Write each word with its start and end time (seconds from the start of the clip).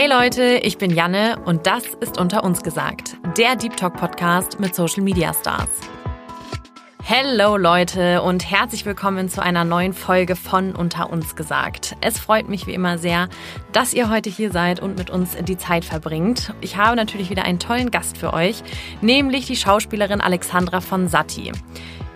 Hey 0.00 0.08
Leute, 0.08 0.60
ich 0.62 0.78
bin 0.78 0.92
Janne 0.92 1.36
und 1.44 1.66
das 1.66 1.84
ist 2.00 2.18
Unter 2.18 2.42
uns 2.42 2.62
gesagt, 2.62 3.18
der 3.36 3.54
Deep 3.54 3.76
Talk 3.76 3.98
Podcast 3.98 4.58
mit 4.58 4.74
Social 4.74 5.02
Media 5.02 5.34
Stars. 5.34 5.68
Hello 7.02 7.58
Leute 7.58 8.22
und 8.22 8.50
herzlich 8.50 8.86
willkommen 8.86 9.28
zu 9.28 9.42
einer 9.42 9.66
neuen 9.66 9.92
Folge 9.92 10.36
von 10.36 10.74
Unter 10.74 11.10
uns 11.10 11.36
gesagt. 11.36 11.96
Es 12.00 12.18
freut 12.18 12.48
mich 12.48 12.66
wie 12.66 12.72
immer 12.72 12.96
sehr, 12.96 13.28
dass 13.72 13.92
ihr 13.92 14.08
heute 14.08 14.30
hier 14.30 14.50
seid 14.50 14.80
und 14.80 14.96
mit 14.96 15.10
uns 15.10 15.36
die 15.36 15.58
Zeit 15.58 15.84
verbringt. 15.84 16.54
Ich 16.62 16.78
habe 16.78 16.96
natürlich 16.96 17.28
wieder 17.28 17.44
einen 17.44 17.58
tollen 17.58 17.90
Gast 17.90 18.16
für 18.16 18.32
euch, 18.32 18.62
nämlich 19.02 19.44
die 19.44 19.56
Schauspielerin 19.56 20.22
Alexandra 20.22 20.80
von 20.80 21.08
Satti. 21.08 21.52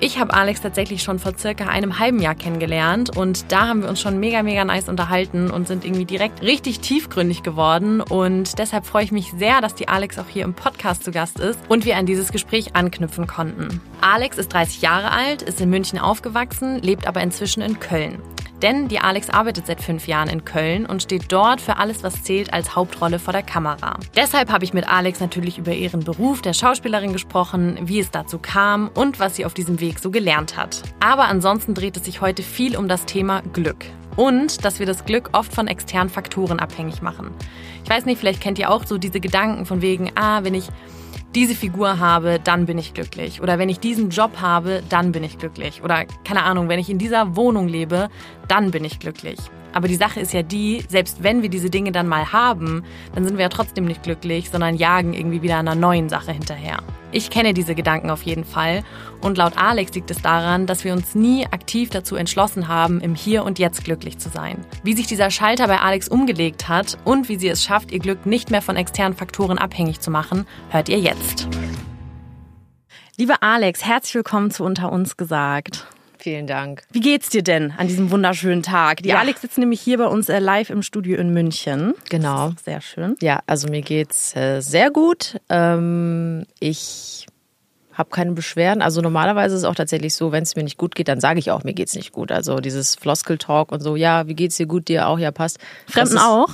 Ich 0.05 0.19
habe 0.19 0.35
Alex 0.35 0.61
tatsächlich 0.61 1.03
schon 1.03 1.19
vor 1.19 1.33
circa 1.39 1.69
einem 1.69 1.99
halben 1.99 2.21
Jahr 2.21 2.35
kennengelernt 2.35 3.17
und 3.17 3.51
da 3.51 3.69
haben 3.69 3.81
wir 3.81 3.89
uns 3.89 4.03
schon 4.03 4.21
mega, 4.21 4.43
mega 4.43 4.63
nice 4.63 4.91
unterhalten 4.91 5.51
und 5.51 5.67
sind 5.67 5.83
irgendwie 5.83 6.05
direkt 6.05 6.43
richtig 6.43 6.81
tiefgründig 6.81 7.43
geworden. 7.43 8.03
Und 8.03 8.59
deshalb 8.59 8.85
freue 8.85 9.05
ich 9.05 9.13
mich 9.13 9.33
sehr, 9.35 9.63
dass 9.63 9.75
die 9.75 9.89
Alex 9.89 10.19
auch 10.19 10.29
hier 10.29 10.45
im 10.45 10.53
Podcast 10.53 11.05
zu 11.05 11.11
Gast 11.11 11.41
ist 11.41 11.59
und 11.71 11.87
wir 11.87 11.97
an 11.97 12.05
dieses 12.05 12.33
Gespräch 12.33 12.77
anknüpfen 12.77 13.27
konnten. 13.27 13.81
Alex 14.03 14.37
ist 14.37 14.53
30 14.53 14.83
Jahre 14.83 15.11
alt, 15.11 15.41
ist 15.41 15.63
in 15.63 15.71
München 15.71 15.99
aufgewachsen, 15.99 16.83
lebt 16.83 17.07
aber 17.07 17.23
inzwischen 17.23 17.63
in 17.63 17.81
Köln. 17.81 18.21
Denn 18.63 18.89
die 18.89 19.01
Alex 19.01 19.31
arbeitet 19.31 19.67
seit 19.67 19.81
fünf 19.81 20.07
Jahren 20.07 20.29
in 20.29 20.45
Köln 20.45 20.87
und 20.87 21.03
steht 21.03 21.31
dort 21.31 21.61
für 21.61 21.77
alles, 21.77 22.03
was 22.03 22.23
zählt, 22.23 22.53
als 22.53 22.75
Hauptrolle 22.75 23.19
vor 23.19 23.33
der 23.33 23.43
Kamera. 23.43 23.99
Deshalb 24.17 24.51
habe 24.51 24.65
ich 24.65 24.73
mit 24.73 24.89
Alex 24.89 25.21
natürlich 25.21 25.59
über 25.59 25.73
ihren 25.73 26.01
Beruf 26.01 26.43
der 26.43 26.53
Schauspielerin 26.53 27.13
gesprochen, 27.13 27.79
wie 27.83 28.01
es 28.01 28.11
dazu 28.11 28.39
kam 28.39 28.91
und 28.95 29.21
was 29.21 29.37
sie 29.37 29.45
auf 29.45 29.55
diesem 29.55 29.81
Weg 29.81 29.99
so 29.99 30.11
gelernt 30.11 30.57
hat. 30.57 30.83
Aber 31.01 31.25
ansonsten 31.25 31.75
dreht 31.75 31.97
es 31.97 32.05
sich 32.05 32.21
heute 32.21 32.43
viel 32.43 32.77
um 32.77 32.89
das 32.89 33.05
Thema 33.05 33.43
Glück. 33.53 33.85
Und 34.17 34.65
dass 34.65 34.79
wir 34.79 34.87
das 34.87 35.05
Glück 35.05 35.31
oft 35.33 35.53
von 35.53 35.67
externen 35.67 36.09
Faktoren 36.09 36.61
abhängig 36.61 37.03
machen. 37.03 37.31
Ich 37.83 37.91
weiß 37.91 38.05
nicht, 38.07 38.19
vielleicht 38.19 38.41
kennt 38.41 38.59
ihr 38.59 38.71
auch 38.71 38.87
so 38.87 38.97
diese 38.97 39.21
Gedanken 39.21 39.67
von 39.67 39.83
wegen, 39.83 40.13
ah, 40.15 40.45
wenn 40.45 40.55
ich 40.55 40.69
diese 41.35 41.55
Figur 41.55 41.99
habe, 41.99 42.39
dann 42.43 42.67
bin 42.67 42.79
ich 42.79 42.95
glücklich. 42.95 43.41
Oder 43.43 43.59
wenn 43.59 43.69
ich 43.69 43.81
diesen 43.81 44.11
Job 44.11 44.41
habe, 44.41 44.83
dann 44.89 45.13
bin 45.13 45.25
ich 45.25 45.39
glücklich. 45.39 45.83
Oder 45.83 46.05
keine 46.25 46.45
Ahnung, 46.45 46.69
wenn 46.69 46.79
ich 46.79 46.89
in 46.89 46.99
dieser 46.99 47.37
Wohnung 47.37 47.69
lebe, 47.69 48.09
dann 48.49 48.71
bin 48.71 48.85
ich 48.85 48.99
glücklich. 48.99 49.39
Aber 49.75 49.89
die 49.89 49.97
Sache 49.97 50.21
ist 50.21 50.33
ja 50.33 50.43
die, 50.43 50.85
selbst 50.89 51.23
wenn 51.23 51.43
wir 51.43 51.49
diese 51.49 51.69
Dinge 51.69 51.91
dann 51.91 52.07
mal 52.07 52.33
haben, 52.33 52.85
dann 53.13 53.25
sind 53.25 53.37
wir 53.37 53.43
ja 53.43 53.49
trotzdem 53.49 53.87
nicht 53.87 54.05
glücklich, 54.05 54.49
sondern 54.49 54.77
jagen 54.77 55.13
irgendwie 55.13 55.43
wieder 55.43 55.59
einer 55.59 55.75
neuen 55.75 56.09
Sache 56.09 56.31
hinterher. 56.31 56.79
Ich 57.11 57.29
kenne 57.29 57.55
diese 57.55 57.75
Gedanken 57.75 58.11
auf 58.11 58.23
jeden 58.23 58.45
Fall 58.45 58.85
und 59.21 59.37
laut 59.37 59.57
Alex 59.57 59.93
liegt 59.95 60.13
es 60.13 60.23
daran, 60.23 60.67
dass 60.67 60.85
wir 60.85 60.93
uns 60.93 61.17
nie 61.17 61.45
aktiv 61.47 61.91
dazu 61.91 62.15
entschlossen 62.15 62.69
haben, 62.69 63.01
im 63.01 63.17
Hier 63.17 63.45
und 63.45 63.59
Jetzt 63.59 63.85
glücklich 63.85 64.19
zu 64.19 64.29
sein. 64.29 64.65
Wie 64.85 64.95
sich 64.95 65.09
dieser 65.09 65.33
Schalter 65.33 65.67
bei 65.67 65.81
Alex 65.81 66.09
umgelegt 66.09 66.69
hat 66.69 66.97
und 67.05 67.29
wie 67.29 67.37
sie 67.37 67.49
es 67.49 67.65
schafft, 67.65 67.91
ihr 67.91 67.99
Glück 67.99 68.27
nicht 68.27 68.53
mehr 68.53 68.63
von 68.63 68.77
externen 68.77 69.17
Faktoren 69.17 69.59
abhängig 69.59 69.99
zu 69.99 70.13
machen, 70.13 70.47
hört 70.71 70.89
ihr 70.89 71.01
jetzt. 71.01 71.49
Liebe 73.17 73.43
Alex, 73.43 73.85
herzlich 73.85 74.15
willkommen 74.15 74.53
zu 74.53 74.65
Unter 74.65 74.93
uns 74.93 75.17
gesagt. 75.17 75.89
Vielen 76.25 76.47
Dank. 76.47 76.85
Wie 76.91 77.01
geht's 77.01 77.29
dir 77.29 77.43
denn 77.43 77.75
an 77.77 77.87
diesem 77.87 78.11
wunderschönen 78.11 78.63
Tag? 78.63 79.03
Die 79.03 79.11
ja. 79.11 79.19
Alex 79.19 79.43
sitzt 79.43 79.59
nämlich 79.59 79.83
hier 79.83 79.99
bei 79.99 80.07
uns 80.07 80.31
äh, 80.31 80.39
live 80.39 80.71
im 80.71 80.81
Studio 80.81 81.19
in 81.19 81.35
München. 81.35 81.93
Genau. 82.09 82.53
sehr 82.65 82.81
schön. 82.81 83.15
Ja, 83.21 83.41
also 83.47 83.69
mir 83.69 83.83
geht's 83.83 84.35
äh, 84.35 84.63
sehr 84.63 84.91
gut. 84.91 85.39
Ähm, 85.51 86.47
ich 86.61 87.27
habe 87.93 88.09
keine 88.09 88.33
Beschwerden. 88.33 88.81
Also 88.81 89.03
normalerweise 89.03 89.55
ist 89.55 89.65
es 89.65 89.65
auch 89.67 89.75
tatsächlich 89.75 90.15
so, 90.15 90.33
wenn 90.33 90.45
es 90.45 90.57
mir 90.57 90.65
nicht 90.65 90.79
gut 90.79 90.95
geht, 90.95 91.09
dann 91.09 91.21
sage 91.21 91.41
ich 91.41 91.51
auch, 91.51 91.63
mir 91.63 91.75
geht's 91.75 91.95
nicht 91.95 92.13
gut. 92.13 92.33
Also 92.33 92.57
dieses 92.57 92.95
Floskel-Talk 92.95 93.71
und 93.71 93.83
so, 93.83 93.95
ja, 93.95 94.27
wie 94.27 94.35
geht's 94.35 94.57
dir 94.57 94.67
gut, 94.67 94.89
dir 94.89 95.09
auch, 95.09 95.19
ja, 95.19 95.31
passt. 95.31 95.59
Fremden 95.87 96.15
ist, 96.15 96.23
auch? 96.23 96.49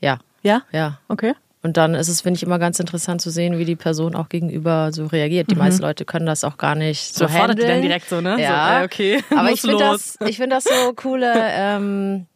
Ja. 0.00 0.20
Ja? 0.42 0.62
Ja. 0.72 1.00
Okay. 1.08 1.34
Und 1.62 1.76
dann 1.76 1.94
ist 1.94 2.08
es, 2.08 2.22
finde 2.22 2.38
ich, 2.38 2.42
immer 2.42 2.58
ganz 2.58 2.80
interessant 2.80 3.20
zu 3.20 3.30
sehen, 3.30 3.56
wie 3.58 3.64
die 3.64 3.76
Person 3.76 4.16
auch 4.16 4.28
gegenüber 4.28 4.92
so 4.92 5.06
reagiert. 5.06 5.48
Die 5.50 5.54
mhm. 5.54 5.60
meisten 5.60 5.82
Leute 5.82 6.04
können 6.04 6.26
das 6.26 6.42
auch 6.42 6.58
gar 6.58 6.74
nicht 6.74 7.14
so, 7.14 7.26
so 7.26 7.32
handeln. 7.32 7.56
die 7.56 7.66
dann 7.66 7.82
direkt 7.82 8.08
so, 8.08 8.20
ne? 8.20 8.40
Ja, 8.40 8.78
so, 8.78 8.82
äh, 8.82 8.84
okay. 8.84 9.24
Aber 9.36 9.50
ich 9.52 9.60
finde 9.60 9.78
das, 9.78 10.18
ich 10.26 10.36
finde 10.38 10.56
das 10.56 10.64
so 10.64 10.92
coole, 10.94 11.32
ähm, 11.36 12.26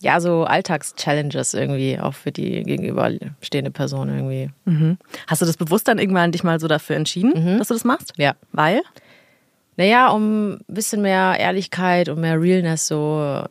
ja, 0.00 0.20
so 0.20 0.44
Alltags-Challenges 0.44 1.52
irgendwie 1.54 1.98
auch 2.00 2.14
für 2.14 2.32
die 2.32 2.62
gegenüberstehende 2.62 3.70
Person 3.70 4.08
irgendwie. 4.08 4.50
Mhm. 4.64 4.98
Hast 5.26 5.42
du 5.42 5.46
das 5.46 5.58
bewusst 5.58 5.86
dann 5.86 5.98
irgendwann 5.98 6.32
dich 6.32 6.42
mal 6.42 6.58
so 6.58 6.66
dafür 6.66 6.96
entschieden, 6.96 7.32
mhm. 7.34 7.58
dass 7.58 7.68
du 7.68 7.74
das 7.74 7.84
machst? 7.84 8.14
Ja. 8.16 8.34
Weil? 8.52 8.82
Naja, 9.76 10.08
um 10.08 10.54
ein 10.54 10.64
bisschen 10.66 11.02
mehr 11.02 11.36
Ehrlichkeit 11.38 12.08
und 12.08 12.20
mehr 12.20 12.40
Realness 12.40 12.88
so 12.88 13.44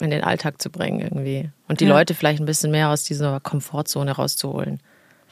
in 0.00 0.10
den 0.10 0.22
Alltag 0.22 0.60
zu 0.60 0.70
bringen 0.70 1.00
irgendwie. 1.00 1.50
Und 1.68 1.80
die 1.80 1.86
ja. 1.86 1.94
Leute 1.94 2.14
vielleicht 2.14 2.40
ein 2.40 2.46
bisschen 2.46 2.70
mehr 2.70 2.90
aus 2.90 3.04
dieser 3.04 3.40
Komfortzone 3.40 4.12
rauszuholen. 4.12 4.80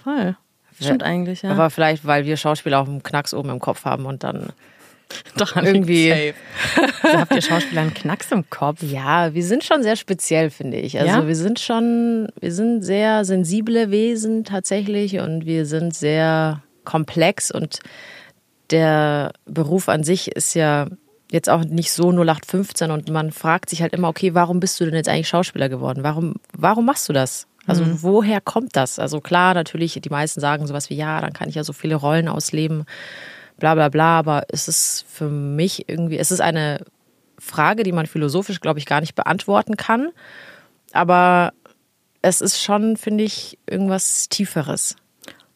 Voll. 0.02 0.36
Stimmt 0.80 1.02
ja. 1.02 1.08
eigentlich, 1.08 1.42
ja. 1.42 1.50
Aber 1.50 1.70
vielleicht, 1.70 2.04
weil 2.04 2.24
wir 2.24 2.36
Schauspieler 2.36 2.80
auch 2.80 2.88
einen 2.88 3.02
Knacks 3.02 3.32
oben 3.32 3.50
im 3.50 3.60
Kopf 3.60 3.84
haben 3.84 4.06
und 4.06 4.24
dann 4.24 4.52
doch 5.36 5.56
irgendwie. 5.62 6.08
Safe. 6.74 6.94
also 7.02 7.18
habt 7.18 7.34
ihr 7.34 7.42
Schauspieler 7.42 7.82
einen 7.82 7.94
Knacks 7.94 8.32
im 8.32 8.48
Kopf? 8.50 8.82
Ja, 8.82 9.34
wir 9.34 9.44
sind 9.44 9.64
schon 9.64 9.82
sehr 9.82 9.96
speziell, 9.96 10.50
finde 10.50 10.78
ich. 10.78 10.98
Also 10.98 11.20
ja? 11.20 11.26
wir 11.26 11.36
sind 11.36 11.60
schon, 11.60 12.28
wir 12.40 12.52
sind 12.52 12.82
sehr 12.82 13.24
sensible 13.24 13.90
Wesen 13.90 14.44
tatsächlich 14.44 15.20
und 15.20 15.46
wir 15.46 15.66
sind 15.66 15.94
sehr 15.94 16.62
komplex 16.84 17.50
und 17.50 17.78
der 18.70 19.32
Beruf 19.44 19.88
an 19.88 20.04
sich 20.04 20.32
ist 20.34 20.54
ja 20.54 20.88
jetzt 21.30 21.48
auch 21.48 21.64
nicht 21.64 21.92
so 21.92 22.10
0815 22.10 22.90
und 22.90 23.08
man 23.10 23.32
fragt 23.32 23.70
sich 23.70 23.82
halt 23.82 23.92
immer, 23.92 24.08
okay, 24.08 24.34
warum 24.34 24.60
bist 24.60 24.78
du 24.80 24.84
denn 24.84 24.94
jetzt 24.94 25.08
eigentlich 25.08 25.28
Schauspieler 25.28 25.68
geworden? 25.68 26.02
Warum, 26.02 26.34
warum 26.56 26.84
machst 26.84 27.08
du 27.08 27.12
das? 27.12 27.46
Also 27.66 27.84
mhm. 27.84 28.02
woher 28.02 28.40
kommt 28.40 28.76
das? 28.76 28.98
Also 28.98 29.20
klar, 29.20 29.54
natürlich, 29.54 29.98
die 30.00 30.10
meisten 30.10 30.40
sagen 30.40 30.66
sowas 30.66 30.90
wie, 30.90 30.96
ja, 30.96 31.20
dann 31.20 31.32
kann 31.32 31.48
ich 31.48 31.54
ja 31.54 31.64
so 31.64 31.72
viele 31.72 31.94
Rollen 31.94 32.28
ausleben, 32.28 32.84
bla 33.58 33.74
bla 33.74 33.88
bla, 33.88 34.18
aber 34.18 34.44
es 34.48 34.68
ist 34.68 35.06
für 35.08 35.28
mich 35.28 35.88
irgendwie, 35.88 36.18
es 36.18 36.30
ist 36.30 36.40
eine 36.40 36.84
Frage, 37.38 37.82
die 37.82 37.92
man 37.92 38.06
philosophisch, 38.06 38.60
glaube 38.60 38.78
ich, 38.78 38.86
gar 38.86 39.00
nicht 39.00 39.14
beantworten 39.14 39.76
kann. 39.76 40.10
Aber 40.92 41.52
es 42.22 42.40
ist 42.40 42.62
schon, 42.62 42.96
finde 42.96 43.24
ich, 43.24 43.58
irgendwas 43.68 44.28
Tieferes. 44.28 44.96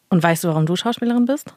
Und 0.09 0.21
weißt 0.21 0.43
du, 0.43 0.49
warum 0.49 0.65
du 0.65 0.75
Schauspielerin 0.75 1.25
bist? 1.25 1.53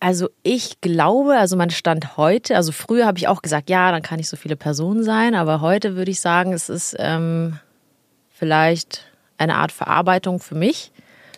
Also 0.00 0.30
ich 0.42 0.80
glaube, 0.80 1.36
also 1.36 1.56
mein 1.56 1.68
Stand 1.68 2.16
heute, 2.16 2.56
also 2.56 2.72
früher 2.72 3.06
habe 3.06 3.18
ich 3.18 3.28
auch 3.28 3.42
gesagt, 3.42 3.68
ja, 3.68 3.92
dann 3.92 4.00
kann 4.00 4.18
ich 4.18 4.30
so 4.30 4.36
viele 4.38 4.56
Personen 4.56 5.04
sein, 5.04 5.34
aber 5.34 5.60
heute 5.60 5.94
würde 5.94 6.10
ich 6.10 6.20
sagen, 6.20 6.54
es 6.54 6.70
ist 6.70 6.96
ähm, 6.98 7.58
vielleicht 8.30 9.04
eine 9.36 9.56
Art 9.56 9.72
Verarbeitung 9.72 10.40
für 10.40 10.54
mich. 10.54 10.90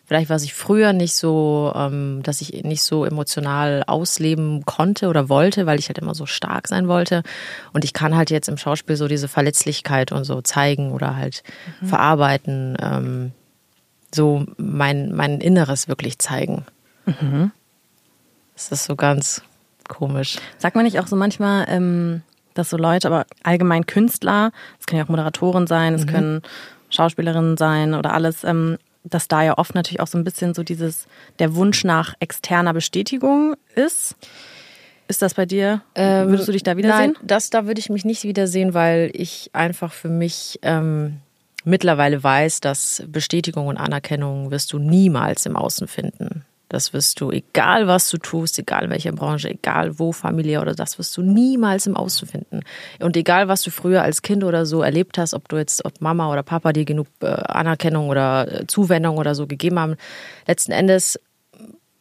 Vielleicht 0.04 0.30
was 0.30 0.44
ich 0.44 0.54
früher 0.54 0.92
nicht 0.92 1.14
so, 1.14 1.72
ähm, 1.74 2.22
dass 2.22 2.40
ich 2.40 2.64
nicht 2.64 2.82
so 2.82 3.04
emotional 3.04 3.82
ausleben 3.86 4.64
konnte 4.64 5.08
oder 5.08 5.28
wollte, 5.28 5.66
weil 5.66 5.78
ich 5.78 5.88
halt 5.88 5.98
immer 5.98 6.14
so 6.14 6.26
stark 6.26 6.68
sein 6.68 6.86
wollte. 6.86 7.22
Und 7.72 7.84
ich 7.84 7.92
kann 7.92 8.14
halt 8.14 8.30
jetzt 8.30 8.48
im 8.48 8.58
Schauspiel 8.58 8.96
so 8.96 9.08
diese 9.08 9.26
Verletzlichkeit 9.26 10.12
und 10.12 10.24
so 10.24 10.40
zeigen 10.40 10.92
oder 10.92 11.16
halt 11.16 11.42
mhm. 11.80 11.86
verarbeiten, 11.86 12.76
ähm, 12.80 13.32
so 14.14 14.44
mein, 14.56 15.12
mein 15.14 15.40
Inneres 15.40 15.88
wirklich 15.88 16.18
zeigen. 16.18 16.66
Mhm. 17.06 17.50
Das 18.70 18.80
ist 18.80 18.86
so 18.86 18.96
ganz 18.96 19.42
komisch. 19.88 20.38
Sagt 20.58 20.76
man 20.76 20.84
nicht 20.84 20.98
auch 21.00 21.06
so 21.06 21.16
manchmal, 21.16 21.66
ähm, 21.68 22.22
dass 22.54 22.70
so 22.70 22.76
Leute, 22.76 23.08
aber 23.08 23.26
allgemein 23.42 23.86
Künstler, 23.86 24.52
es 24.78 24.86
können 24.86 24.98
ja 24.98 25.04
auch 25.04 25.08
Moderatoren 25.08 25.66
sein, 25.66 25.94
es 25.94 26.06
mhm. 26.06 26.10
können 26.10 26.42
Schauspielerinnen 26.90 27.56
sein 27.56 27.94
oder 27.94 28.12
alles, 28.12 28.44
ähm, 28.44 28.78
dass 29.04 29.28
da 29.28 29.42
ja 29.42 29.58
oft 29.58 29.74
natürlich 29.74 30.00
auch 30.00 30.06
so 30.06 30.18
ein 30.18 30.24
bisschen 30.24 30.54
so 30.54 30.62
dieses, 30.62 31.06
der 31.38 31.54
Wunsch 31.54 31.84
nach 31.84 32.14
externer 32.20 32.72
Bestätigung 32.72 33.56
ist. 33.74 34.14
Ist 35.08 35.22
das 35.22 35.34
bei 35.34 35.44
dir? 35.44 35.82
Ähm, 35.94 36.28
Würdest 36.28 36.48
du 36.48 36.52
dich 36.52 36.62
da 36.62 36.76
wiedersehen? 36.76 37.14
Nein, 37.14 37.26
das 37.26 37.50
da 37.50 37.66
würde 37.66 37.80
ich 37.80 37.90
mich 37.90 38.04
nicht 38.04 38.22
wiedersehen, 38.22 38.74
weil 38.74 39.10
ich 39.12 39.50
einfach 39.52 39.92
für 39.92 40.08
mich 40.08 40.58
ähm, 40.62 41.18
mittlerweile 41.64 42.22
weiß, 42.22 42.60
dass 42.60 43.02
Bestätigung 43.08 43.66
und 43.66 43.76
Anerkennung 43.76 44.50
wirst 44.50 44.72
du 44.72 44.78
niemals 44.78 45.46
im 45.46 45.56
Außen 45.56 45.88
finden. 45.88 46.44
Das 46.72 46.94
wirst 46.94 47.20
du, 47.20 47.30
egal 47.30 47.86
was 47.86 48.08
du 48.08 48.16
tust, 48.16 48.58
egal 48.58 48.84
in 48.84 48.90
welcher 48.90 49.12
Branche, 49.12 49.50
egal 49.50 49.98
wo, 49.98 50.10
Familie 50.10 50.62
oder 50.62 50.74
das 50.74 50.98
wirst 50.98 51.14
du 51.19 51.22
niemals 51.22 51.86
im 51.86 51.96
Außen 51.96 52.26
finden. 52.26 52.60
Und 52.98 53.14
egal 53.14 53.46
was 53.46 53.60
du 53.60 53.70
früher 53.70 54.02
als 54.02 54.22
Kind 54.22 54.42
oder 54.42 54.64
so 54.64 54.80
erlebt 54.80 55.19
hast, 55.19 55.34
ob 55.34 55.48
du 55.50 55.58
jetzt, 55.58 55.84
ob 55.84 56.00
Mama 56.00 56.32
oder 56.32 56.42
Papa 56.42 56.72
dir 56.72 56.86
genug 56.86 57.08
äh, 57.20 57.26
Anerkennung 57.26 58.08
oder 58.08 58.62
äh, 58.62 58.66
Zuwendung 58.66 59.19
oder 59.19 59.34
so 59.34 59.46
gegeben 59.46 59.78
haben, 59.78 59.96
letzten 60.46 60.72
Endes 60.72 61.20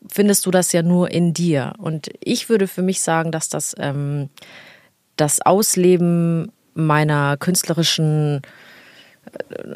findest 0.07 0.45
du 0.45 0.51
das 0.51 0.71
ja 0.71 0.83
nur 0.83 1.11
in 1.11 1.33
dir. 1.33 1.73
Und 1.77 2.09
ich 2.21 2.47
würde 2.47 2.67
für 2.67 2.81
mich 2.81 3.01
sagen, 3.01 3.33
dass 3.33 3.49
das 3.49 3.75
ähm, 3.77 4.29
das 5.17 5.41
Ausleben 5.41 6.51
meiner 6.73 7.35
künstlerischen 7.35 8.41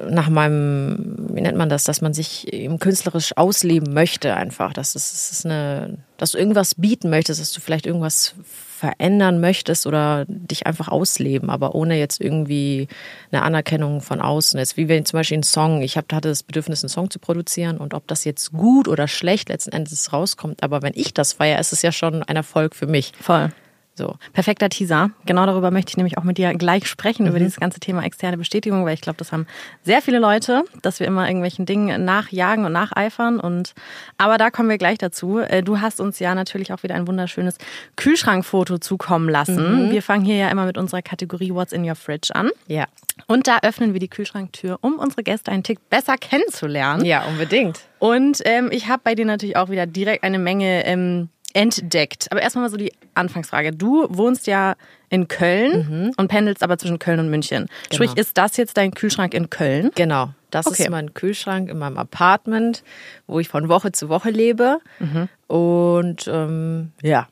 nach 0.09 0.29
meinem, 0.29 1.15
wie 1.33 1.41
nennt 1.41 1.57
man 1.57 1.69
das, 1.69 1.83
dass 1.83 2.01
man 2.01 2.13
sich 2.13 2.51
eben 2.51 2.79
künstlerisch 2.79 3.37
ausleben 3.37 3.93
möchte 3.93 4.35
einfach, 4.35 4.73
dass 4.73 4.95
es 4.95 5.29
das 5.29 5.45
eine, 5.45 5.97
dass 6.17 6.31
du 6.31 6.37
irgendwas 6.37 6.75
bieten 6.75 7.09
möchtest, 7.09 7.39
dass 7.39 7.51
du 7.51 7.61
vielleicht 7.61 7.85
irgendwas 7.85 8.35
verändern 8.43 9.39
möchtest 9.39 9.87
oder 9.87 10.25
dich 10.27 10.67
einfach 10.67 10.89
ausleben, 10.89 11.49
aber 11.49 11.75
ohne 11.75 11.97
jetzt 11.97 12.19
irgendwie 12.19 12.87
eine 13.31 13.43
Anerkennung 13.43 14.01
von 14.01 14.19
außen. 14.19 14.59
Jetzt 14.59 14.77
wie 14.77 14.87
wenn 14.87 15.05
zum 15.05 15.19
Beispiel 15.19 15.37
ein 15.37 15.43
Song, 15.43 15.81
ich 15.81 15.95
hab, 15.95 16.11
hatte 16.11 16.29
das 16.29 16.43
Bedürfnis, 16.43 16.83
einen 16.83 16.89
Song 16.89 17.09
zu 17.09 17.19
produzieren 17.19 17.77
und 17.77 17.93
ob 17.93 18.07
das 18.07 18.25
jetzt 18.25 18.51
gut 18.51 18.87
oder 18.87 19.07
schlecht 19.07 19.49
letzten 19.49 19.71
Endes 19.71 20.11
rauskommt, 20.11 20.63
aber 20.63 20.81
wenn 20.81 20.93
ich 20.95 21.13
das 21.13 21.33
feiere, 21.33 21.59
ist 21.59 21.71
es 21.71 21.81
ja 21.81 21.91
schon 21.91 22.23
ein 22.23 22.35
Erfolg 22.35 22.75
für 22.75 22.87
mich. 22.87 23.13
Voll. 23.21 23.51
So. 23.97 24.17
Perfekter 24.33 24.67
Teaser. 24.67 25.11
Genau 25.25 25.45
darüber 25.45 25.71
möchte 25.71 25.91
ich 25.91 25.97
nämlich 25.97 26.17
auch 26.17 26.23
mit 26.23 26.37
dir 26.37 26.53
gleich 26.53 26.85
sprechen, 26.87 27.23
mhm. 27.23 27.29
über 27.29 27.39
dieses 27.39 27.59
ganze 27.59 27.79
Thema 27.79 28.03
externe 28.03 28.37
Bestätigung, 28.37 28.83
weil 28.85 28.93
ich 28.93 29.01
glaube, 29.01 29.17
das 29.17 29.31
haben 29.31 29.47
sehr 29.83 30.01
viele 30.01 30.19
Leute, 30.19 30.63
dass 30.81 30.99
wir 30.99 31.07
immer 31.07 31.27
irgendwelchen 31.27 31.65
Dingen 31.65 32.03
nachjagen 32.03 32.65
und 32.65 32.73
nacheifern. 32.73 33.39
Und 33.39 33.73
aber 34.17 34.37
da 34.37 34.49
kommen 34.49 34.69
wir 34.69 34.77
gleich 34.77 34.97
dazu. 34.97 35.39
Äh, 35.39 35.63
du 35.63 35.79
hast 35.79 36.01
uns 36.01 36.19
ja 36.19 36.35
natürlich 36.35 36.73
auch 36.73 36.83
wieder 36.83 36.95
ein 36.95 37.07
wunderschönes 37.07 37.57
Kühlschrankfoto 37.95 38.79
zukommen 38.79 39.29
lassen. 39.29 39.87
Mhm. 39.87 39.91
Wir 39.91 40.01
fangen 40.01 40.25
hier 40.25 40.35
ja 40.35 40.49
immer 40.49 40.65
mit 40.65 40.77
unserer 40.77 41.01
Kategorie 41.01 41.53
What's 41.53 41.71
in 41.71 41.87
your 41.87 41.95
fridge 41.95 42.35
an. 42.35 42.49
Ja. 42.67 42.87
Und 43.27 43.47
da 43.47 43.59
öffnen 43.63 43.93
wir 43.93 44.01
die 44.01 44.09
Kühlschranktür, 44.09 44.77
um 44.81 44.99
unsere 44.99 45.23
Gäste 45.23 45.51
einen 45.51 45.63
Tick 45.63 45.89
besser 45.89 46.17
kennenzulernen. 46.17 47.05
Ja, 47.05 47.23
unbedingt. 47.23 47.79
Und 47.99 48.41
ähm, 48.43 48.69
ich 48.71 48.89
habe 48.89 49.01
bei 49.05 49.15
dir 49.15 49.25
natürlich 49.25 49.55
auch 49.55 49.69
wieder 49.69 49.85
direkt 49.85 50.23
eine 50.25 50.37
Menge 50.37 50.85
ähm, 50.85 51.29
entdeckt. 51.55 52.27
Aber 52.31 52.41
erstmal 52.41 52.65
mal 52.65 52.69
so 52.69 52.77
die 52.77 52.91
Anfangsfrage. 53.15 53.71
Du 53.71 54.07
wohnst 54.09 54.45
ja 54.45 54.75
in 55.09 55.27
Köln 55.27 55.87
mhm. 55.89 56.11
und 56.17 56.27
pendelst 56.27 56.61
aber 56.61 56.77
zwischen 56.77 56.99
Köln 56.99 57.19
und 57.19 57.29
München. 57.29 57.67
Genau. 57.89 57.95
Sprich, 57.95 58.17
ist 58.17 58.37
das 58.37 58.57
jetzt 58.57 58.75
dein 58.77 58.93
Kühlschrank 58.93 59.33
in 59.33 59.49
Köln? 59.49 59.91
Genau. 59.95 60.29
Das 60.51 60.67
okay. 60.67 60.83
ist 60.83 60.89
mein 60.89 61.13
Kühlschrank 61.13 61.69
in 61.69 61.77
meinem 61.77 61.97
Apartment, 61.97 62.83
wo 63.25 63.39
ich 63.39 63.47
von 63.47 63.69
Woche 63.69 63.93
zu 63.93 64.09
Woche 64.09 64.31
lebe. 64.31 64.79
Mhm. 64.99 65.29
Und 65.47 66.27
ähm, 66.27 66.91
ja. 67.01 67.29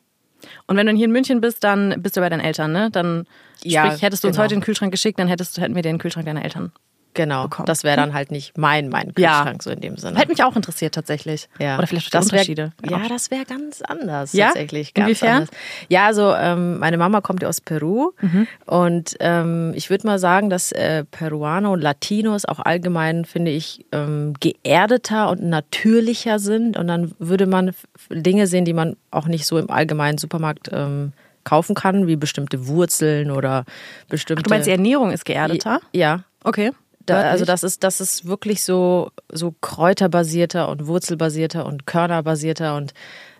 Und 0.66 0.76
wenn 0.76 0.86
du 0.86 0.94
hier 0.94 1.06
in 1.06 1.12
München 1.12 1.40
bist, 1.40 1.62
dann 1.62 2.02
bist 2.02 2.16
du 2.16 2.20
bei 2.20 2.28
deinen 2.28 2.40
Eltern, 2.40 2.72
ne? 2.72 2.90
Dann 2.90 3.26
ja, 3.62 3.86
sprich, 3.86 4.02
hättest 4.02 4.24
du 4.24 4.28
genau. 4.28 4.40
uns 4.40 4.44
heute 4.44 4.54
den 4.54 4.62
Kühlschrank 4.62 4.92
geschickt, 4.92 5.18
dann 5.18 5.28
hättest, 5.28 5.58
hätten 5.58 5.74
wir 5.74 5.82
den 5.82 5.98
Kühlschrank 5.98 6.26
deiner 6.26 6.44
Eltern 6.44 6.72
Genau, 7.14 7.44
bekommen. 7.44 7.66
das 7.66 7.84
wäre 7.84 7.96
dann 7.96 8.12
halt 8.12 8.30
nicht 8.30 8.58
mein, 8.58 8.88
mein 8.88 9.14
Kühlschrank 9.14 9.60
ja. 9.60 9.62
so 9.62 9.70
in 9.70 9.80
dem 9.80 9.96
Sinne. 9.96 10.18
Hätte 10.18 10.28
mich 10.28 10.42
auch 10.42 10.56
interessiert 10.56 10.94
tatsächlich. 10.94 11.48
Ja. 11.58 11.78
Oder 11.78 11.86
vielleicht 11.86 12.12
das 12.12 12.26
Unterschiede. 12.26 12.72
Wär, 12.82 12.98
ja, 12.98 13.08
das 13.08 13.30
wäre 13.30 13.44
ganz 13.44 13.82
anders 13.82 14.32
ja? 14.32 14.46
tatsächlich. 14.46 14.94
Ganz 14.94 15.06
Inwiefern? 15.06 15.34
Anders. 15.34 15.50
Ja, 15.88 16.06
also 16.06 16.34
ähm, 16.34 16.78
meine 16.78 16.98
Mama 16.98 17.20
kommt 17.20 17.42
ja 17.42 17.48
aus 17.48 17.60
Peru 17.60 18.12
mhm. 18.20 18.46
und 18.66 19.16
ähm, 19.20 19.72
ich 19.74 19.90
würde 19.90 20.06
mal 20.06 20.18
sagen, 20.18 20.50
dass 20.50 20.72
äh, 20.72 21.04
Peruaner 21.04 21.70
und 21.70 21.80
Latinos 21.80 22.44
auch 22.44 22.58
allgemein, 22.58 23.24
finde 23.24 23.52
ich, 23.52 23.86
ähm, 23.92 24.34
geerdeter 24.40 25.30
und 25.30 25.42
natürlicher 25.42 26.38
sind 26.40 26.76
und 26.76 26.88
dann 26.88 27.12
würde 27.18 27.46
man 27.46 27.72
Dinge 28.10 28.46
sehen, 28.48 28.64
die 28.64 28.72
man 28.72 28.96
auch 29.10 29.26
nicht 29.26 29.46
so 29.46 29.56
im 29.58 29.70
allgemeinen 29.70 30.18
Supermarkt 30.18 30.70
ähm, 30.72 31.12
kaufen 31.44 31.74
kann, 31.74 32.06
wie 32.06 32.16
bestimmte 32.16 32.66
Wurzeln 32.66 33.30
oder 33.30 33.64
bestimmte. 34.08 34.40
Ach, 34.40 34.44
du 34.44 34.50
meinst, 34.50 34.66
die 34.66 34.72
Ernährung 34.72 35.12
ist 35.12 35.24
geerdeter? 35.24 35.80
Ja. 35.92 36.24
Okay. 36.42 36.72
Da, 37.06 37.20
also 37.22 37.44
das 37.44 37.62
ist, 37.62 37.84
das 37.84 38.00
ist 38.00 38.26
wirklich 38.26 38.62
so, 38.62 39.10
so 39.30 39.54
kräuterbasierter 39.60 40.68
und 40.68 40.86
wurzelbasierter 40.86 41.66
und 41.66 41.86
körnerbasierter 41.86 42.76
und 42.76 42.94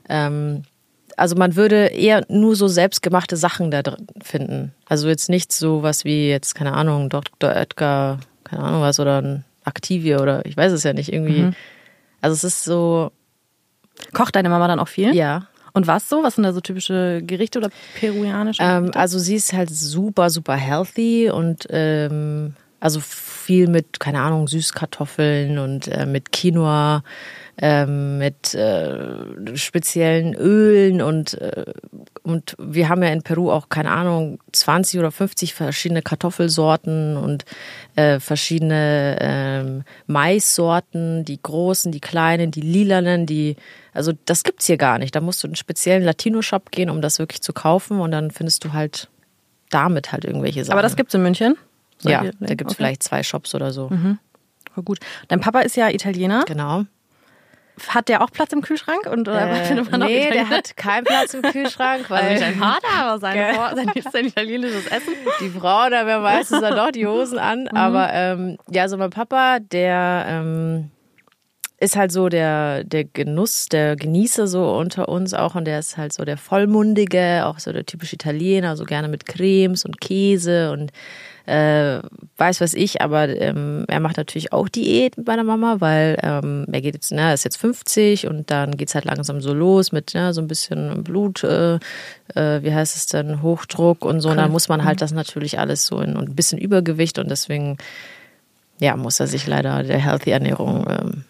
ähm, 0.09 0.65
also 1.17 1.37
man 1.37 1.57
würde 1.57 1.87
eher 1.87 2.25
nur 2.29 2.57
so 2.57 2.69
selbstgemachte 2.69 3.37
Sachen 3.37 3.71
da 3.71 3.83
drin 3.83 4.07
finden. 4.23 4.75
Also 4.87 5.09
jetzt 5.09 5.29
nicht 5.29 5.53
so 5.53 5.83
was 5.83 6.05
wie 6.05 6.29
jetzt, 6.29 6.55
keine 6.55 6.73
Ahnung, 6.73 7.09
Dr. 7.09 7.51
Oetker, 7.51 8.19
keine 8.45 8.63
Ahnung 8.63 8.83
was, 8.83 9.01
oder 9.01 9.23
ein 9.23 9.45
Activia 9.65 10.21
oder 10.21 10.45
ich 10.45 10.57
weiß 10.57 10.73
es 10.73 10.83
ja 10.83 10.93
nicht, 10.93 11.13
irgendwie. 11.13 11.43
Mhm. 11.43 11.55
Also 12.21 12.35
es 12.35 12.45
ist 12.45 12.65
so. 12.65 13.13
Kocht 14.13 14.35
deine 14.35 14.49
Mama 14.49 14.67
dann 14.67 14.81
auch 14.81 14.89
viel? 14.89 15.15
Ja. 15.15 15.47
Und 15.73 15.87
was 15.87 16.09
so? 16.09 16.23
Was 16.23 16.35
sind 16.35 16.45
da 16.45 16.53
so 16.53 16.61
typische 16.61 17.23
Gerichte 17.25 17.59
oder 17.59 17.71
peruanische? 17.99 18.63
Ähm, 18.63 18.91
also 18.95 19.19
sie 19.19 19.37
ist 19.37 19.53
halt 19.53 19.71
super, 19.71 20.31
super 20.31 20.55
healthy 20.55 21.31
und 21.31 21.67
ähm, 21.71 22.55
also 22.81 23.01
viel 23.45 23.69
mit, 23.69 24.01
keine 24.01 24.21
Ahnung, 24.21 24.49
Süßkartoffeln 24.49 25.59
und 25.59 25.89
äh, 25.89 26.07
mit 26.07 26.33
Quinoa, 26.33 27.03
äh, 27.61 27.87
mit 27.87 28.55
äh, 28.55 29.57
speziellen 29.57 30.35
Ölen 30.35 31.03
und, 31.03 31.35
äh, 31.35 31.67
und 32.23 32.57
wir 32.59 32.89
haben 32.89 33.03
ja 33.03 33.11
in 33.11 33.23
Peru 33.23 33.51
auch, 33.51 33.69
keine 33.69 33.91
Ahnung, 33.91 34.39
20 34.53 34.99
oder 34.99 35.13
50 35.13 35.55
verschiedene 35.55 36.03
Kartoffelsorten 36.03 37.17
und 37.17 37.45
äh, 37.97 38.19
verschiedene 38.19 39.19
ähm, 39.21 39.85
Maissorten, 40.07 41.25
die 41.25 41.41
großen, 41.41 41.93
die 41.93 42.01
kleinen, 42.01 42.51
die 42.51 42.63
lilanen, 42.63 43.27
die, 43.27 43.57
also 43.93 44.13
das 44.25 44.43
gibt's 44.43 44.67
hier 44.67 44.79
gar 44.79 44.99
nicht. 44.99 45.15
Da 45.15 45.21
musst 45.21 45.43
du 45.43 45.47
in 45.47 45.51
einen 45.51 45.57
speziellen 45.57 46.03
Latino-Shop 46.03 46.71
gehen, 46.71 46.89
um 46.89 47.03
das 47.03 47.19
wirklich 47.19 47.43
zu 47.43 47.53
kaufen 47.53 48.01
und 48.01 48.11
dann 48.11 48.31
findest 48.31 48.65
du 48.65 48.73
halt 48.73 49.09
damit 49.71 50.13
halt 50.13 50.25
irgendwelche 50.25 50.65
Sachen. 50.65 50.73
Aber 50.73 50.83
das 50.83 50.97
gibt's 50.97 51.15
in 51.15 51.23
München? 51.23 51.57
Ja, 52.03 52.23
da 52.23 52.55
gibt 52.55 52.63
es 52.63 52.67
okay. 52.67 52.75
vielleicht 52.77 53.03
zwei 53.03 53.23
Shops 53.23 53.55
oder 53.55 53.73
so. 53.73 53.89
Mhm. 53.89 54.19
gut. 54.85 54.99
Dein 55.29 55.41
Papa 55.41 55.61
ist 55.61 55.77
ja 55.77 55.91
Italiener. 55.91 56.45
Genau. 56.47 56.85
Hat 57.89 58.09
der 58.09 58.23
auch 58.23 58.31
Platz 58.31 58.53
im 58.53 58.63
Kühlschrank? 58.63 59.07
Und, 59.07 59.29
oder 59.29 59.51
äh, 59.51 59.83
man 59.91 60.01
nee, 60.01 60.31
der 60.31 60.49
hat 60.49 60.77
keinen 60.77 61.05
Platz 61.05 61.35
im 61.35 61.43
Kühlschrank. 61.43 62.09
Weil 62.09 62.23
also 62.23 62.33
nicht 62.35 62.45
ein 62.45 62.55
Vater, 62.55 62.89
aber 63.01 63.19
seine 63.19 63.55
Frau, 63.55 63.75
sein, 63.75 63.91
sein 64.13 64.27
italienisches 64.27 64.87
Essen. 64.87 65.15
Die 65.41 65.51
Frau, 65.51 65.91
da 65.91 66.07
wäre 66.07 66.21
meistens 66.21 66.61
dann 66.61 66.77
doch 66.77 66.93
die 66.93 67.07
Hosen 67.07 67.39
an. 67.39 67.63
Mhm. 67.63 67.77
Aber 67.77 68.13
ähm, 68.13 68.59
ja, 68.71 68.89
so 68.89 68.97
mein 68.97 69.11
Papa, 69.11 69.59
der 69.59 70.25
ähm, 70.29 70.91
ist 71.81 71.97
halt 71.97 72.13
so 72.13 72.29
der, 72.29 72.85
der 72.85 73.05
Genuss, 73.05 73.67
der 73.67 73.97
Genießer 73.97 74.47
so 74.47 74.77
unter 74.77 75.09
uns 75.09 75.35
auch. 75.35 75.57
Und 75.57 75.65
der 75.65 75.81
ist 75.81 75.97
halt 75.97 76.13
so 76.13 76.25
der 76.25 76.37
Vollmundige, 76.37 77.45
auch 77.45 77.59
so 77.59 77.73
der 77.73 77.87
typische 77.87 78.15
Italiener, 78.15 78.77
so 78.77 78.85
gerne 78.85 79.09
mit 79.09 79.27
Cremes 79.27 79.85
und 79.85 80.01
Käse 80.01 80.71
und 80.71 80.93
äh, 81.47 82.01
weiß 82.37 82.61
was 82.61 82.75
ich, 82.75 83.03
aber 83.03 83.29
ähm, 83.29 83.85
er 83.89 84.01
macht 84.01 84.17
natürlich 84.17 84.53
auch 84.53 84.69
Diät 84.69 85.17
mit 85.19 85.27
meiner 85.27 85.45
Mama, 85.45 85.77
weil 85.81 86.19
ähm, 86.23 86.67
er 86.73 86.81
geht 86.81 86.95
jetzt, 86.95 87.13
ne, 87.13 87.21
er 87.21 87.35
ist 87.35 87.45
jetzt 87.45 87.57
50 87.57 88.27
und 88.27 88.51
dann 88.51 88.77
geht's 88.77 88.95
halt 88.95 89.05
langsam 89.05 89.41
so 89.41 89.53
los 89.53 89.93
mit 89.93 90.15
ne, 90.15 90.33
so 90.33 90.41
ein 90.41 90.49
bisschen 90.49 91.05
Blut, 91.05 91.45
äh, 91.45 91.75
äh, 92.35 92.63
wie 92.63 92.73
heißt 92.73 92.97
es 92.97 93.07
denn, 93.07 93.43
Hochdruck 93.43 94.05
und 94.05 94.21
so. 94.21 94.31
Und 94.31 94.39
dann 94.39 94.51
muss 94.51 94.69
man 94.69 94.85
halt 94.85 95.03
das 95.03 95.13
natürlich 95.13 95.59
alles 95.59 95.87
so 95.87 96.01
in 96.01 96.17
und 96.17 96.31
ein 96.31 96.37
bisschen 96.37 96.59
Übergewicht 96.59 97.19
und 97.19 97.31
deswegen 97.31 97.77
ja, 98.81 98.97
muss 98.97 99.21
er 99.21 99.27
sich 99.27 99.47
leider 99.47 99.83
der 99.83 99.99
Healthy 99.99 100.31
Ernährung 100.31 100.87
ähm, 100.89 101.25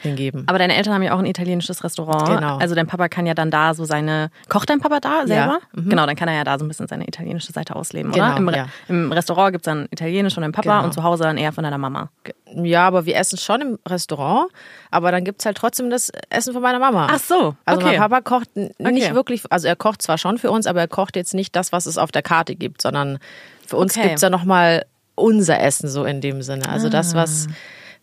hingeben. 0.00 0.44
Aber 0.46 0.58
deine 0.58 0.76
Eltern 0.76 0.94
haben 0.94 1.02
ja 1.02 1.14
auch 1.14 1.18
ein 1.18 1.26
italienisches 1.26 1.84
Restaurant. 1.84 2.26
Genau. 2.26 2.56
Also 2.58 2.74
dein 2.74 2.86
Papa 2.86 3.08
kann 3.08 3.26
ja 3.26 3.34
dann 3.34 3.50
da 3.50 3.74
so 3.74 3.84
seine. 3.84 4.30
Kocht 4.48 4.70
dein 4.70 4.80
Papa 4.80 5.00
da 5.00 5.26
selber? 5.26 5.60
Ja. 5.74 5.80
Mhm. 5.80 5.90
Genau, 5.90 6.06
dann 6.06 6.16
kann 6.16 6.28
er 6.28 6.34
ja 6.34 6.44
da 6.44 6.58
so 6.58 6.64
ein 6.64 6.68
bisschen 6.68 6.88
seine 6.88 7.06
italienische 7.06 7.52
Seite 7.52 7.76
ausleben, 7.76 8.12
genau, 8.12 8.32
oder? 8.32 8.36
Im, 8.36 8.48
ja. 8.48 8.66
Im 8.88 9.12
Restaurant 9.12 9.52
gibt 9.52 9.66
es 9.66 9.70
dann 9.70 9.86
Italienisch 9.90 10.34
von 10.34 10.42
deinem 10.42 10.52
Papa 10.52 10.76
genau. 10.76 10.84
und 10.84 10.92
zu 10.92 11.02
Hause 11.02 11.24
dann 11.24 11.36
eher 11.36 11.52
von 11.52 11.64
deiner 11.64 11.78
Mama. 11.78 12.10
Ja, 12.54 12.86
aber 12.86 13.06
wir 13.06 13.16
essen 13.16 13.38
schon 13.38 13.60
im 13.60 13.78
Restaurant, 13.88 14.50
aber 14.90 15.10
dann 15.10 15.24
gibt 15.24 15.40
es 15.40 15.46
halt 15.46 15.56
trotzdem 15.56 15.90
das 15.90 16.10
Essen 16.30 16.52
von 16.52 16.62
meiner 16.62 16.78
Mama. 16.78 17.08
Ach 17.10 17.18
so. 17.18 17.54
Also 17.64 17.80
okay. 17.80 17.98
mein 17.98 17.98
Papa 17.98 18.20
kocht 18.20 18.54
nicht 18.56 18.76
okay. 18.78 19.14
wirklich, 19.14 19.44
also 19.50 19.68
er 19.68 19.76
kocht 19.76 20.02
zwar 20.02 20.18
schon 20.18 20.38
für 20.38 20.50
uns, 20.50 20.66
aber 20.66 20.80
er 20.80 20.88
kocht 20.88 21.16
jetzt 21.16 21.34
nicht 21.34 21.56
das, 21.56 21.72
was 21.72 21.86
es 21.86 21.98
auf 21.98 22.12
der 22.12 22.22
Karte 22.22 22.54
gibt, 22.54 22.82
sondern 22.82 23.18
für 23.66 23.76
uns 23.76 23.96
okay. 23.96 24.08
gibt 24.08 24.16
es 24.16 24.22
ja 24.22 24.30
nochmal 24.30 24.84
unser 25.14 25.60
Essen 25.60 25.88
so 25.88 26.04
in 26.04 26.20
dem 26.20 26.42
Sinne. 26.42 26.68
Also 26.68 26.88
ah. 26.88 26.90
das, 26.90 27.14
was, 27.14 27.46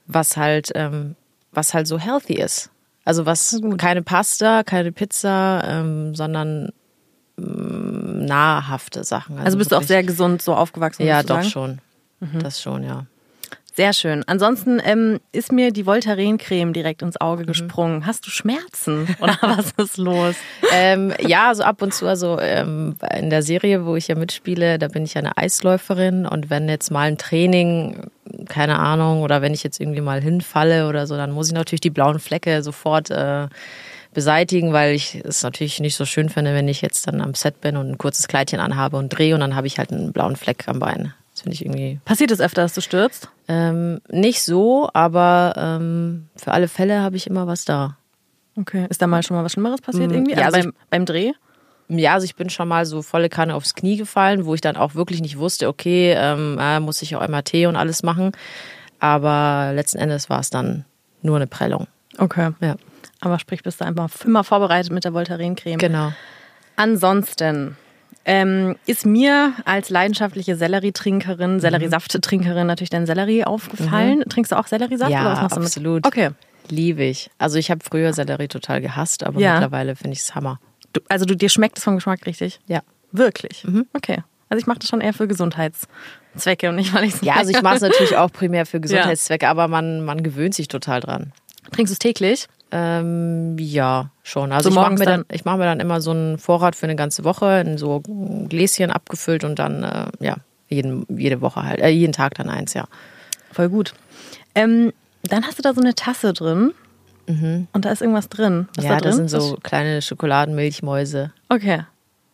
was 0.08 0.38
halt 0.38 0.72
ähm, 0.76 1.16
was 1.52 1.74
halt 1.74 1.88
so 1.88 2.00
healthy 2.00 2.34
ist. 2.36 2.70
Also 3.06 3.26
was 3.26 3.60
keine 3.78 4.02
Pasta, 4.02 4.64
keine 4.64 4.92
Pizza, 4.92 5.64
ähm, 5.66 6.16
sondern 6.16 6.72
ähm, 7.38 8.26
nahrhafte 8.26 9.04
Sachen. 9.04 9.36
Also, 9.36 9.46
also 9.46 9.58
bist 9.58 9.72
wirklich. 9.72 9.80
du 9.80 9.86
auch 9.86 9.88
sehr 9.88 10.04
gesund 10.04 10.42
so 10.42 10.54
aufgewachsen? 10.54 11.06
Ja, 11.06 11.24
doch 11.24 11.44
schon. 11.44 11.80
Mhm. 12.20 12.40
Das 12.40 12.62
schon, 12.62 12.84
ja. 12.84 13.06
Sehr 13.80 13.94
schön. 13.94 14.26
Ansonsten 14.28 14.82
ähm, 14.84 15.22
ist 15.32 15.54
mir 15.54 15.72
die 15.72 15.86
Voltaren-Creme 15.86 16.74
direkt 16.74 17.02
ins 17.02 17.16
Auge 17.22 17.44
mhm. 17.44 17.48
gesprungen. 17.48 18.06
Hast 18.06 18.28
du 18.28 18.30
Schmerzen 18.30 19.08
oder 19.22 19.38
was 19.42 19.72
ist 19.78 19.96
los? 19.96 20.36
ähm, 20.74 21.14
ja, 21.26 21.56
so 21.56 21.64
ab 21.64 21.82
und 21.82 21.94
zu. 21.94 22.06
Also 22.06 22.38
ähm, 22.42 22.98
in 23.18 23.30
der 23.30 23.42
Serie, 23.42 23.86
wo 23.86 23.96
ich 23.96 24.10
ja 24.10 24.16
mitspiele, 24.16 24.80
da 24.80 24.90
bin 24.90 25.06
ich 25.06 25.14
ja 25.14 25.20
eine 25.20 25.38
Eisläuferin 25.38 26.26
und 26.26 26.50
wenn 26.50 26.68
jetzt 26.68 26.92
mal 26.92 27.08
ein 27.08 27.18
Training, 27.18 28.08
keine 28.50 28.80
Ahnung, 28.80 29.22
oder 29.22 29.42
wenn 29.42 29.54
ich 29.54 29.64
jetzt 29.64 29.80
irgendwie 29.80 30.02
mal 30.02 30.22
hinfalle 30.22 30.90
oder 30.90 31.08
so, 31.08 31.16
dann 31.16 31.32
muss 31.32 31.48
ich 31.48 31.54
natürlich 31.54 31.80
die 31.80 31.90
blauen 31.90 32.20
Flecke 32.20 32.62
sofort 32.64 33.10
äh, 33.12 33.48
beseitigen, 34.14 34.74
weil 34.74 34.94
ich 34.94 35.22
es 35.24 35.42
natürlich 35.42 35.80
nicht 35.80 35.96
so 35.96 36.04
schön 36.04 36.28
finde, 36.28 36.54
wenn 36.54 36.68
ich 36.68 36.82
jetzt 36.82 37.08
dann 37.08 37.22
am 37.22 37.34
Set 37.34 37.62
bin 37.62 37.78
und 37.78 37.92
ein 37.92 37.98
kurzes 37.98 38.28
Kleidchen 38.28 38.60
anhabe 38.60 38.98
und 38.98 39.08
drehe 39.08 39.36
und 39.36 39.40
dann 39.40 39.56
habe 39.56 39.68
ich 39.68 39.78
halt 39.78 39.94
einen 39.94 40.12
blauen 40.12 40.36
Fleck 40.36 40.68
am 40.68 40.80
Bein. 40.80 41.14
Das 41.40 41.44
finde 41.44 41.54
ich 41.54 41.64
irgendwie. 41.64 42.02
Passiert 42.04 42.32
es 42.32 42.42
öfter, 42.42 42.64
dass 42.64 42.74
du 42.74 42.82
stürzt? 42.82 43.30
Ähm, 43.48 44.02
nicht 44.10 44.44
so, 44.44 44.90
aber 44.94 45.54
ähm, 45.56 46.28
für 46.36 46.52
alle 46.52 46.68
Fälle 46.68 47.02
habe 47.02 47.16
ich 47.16 47.28
immer 47.28 47.48
was 47.48 47.64
da. 47.64 47.96
Okay. 48.58 48.88
Ist 48.90 49.02
da 49.02 49.08
mal 49.08 49.24
schon 49.24 49.38
mal 49.38 49.46
was 49.46 49.54
Schlimmeres 49.54 49.80
passiert 49.80 50.10
mm, 50.10 50.16
irgendwie? 50.16 50.34
Ja, 50.34 50.48
also, 50.48 50.58
also 50.58 50.70
beim, 50.70 50.76
beim 50.90 51.06
Dreh? 51.06 51.32
Ja, 51.88 52.16
also 52.16 52.26
ich 52.26 52.36
bin 52.36 52.50
schon 52.50 52.68
mal 52.68 52.86
so 52.86 53.02
volle 53.02 53.30
Kanne 53.30 53.56
aufs 53.56 53.74
Knie 53.74 53.96
gefallen, 53.96 54.46
wo 54.46 54.54
ich 54.54 54.60
dann 54.60 54.76
auch 54.76 54.96
wirklich 54.96 55.22
nicht 55.22 55.38
wusste, 55.38 55.70
okay, 55.70 56.14
ähm, 56.18 56.58
äh, 56.60 56.82
muss 56.82 57.02
ich 57.02 57.16
auch 57.16 57.26
MRT 57.26 57.68
und 57.68 57.78
alles 57.78 58.04
machen. 58.04 58.34
Aber 59.00 59.72
letzten 59.74 59.98
Endes 59.98 60.30
war 60.30 60.42
es 60.42 60.50
dann 60.50 60.84
nur 61.22 61.38
eine 61.38 61.48
Prellung. 61.48 61.88
Okay. 62.18 62.52
Ja. 62.60 62.76
Aber 63.22 63.40
sprich, 63.40 63.64
bist 63.64 63.80
du 63.80 63.86
einfach 63.86 64.10
immer 64.26 64.44
vorbereitet 64.44 64.92
mit 64.92 65.06
der 65.06 65.14
Voltaren-Creme. 65.14 65.78
Genau. 65.78 66.12
Ansonsten 66.76 67.78
ähm, 68.26 68.76
ist 68.86 69.06
mir 69.06 69.54
als 69.66 69.90
leidenschaftliche 69.90 70.56
Sellerietrinkerin, 70.56 71.56
Mhm. 71.56 71.60
Selleriesaftetrinkerin 71.60 72.68
natürlich 72.68 72.90
dein 72.90 73.06
Sellerie 73.06 73.46
aufgefallen. 73.46 74.24
Trinkst 74.30 74.52
du 74.52 74.58
auch 74.58 74.68
Selleriesaft 74.68 75.12
Ja, 75.12 75.22
oder 75.22 75.32
was 75.32 75.42
machst 75.42 75.56
du 75.58 75.62
absolut. 75.62 76.06
Okay. 76.06 76.30
Liebe 76.70 77.04
ich. 77.04 77.32
Also 77.40 77.58
ich 77.58 77.72
habe 77.72 77.82
früher 77.84 78.14
Sellerie 78.14 78.48
total 78.48 78.82
gehasst, 78.82 79.24
aber 79.24 79.40
Ja. 79.40 79.54
mittlerweile 79.54 79.96
finde 79.96 80.14
ich 80.14 80.20
es 80.20 80.36
Hammer. 80.36 80.60
Du, 80.94 81.02
also 81.10 81.26
du, 81.26 81.36
dir 81.36 81.50
schmeckt 81.50 81.78
es 81.78 81.84
vom 81.84 81.96
Geschmack 81.96 82.26
richtig? 82.26 82.60
Ja. 82.68 82.82
Wirklich? 83.12 83.64
Mhm. 83.64 83.88
Okay. 83.94 84.20
Also 84.50 84.60
ich 84.62 84.68
mache 84.68 84.80
das 84.80 84.90
schon 84.90 85.02
eher 85.02 85.14
für 85.14 85.28
Gesundheitszwecke 85.28 86.70
und 86.70 86.76
nicht, 86.76 86.94
weil 86.94 87.06
ich 87.06 87.16
es 87.16 87.22
Ja, 87.22 87.36
also 87.36 87.52
ich 87.52 87.62
mache 87.64 87.76
es 87.76 87.82
natürlich 87.82 88.18
auch 88.18 88.32
primär 88.32 88.66
für 88.66 88.80
Gesundheitszwecke, 88.80 89.48
aber 89.48 89.68
man, 89.68 90.04
man 90.04 90.22
gewöhnt 90.24 90.54
sich 90.54 90.68
total 90.68 91.00
dran. 91.02 91.32
Trinkst 91.72 91.92
du 91.92 91.94
es 91.94 92.00
täglich? 92.00 92.48
Ähm, 92.72 93.58
ja, 93.58 94.12
schon. 94.24 94.52
Also 94.52 94.70
So 94.70 94.76
ich 94.76 94.82
mache 94.82 94.94
mir, 94.94 95.06
dann, 95.06 95.22
dann? 95.22 95.26
ich 95.36 95.46
mach 95.46 95.58
mir 95.58 95.64
dann 95.66 95.80
immer 95.80 96.02
so 96.02 96.12
einen 96.12 96.38
Vorrat 96.38 96.76
für 96.76 96.86
eine 96.86 96.96
ganze 96.96 97.24
Woche 97.24 97.62
in 97.62 97.78
so 97.78 98.02
Gläschen 98.48 98.92
abgefüllt 98.92 99.44
und 99.44 99.58
dann, 99.58 99.84
äh, 99.84 100.06
ja, 100.20 100.36
jeden, 100.68 101.06
jede 101.10 101.42
Woche 101.42 101.64
halt, 101.64 101.80
äh, 101.82 101.88
jeden 101.90 102.14
Tag 102.14 102.36
dann 102.36 102.50
eins, 102.50 102.74
ja. 102.76 102.86
Voll 103.52 103.70
gut. 103.70 103.94
Ähm, 104.54 104.94
dann 105.24 105.46
hast 105.46 105.58
du 105.58 105.64
da 105.64 105.74
so 105.74 105.82
eine 105.82 105.96
Tasse 105.96 106.34
drin 106.34 106.74
und 107.28 107.68
da 107.86 107.92
ist 107.92 108.02
irgendwas 108.02 108.28
drin. 108.30 108.68
Was 108.76 108.84
Mhm. 108.86 108.90
ja, 108.90 108.96
da 108.96 109.02
drin? 109.02 109.08
das 109.10 109.16
sind 109.18 109.30
so 109.30 109.58
kleine 109.62 110.02
Schokoladenmilchmäuse. 110.02 111.32
Okay. 111.50 111.84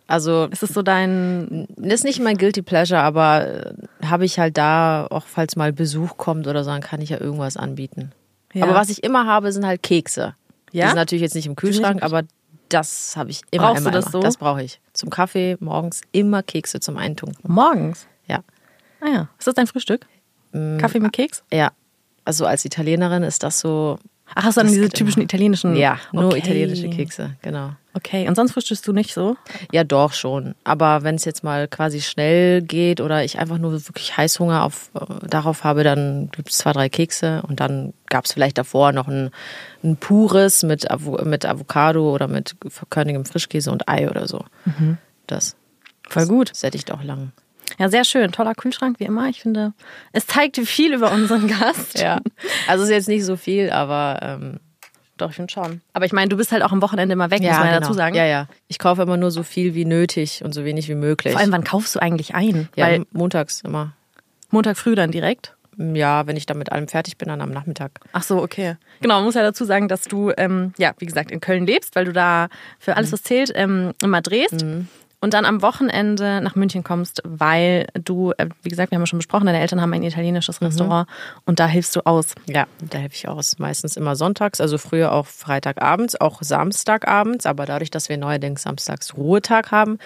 Also 0.08 0.46
Ist 0.52 0.64
es 0.64 0.70
so 0.74 0.84
dein. 0.84 1.68
das 1.76 1.96
ist 1.96 2.04
nicht 2.06 2.22
mein 2.22 2.38
Guilty 2.38 2.62
Pleasure, 2.62 3.02
aber 3.02 3.48
äh, 3.48 3.74
habe 4.06 4.24
ich 4.24 4.38
halt 4.40 4.58
da, 4.58 5.08
auch 5.10 5.26
falls 5.26 5.56
mal 5.56 5.74
Besuch 5.74 6.16
kommt 6.18 6.48
oder 6.48 6.64
so, 6.64 6.70
dann 6.70 6.82
kann 6.82 7.02
ich 7.02 7.10
ja 7.10 7.20
irgendwas 7.20 7.58
anbieten. 7.58 8.12
Ja. 8.56 8.64
Aber 8.64 8.74
was 8.74 8.90
ich 8.90 9.04
immer 9.04 9.26
habe, 9.26 9.52
sind 9.52 9.66
halt 9.66 9.84
Kekse. 9.84 10.36
Ja? 10.72 10.86
Die 10.86 10.88
sind 10.90 10.96
natürlich 10.96 11.22
jetzt 11.22 11.36
nicht 11.36 11.46
im 11.46 11.56
Kühlschrank, 11.56 12.02
aber 12.02 12.24
das 12.70 13.16
habe 13.16 13.30
ich 13.30 13.42
immer. 13.52 13.68
Brauchst 13.68 13.82
immer, 13.82 13.92
du 13.92 13.98
das 13.98 14.06
immer. 14.06 14.12
so? 14.12 14.20
Das 14.22 14.38
brauche 14.38 14.64
ich. 14.64 14.80
Zum 14.94 15.10
Kaffee 15.10 15.58
morgens 15.60 16.02
immer 16.12 16.42
Kekse 16.42 16.80
zum 16.80 16.98
Eintunken. 16.98 17.52
Morgens. 17.52 18.08
Ja. 18.28 18.40
Ah 19.02 19.08
ja. 19.08 19.30
Ist 19.38 19.48
das 19.48 19.56
dein 19.56 19.68
Frühstück? 19.68 20.08
Mm, 20.54 20.78
Kaffee 20.78 21.00
mit 21.00 21.14
Keks? 21.14 21.44
Ja. 21.52 21.72
Also 22.24 22.46
als 22.46 22.66
Italienerin 22.66 23.24
ist 23.24 23.44
das 23.44 23.60
so. 23.60 24.00
Ach, 24.34 24.44
hast 24.44 24.58
du 24.58 24.62
dann 24.62 24.72
diese 24.72 24.90
typischen 24.90 25.22
italienischen? 25.22 25.76
Ja, 25.76 26.00
nur 26.12 26.26
Okay. 26.26 26.40
italienische 26.40 26.90
Kekse, 26.90 27.36
genau. 27.42 27.72
Okay. 27.94 28.28
Und 28.28 28.36
sonst 28.36 28.52
frühstückst 28.52 28.86
du 28.88 28.92
nicht 28.92 29.14
so? 29.14 29.38
Ja, 29.72 29.84
doch 29.86 30.12
schon. 30.14 30.56
Aber 30.66 31.04
wenn 31.04 31.16
es 31.16 31.24
jetzt 31.24 31.44
mal 31.44 31.68
quasi 31.68 32.02
schnell 32.02 32.62
geht 32.62 33.00
oder 33.00 33.24
ich 33.24 33.40
einfach 33.40 33.58
nur 33.58 33.72
wirklich 33.72 34.18
Heißhunger 34.18 34.64
auf, 34.64 34.90
äh, 34.96 35.28
darauf 35.28 35.64
habe, 35.64 35.84
dann 35.84 36.30
gibt 36.32 36.50
es 36.50 36.58
zwei, 36.58 36.74
drei 36.74 36.90
Kekse 36.90 37.44
und 37.48 37.60
dann 37.62 37.94
gab 38.08 38.26
es 38.26 38.34
vielleicht 38.34 38.58
davor 38.58 38.92
noch 38.92 39.08
ein, 39.08 39.30
ein 39.84 39.96
pures 39.96 40.64
mit, 40.64 40.92
Avo 40.92 41.24
mit 41.24 41.46
Avocado 41.46 42.14
oder 42.14 42.28
mit 42.28 42.56
körnigem 42.90 43.24
Frischkäse 43.26 43.72
und 43.72 43.88
Ei 43.88 44.10
oder 44.10 44.28
so. 44.28 44.44
Das. 45.28 45.56
Voll 46.10 46.28
gut. 46.28 46.52
Das 46.52 46.60
sättigt 46.60 46.92
auch 46.92 47.04
lang. 47.04 47.32
Ja, 47.80 47.90
sehr 47.90 48.04
schön. 48.06 48.32
Toller 48.32 48.56
Kühlschrank, 48.56 49.00
wie 49.00 49.06
immer. 49.06 49.30
Ich 49.30 49.42
finde, 49.42 49.74
es 50.14 50.28
zeigt 50.28 50.58
viel 50.58 50.94
über 50.94 51.12
unseren 51.12 51.48
Gast. 51.60 52.00
Ja. 52.00 52.20
Also 52.68 52.84
ist 52.84 52.90
jetzt 52.90 53.08
nicht 53.08 53.26
so 53.26 53.36
viel, 53.36 53.70
aber 53.70 54.20
ähm, 54.22 54.60
Doch, 55.18 55.30
ich 55.30 55.36
finde 55.36 55.52
schon. 55.52 55.82
Aber 55.94 56.06
ich 56.06 56.14
meine, 56.14 56.30
du 56.30 56.38
bist 56.38 56.52
halt 56.52 56.64
auch 56.64 56.72
am 56.72 56.82
Wochenende 56.82 57.14
immer 57.14 57.32
weg, 57.32 57.42
muss 57.42 57.52
man 57.52 57.60
ja 57.60 57.66
genau. 57.74 57.80
dazu 57.82 57.94
sagen. 57.94 58.16
Ja, 58.16 58.26
ja. 58.26 58.48
Ich 58.68 58.80
kaufe 58.80 59.02
immer 59.02 59.18
nur 59.18 59.32
so 59.32 59.44
viel 59.44 59.74
wie 59.74 59.86
nötig 59.86 60.44
und 60.44 60.54
so 60.54 60.66
wenig 60.66 60.90
wie 60.90 60.96
möglich. 60.96 61.34
Vor 61.34 61.42
allem, 61.42 61.52
wann 61.52 61.64
kaufst 61.64 61.96
du 61.96 62.00
eigentlich 62.02 62.36
ein? 62.36 62.70
ja, 62.76 62.86
Weil 62.86 63.06
montags 63.12 63.62
immer. 63.62 63.94
Montag 64.52 64.78
früh 64.78 64.96
dann 64.96 65.12
direkt? 65.12 65.56
Ja, 65.78 66.26
wenn 66.26 66.38
ich 66.38 66.46
dann 66.46 66.58
mit 66.58 66.72
allem 66.72 66.88
fertig 66.88 67.18
bin, 67.18 67.28
dann 67.28 67.42
am 67.42 67.52
Nachmittag. 67.52 67.92
Ach 68.14 68.24
so, 68.24 68.42
okay. 68.42 68.78
Genau, 69.02 69.16
man 69.16 69.26
muss 69.26 69.36
ja 69.36 69.42
dazu 69.42 69.66
sagen, 69.66 69.90
dass 69.90 70.04
du, 70.04 70.32
ähm, 70.38 70.74
ja, 70.78 70.94
wie 71.00 71.06
gesagt, 71.06 71.32
in 71.32 71.42
Köln 71.42 71.66
lebst, 71.66 71.98
weil 71.98 72.06
du 72.06 72.14
da 72.14 72.48
für 72.80 72.96
alles, 72.96 73.12
was 73.12 73.24
zählt, 73.24 73.52
ähm, 73.56 73.92
immer 74.02 74.22
drehst. 74.22 74.66
Und 75.26 75.34
dann 75.34 75.46
am 75.46 75.64
Wochenende 75.64 76.40
nach 76.40 76.54
München 76.54 76.84
kommst, 76.84 77.24
weil 77.26 77.88
du, 77.96 78.32
äh, 78.38 78.48
wie 78.62 78.70
gesagt, 78.70 78.92
wir 78.92 78.98
haben 78.98 79.02
ja 79.02 79.08
schon 79.08 79.18
besprochen, 79.18 79.48
deine 79.48 79.60
Eltern 79.60 79.82
haben 79.82 79.92
ein 79.92 80.04
italienisches 80.04 80.62
Restaurant 80.62 81.10
und 81.48 81.60
da 81.60 81.66
hilfst 81.66 81.96
du 81.96 82.06
aus. 82.06 82.36
Ja, 82.46 82.68
da 82.80 83.00
helfe 83.00 83.16
ich 83.16 83.28
aus. 83.28 83.58
Meistens 83.58 83.98
immer 83.98 84.16
sonntags, 84.16 84.62
also 84.62 84.78
früher 84.78 85.12
auch 85.12 85.26
Freitagabends, 85.26 86.22
auch 86.22 86.44
Samstagabends. 86.44 87.48
Aber 87.48 87.66
dadurch, 87.66 87.90
dass 87.90 88.08
wir 88.08 88.18
neuerdings 88.18 88.62
samstags 88.62 89.18
Ruhetag 89.18 89.72
haben, 89.72 89.98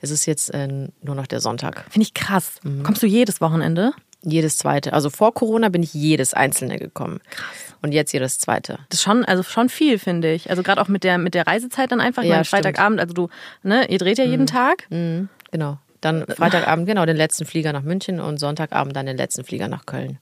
ist 0.00 0.08
es 0.08 0.24
jetzt 0.24 0.48
äh, 0.54 0.88
nur 1.02 1.16
noch 1.16 1.26
der 1.26 1.42
Sonntag. 1.42 1.84
Finde 1.90 2.04
ich 2.06 2.14
krass. 2.14 2.54
Kommst 2.82 3.02
du 3.02 3.06
jedes 3.06 3.42
Wochenende? 3.42 3.92
Jedes 4.22 4.56
zweite. 4.56 4.94
Also 4.94 5.10
vor 5.10 5.34
Corona 5.34 5.68
bin 5.68 5.82
ich 5.82 5.92
jedes 5.92 6.32
einzelne 6.32 6.78
gekommen. 6.78 7.20
Krass. 7.28 7.71
Und 7.82 7.92
jetzt 7.92 8.12
jedes 8.12 8.38
zweite. 8.38 8.78
Das 8.88 9.00
ist 9.00 9.02
schon, 9.02 9.24
also 9.24 9.42
schon 9.42 9.68
viel, 9.68 9.98
finde 9.98 10.32
ich. 10.32 10.50
Also 10.50 10.62
gerade 10.62 10.80
auch 10.80 10.88
mit 10.88 11.02
der, 11.02 11.18
mit 11.18 11.34
der 11.34 11.46
Reisezeit 11.46 11.90
dann 11.90 12.00
einfach. 12.00 12.22
Ja, 12.22 12.30
meine. 12.30 12.44
Freitagabend, 12.44 13.00
also 13.00 13.12
du, 13.12 13.28
ne, 13.64 13.90
ihr 13.90 13.98
dreht 13.98 14.18
ja 14.18 14.24
jeden 14.24 14.46
Tag. 14.46 14.86
Mhm, 14.90 15.28
genau. 15.50 15.78
Dann 16.00 16.24
Freitagabend, 16.26 16.86
genau, 16.86 17.04
den 17.06 17.16
letzten 17.16 17.44
Flieger 17.44 17.72
nach 17.72 17.82
München 17.82 18.20
und 18.20 18.38
Sonntagabend 18.38 18.96
dann 18.96 19.06
den 19.06 19.16
letzten 19.16 19.44
Flieger 19.44 19.68
nach 19.68 19.84
Köln. 19.86 20.18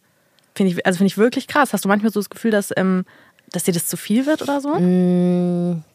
Finde 0.54 0.72
ich, 0.72 0.86
also 0.86 0.98
finde 0.98 1.08
ich 1.08 1.18
wirklich 1.18 1.48
krass. 1.48 1.72
Hast 1.72 1.84
du 1.84 1.88
manchmal 1.88 2.12
so 2.12 2.20
das 2.20 2.30
Gefühl, 2.30 2.50
dass, 2.50 2.70
ähm, 2.76 3.04
dass 3.50 3.64
dir 3.64 3.72
das 3.72 3.86
zu 3.86 3.96
viel 3.96 4.26
wird 4.26 4.42
oder 4.42 4.60
so? 4.60 4.74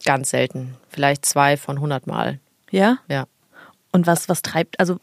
Ganz 0.06 0.30
selten. 0.30 0.76
Vielleicht 0.90 1.26
zwei 1.26 1.58
von 1.58 1.78
100 1.78 2.08
Mal. 2.08 2.40
Ja. 2.72 2.98
Ja. 3.08 3.26
Und 3.96 4.08
was, 4.08 4.30
was 4.30 4.42
treibt, 4.42 4.80
also 4.80 5.00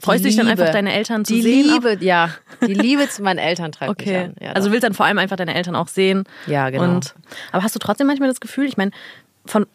freust 0.00 0.24
du 0.24 0.28
dich 0.28 0.36
dann 0.36 0.48
einfach, 0.48 0.70
deine 0.70 0.92
Eltern 0.92 1.24
zu 1.24 1.34
Die 1.34 1.42
sehen? 1.42 1.70
auch? 1.70 1.74
Liebe, 1.74 2.04
ja. 2.04 2.30
Die 2.66 2.74
Liebe 2.74 3.08
zu 3.08 3.22
meinen 3.22 3.38
Eltern 3.38 3.70
treibt 3.72 3.98
mich 4.00 4.08
Okay. 4.08 4.24
an. 4.24 4.34
Ja, 4.40 4.52
also 4.52 4.70
willst 4.72 4.84
dann 4.84 4.94
vor 4.94 5.06
allem 5.06 5.18
einfach 5.18 5.36
deine 5.36 5.54
Eltern 5.54 5.76
auch 5.76 5.88
sehen. 5.88 6.24
Ja, 6.46 6.70
genau. 6.70 6.84
Und, 6.84 7.14
aber 7.52 7.62
hast 7.62 7.74
du 7.74 7.78
trotzdem 7.78 8.06
manchmal 8.06 8.28
das 8.28 8.40
Gefühl, 8.40 8.66
ich 8.66 8.76
meine, 8.76 8.90
von 9.46 9.66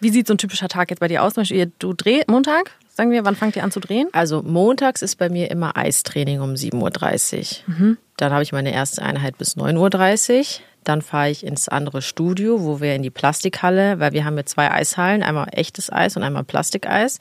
wie 0.00 0.08
sieht 0.10 0.26
so 0.26 0.34
ein 0.34 0.38
typischer 0.38 0.68
Tag 0.68 0.90
jetzt 0.90 1.00
bei 1.00 1.08
dir 1.08 1.22
aus? 1.22 1.34
Zum 1.34 1.42
Beispiel, 1.42 1.70
du 1.78 1.92
drehst 1.92 2.28
Montag, 2.28 2.70
sagen 2.88 3.10
wir, 3.10 3.24
wann 3.26 3.36
fangt 3.36 3.54
ihr 3.56 3.62
an 3.64 3.70
zu 3.70 3.80
drehen? 3.80 4.08
Also 4.12 4.42
montags 4.42 5.02
ist 5.02 5.16
bei 5.16 5.28
mir 5.28 5.50
immer 5.50 5.76
Eistraining 5.76 6.40
um 6.40 6.54
7.30 6.54 7.60
Uhr. 7.68 7.96
Dann 8.16 8.32
habe 8.32 8.42
ich 8.42 8.52
meine 8.52 8.72
erste 8.72 9.02
Einheit 9.02 9.36
bis 9.36 9.56
9.30 9.58 10.38
Uhr. 10.38 10.44
Dann 10.84 11.02
fahre 11.02 11.30
ich 11.30 11.44
ins 11.44 11.68
andere 11.68 12.00
Studio, 12.02 12.62
wo 12.64 12.80
wir 12.80 12.94
in 12.94 13.02
die 13.02 13.10
Plastikhalle, 13.10 14.00
weil 14.00 14.12
wir 14.12 14.24
haben 14.24 14.34
hier 14.34 14.46
zwei 14.46 14.70
Eishallen, 14.70 15.22
einmal 15.22 15.48
echtes 15.52 15.92
Eis 15.92 16.16
und 16.16 16.22
einmal 16.22 16.44
Plastikeis. 16.44 17.18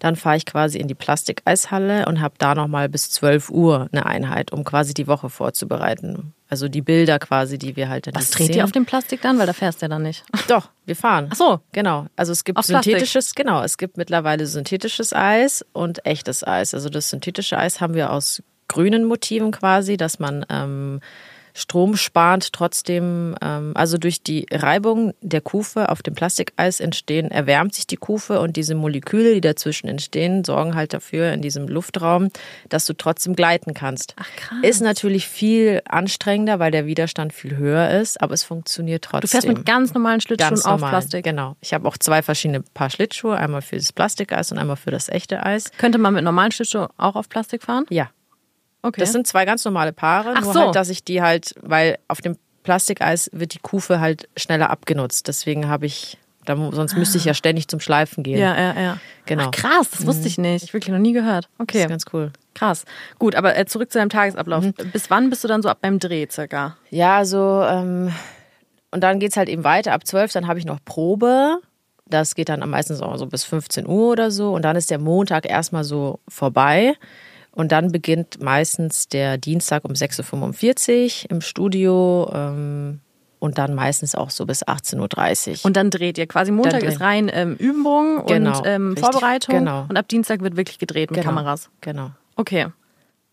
Dann 0.00 0.16
fahre 0.16 0.36
ich 0.36 0.46
quasi 0.46 0.78
in 0.78 0.88
die 0.88 0.94
Plastikeishalle 0.94 2.06
und 2.06 2.20
habe 2.20 2.34
da 2.38 2.54
nochmal 2.54 2.88
bis 2.88 3.10
12 3.10 3.50
Uhr 3.50 3.88
eine 3.92 4.06
Einheit, 4.06 4.52
um 4.52 4.64
quasi 4.64 4.94
die 4.94 5.06
Woche 5.06 5.30
vorzubereiten. 5.30 6.34
Also 6.48 6.68
die 6.68 6.82
Bilder 6.82 7.18
quasi, 7.18 7.58
die 7.58 7.74
wir 7.76 7.88
halt 7.88 8.06
dann 8.06 8.14
Was 8.14 8.30
dreht 8.30 8.48
sehen. 8.48 8.56
ihr 8.56 8.64
auf 8.64 8.72
dem 8.72 8.84
Plastik 8.86 9.22
dann? 9.22 9.38
Weil 9.38 9.46
da 9.46 9.52
fährst 9.52 9.80
du 9.80 9.86
ja 9.86 9.88
dann 9.88 10.02
nicht. 10.02 10.24
Doch, 10.48 10.68
wir 10.84 10.96
fahren. 10.96 11.28
Ach 11.30 11.36
so. 11.36 11.60
Genau. 11.72 12.06
Also 12.16 12.32
es 12.32 12.44
gibt 12.44 12.58
Auf 12.58 12.66
Plastik. 12.66 12.92
synthetisches, 12.92 13.34
genau, 13.34 13.62
es 13.62 13.78
gibt 13.78 13.96
mittlerweile 13.96 14.46
synthetisches 14.46 15.12
Eis 15.12 15.64
und 15.72 16.04
echtes 16.06 16.46
Eis. 16.46 16.74
Also 16.74 16.88
das 16.90 17.10
synthetische 17.10 17.58
Eis 17.58 17.80
haben 17.80 17.94
wir 17.94 18.10
aus 18.12 18.42
grünen 18.68 19.04
Motiven 19.04 19.50
quasi, 19.52 19.96
dass 19.96 20.18
man 20.18 20.44
ähm, 20.48 21.00
Strom 21.56 21.96
spart 21.96 22.52
trotzdem, 22.52 23.36
ähm, 23.40 23.72
also 23.76 23.96
durch 23.96 24.24
die 24.24 24.44
Reibung 24.50 25.14
der 25.20 25.40
Kufe 25.40 25.88
auf 25.88 26.02
dem 26.02 26.14
Plastikeis 26.14 26.80
entstehen, 26.80 27.30
erwärmt 27.30 27.74
sich 27.74 27.86
die 27.86 27.96
Kufe 27.96 28.40
und 28.40 28.56
diese 28.56 28.74
Moleküle, 28.74 29.34
die 29.34 29.40
dazwischen 29.40 29.86
entstehen, 29.86 30.42
sorgen 30.42 30.74
halt 30.74 30.92
dafür 30.92 31.32
in 31.32 31.42
diesem 31.42 31.68
Luftraum, 31.68 32.30
dass 32.68 32.86
du 32.86 32.92
trotzdem 32.92 33.36
gleiten 33.36 33.72
kannst. 33.72 34.16
Ach, 34.18 34.28
krass. 34.36 34.58
Ist 34.62 34.80
natürlich 34.80 35.28
viel 35.28 35.80
anstrengender, 35.88 36.58
weil 36.58 36.72
der 36.72 36.86
Widerstand 36.86 37.32
viel 37.32 37.56
höher 37.56 37.88
ist, 38.00 38.20
aber 38.20 38.34
es 38.34 38.42
funktioniert 38.42 39.04
trotzdem. 39.04 39.20
Du 39.20 39.28
fährst 39.28 39.46
mit 39.46 39.64
ganz 39.64 39.94
normalen 39.94 40.20
Schlittschuhen 40.20 40.50
Ganz 40.50 40.64
auf 40.64 40.80
normal, 40.80 40.90
Plastik. 40.90 41.24
Genau. 41.24 41.56
Ich 41.60 41.72
habe 41.72 41.86
auch 41.86 41.96
zwei 41.96 42.22
verschiedene 42.22 42.62
Paar 42.62 42.90
Schlittschuhe, 42.90 43.36
einmal 43.36 43.62
für 43.62 43.76
das 43.76 43.92
Plastikeis 43.92 44.50
und 44.50 44.58
einmal 44.58 44.76
für 44.76 44.90
das 44.90 45.08
echte 45.08 45.46
Eis. 45.46 45.70
Könnte 45.78 45.98
man 45.98 46.14
mit 46.14 46.24
normalen 46.24 46.50
Schlittschuhen 46.50 46.88
auch 46.96 47.14
auf 47.14 47.28
Plastik 47.28 47.62
fahren? 47.62 47.86
Ja, 47.90 48.10
Okay. 48.84 49.00
das 49.00 49.12
sind 49.12 49.26
zwei 49.26 49.44
ganz 49.44 49.64
normale 49.64 49.92
Paare, 49.92 50.34
Ach 50.36 50.42
nur 50.42 50.52
so. 50.52 50.60
halt, 50.60 50.74
dass 50.76 50.90
ich 50.90 51.02
die 51.04 51.22
halt, 51.22 51.54
weil 51.62 51.98
auf 52.08 52.20
dem 52.20 52.36
Plastikeis 52.64 53.30
wird 53.32 53.54
die 53.54 53.58
Kufe 53.58 53.98
halt 54.00 54.28
schneller 54.36 54.70
abgenutzt. 54.70 55.26
Deswegen 55.28 55.68
habe 55.68 55.86
ich, 55.86 56.18
da, 56.44 56.56
sonst 56.72 56.96
müsste 56.96 57.16
ich 57.18 57.24
ja 57.24 57.34
ständig 57.34 57.68
zum 57.68 57.80
Schleifen 57.80 58.22
gehen. 58.22 58.38
ja, 58.38 58.54
ja, 58.58 58.80
ja. 58.80 58.98
Genau. 59.26 59.44
Ach, 59.46 59.50
krass, 59.52 59.90
das 59.90 60.06
wusste 60.06 60.28
ich 60.28 60.36
nicht. 60.38 60.64
Ich 60.64 60.74
wirklich 60.74 60.92
noch 60.92 60.98
nie 60.98 61.12
gehört. 61.12 61.44
Das 61.58 61.62
Okay. 61.62 61.82
ist 61.82 61.88
ganz 61.88 62.04
cool. 62.12 62.30
Krass. 62.54 62.84
Gut, 63.18 63.34
aber 63.34 63.56
äh, 63.56 63.64
zurück 63.66 63.90
zu 63.90 63.98
deinem 63.98 64.10
Tagesablauf. 64.10 64.64
Bis 64.92 65.10
wann 65.10 65.30
bist 65.30 65.42
du 65.44 65.48
dann 65.48 65.62
so 65.62 65.68
ab 65.70 65.78
beim 65.80 65.98
Dreh 65.98 66.26
circa? 66.30 66.76
Ja, 66.90 67.16
also, 67.16 67.62
ähm, 67.66 68.12
und 68.90 69.00
dann 69.00 69.18
geht's 69.18 69.36
halt 69.36 69.48
eben 69.48 69.64
weiter. 69.64 69.92
Ab 69.92 70.06
12, 70.06 70.32
dann 70.32 70.46
habe 70.46 70.58
ich 70.58 70.66
noch 70.66 70.78
Probe. 70.84 71.58
Das 72.06 72.34
geht 72.34 72.48
dann 72.50 72.60
meistens 72.68 73.00
auch 73.00 73.16
so 73.16 73.26
bis 73.26 73.44
15 73.44 73.86
Uhr 73.88 74.12
oder 74.12 74.30
so. 74.30 74.52
Und 74.52 74.62
dann 74.62 74.76
ist 74.76 74.90
der 74.90 74.98
Montag 74.98 75.48
erstmal 75.48 75.84
so 75.84 76.20
vorbei. 76.28 76.94
Und 77.54 77.70
dann 77.72 77.92
beginnt 77.92 78.42
meistens 78.42 79.08
der 79.08 79.38
Dienstag 79.38 79.84
um 79.84 79.92
6.45 79.92 81.24
Uhr 81.24 81.30
im 81.30 81.40
Studio. 81.40 82.30
Ähm, 82.34 83.00
und 83.38 83.58
dann 83.58 83.74
meistens 83.74 84.14
auch 84.14 84.30
so 84.30 84.46
bis 84.46 84.64
18.30 84.66 85.50
Uhr. 85.50 85.56
Und 85.66 85.76
dann 85.76 85.90
dreht 85.90 86.16
ihr 86.16 86.26
quasi 86.26 86.50
Montag 86.50 86.82
ist 86.82 87.00
rein 87.00 87.30
ähm, 87.32 87.56
Übung 87.56 88.24
Genau, 88.26 88.58
und 88.58 88.66
ähm, 88.66 88.96
Vorbereitung. 88.96 89.58
genau. 89.58 89.84
Und 89.86 89.98
ab 89.98 90.08
Dienstag 90.08 90.40
wird 90.40 90.56
wirklich 90.56 90.78
gedreht 90.78 91.10
mit 91.10 91.20
Genau, 91.20 91.34
Kameras. 91.34 91.68
Genau. 91.82 92.10
Okay. 92.36 92.68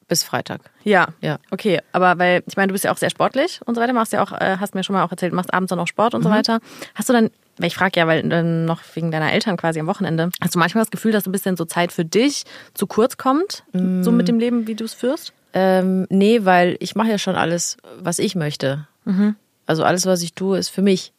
Bis 0.09 0.23
Freitag. 0.23 0.59
Ja. 0.83 1.07
Ja. 1.21 1.39
Okay, 1.51 1.79
aber 1.93 2.19
weil, 2.19 2.43
ich 2.45 2.57
meine, 2.57 2.67
du 2.67 2.73
bist 2.73 2.83
ja 2.83 2.91
auch 2.91 2.97
sehr 2.97 3.09
sportlich 3.09 3.61
und 3.65 3.75
so 3.75 3.79
weiter, 3.81 3.93
machst 3.93 4.11
ja 4.11 4.21
auch, 4.21 4.33
äh, 4.33 4.57
hast 4.59 4.75
mir 4.75 4.83
schon 4.83 4.93
mal 4.95 5.03
auch 5.05 5.11
erzählt, 5.11 5.31
machst 5.31 5.53
abends 5.53 5.69
dann 5.69 5.79
auch 5.79 5.87
Sport 5.87 6.11
Mhm. 6.11 6.17
und 6.17 6.23
so 6.23 6.29
weiter. 6.29 6.59
Hast 6.93 7.07
du 7.07 7.13
dann, 7.13 7.29
ich 7.67 7.75
frage 7.75 7.99
ja, 7.99 8.07
weil 8.07 8.31
äh, 8.31 8.43
noch 8.43 8.81
wegen 8.93 9.11
deiner 9.11 9.31
Eltern 9.31 9.57
quasi 9.57 9.79
am 9.79 9.87
Wochenende. 9.87 10.29
Hast 10.41 10.55
du 10.55 10.59
manchmal 10.59 10.83
das 10.83 10.91
Gefühl, 10.91 11.11
dass 11.11 11.25
ein 11.25 11.31
bisschen 11.31 11.57
so 11.57 11.65
Zeit 11.65 11.91
für 11.91 12.05
dich 12.05 12.43
zu 12.73 12.87
kurz 12.87 13.17
kommt, 13.17 13.63
mm. 13.73 14.03
so 14.03 14.11
mit 14.11 14.27
dem 14.27 14.39
Leben, 14.39 14.67
wie 14.67 14.75
du 14.75 14.85
es 14.85 14.93
führst? 14.93 15.33
Ähm, 15.53 16.07
nee, 16.09 16.45
weil 16.45 16.77
ich 16.79 16.95
mache 16.95 17.09
ja 17.09 17.17
schon 17.17 17.35
alles, 17.35 17.77
was 17.99 18.19
ich 18.19 18.35
möchte. 18.35 18.87
Mhm. 19.05 19.35
Also 19.65 19.83
alles, 19.83 20.05
was 20.05 20.21
ich 20.21 20.33
tue, 20.33 20.57
ist 20.57 20.69
für 20.69 20.81
mich. 20.81 21.13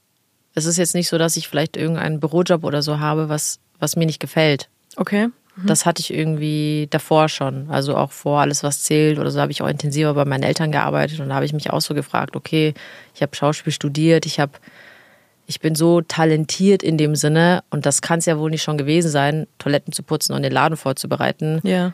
Es 0.55 0.65
ist 0.65 0.77
jetzt 0.77 0.95
nicht 0.95 1.09
so, 1.09 1.19
dass 1.19 1.37
ich 1.37 1.49
vielleicht 1.49 1.77
irgendeinen 1.77 2.21
Bürojob 2.21 2.65
oder 2.65 2.83
so 2.83 2.99
habe, 2.99 3.29
was, 3.29 3.59
was 3.79 3.97
mir 3.97 4.07
nicht 4.07 4.21
gefällt. 4.21 4.69
Okay. 4.97 5.29
Mhm. 5.57 5.67
Das 5.67 5.87
hatte 5.87 6.01
ich 6.01 6.13
irgendwie 6.13 6.89
davor 6.91 7.29
schon. 7.29 7.69
Also 7.71 7.97
auch 7.97 8.13
vor 8.13 8.41
alles, 8.41 8.63
was 8.63 8.83
zählt 8.83 9.19
oder 9.19 9.31
so, 9.31 9.41
habe 9.41 9.53
ich 9.53 9.63
auch 9.63 9.69
intensiver 9.69 10.15
bei 10.15 10.25
meinen 10.25 10.43
Eltern 10.43 10.73
gearbeitet 10.73 11.21
und 11.21 11.29
da 11.29 11.35
habe 11.35 11.45
ich 11.45 11.53
mich 11.53 11.71
auch 11.71 11.81
so 11.81 11.95
gefragt, 11.95 12.37
okay, 12.37 12.75
ich 13.15 13.23
habe 13.23 13.35
Schauspiel 13.35 13.73
studiert, 13.73 14.27
ich 14.27 14.41
habe 14.41 14.53
ich 15.47 15.61
bin 15.61 15.75
so 15.75 16.01
talentiert 16.01 16.83
in 16.83 16.97
dem 16.97 17.17
Sinne 17.17 17.63
und 17.71 17.85
das 17.87 18.01
kann 18.01 18.21
es 18.21 18.27
ja 18.27 18.39
wohl 18.39 18.51
nicht 18.51 18.63
schon 18.63 18.79
gewesen 18.79 19.11
sein, 19.11 19.47
Toiletten 19.59 19.93
zu 19.93 20.03
putzen 20.03 20.35
und 20.35 20.43
den 20.43 20.53
Laden 20.53 20.77
vorzubereiten. 20.77 21.61
Ja. 21.63 21.93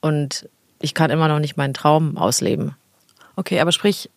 Und 0.00 0.48
ich 0.80 0.94
kann 0.94 1.10
immer 1.10 1.28
noch 1.28 1.38
nicht 1.38 1.56
meinen 1.56 1.74
Traum 1.74 2.16
ausleben. 2.16 2.76
Okay, 3.36 3.60
aber 3.60 3.72
sprich, 3.72 4.10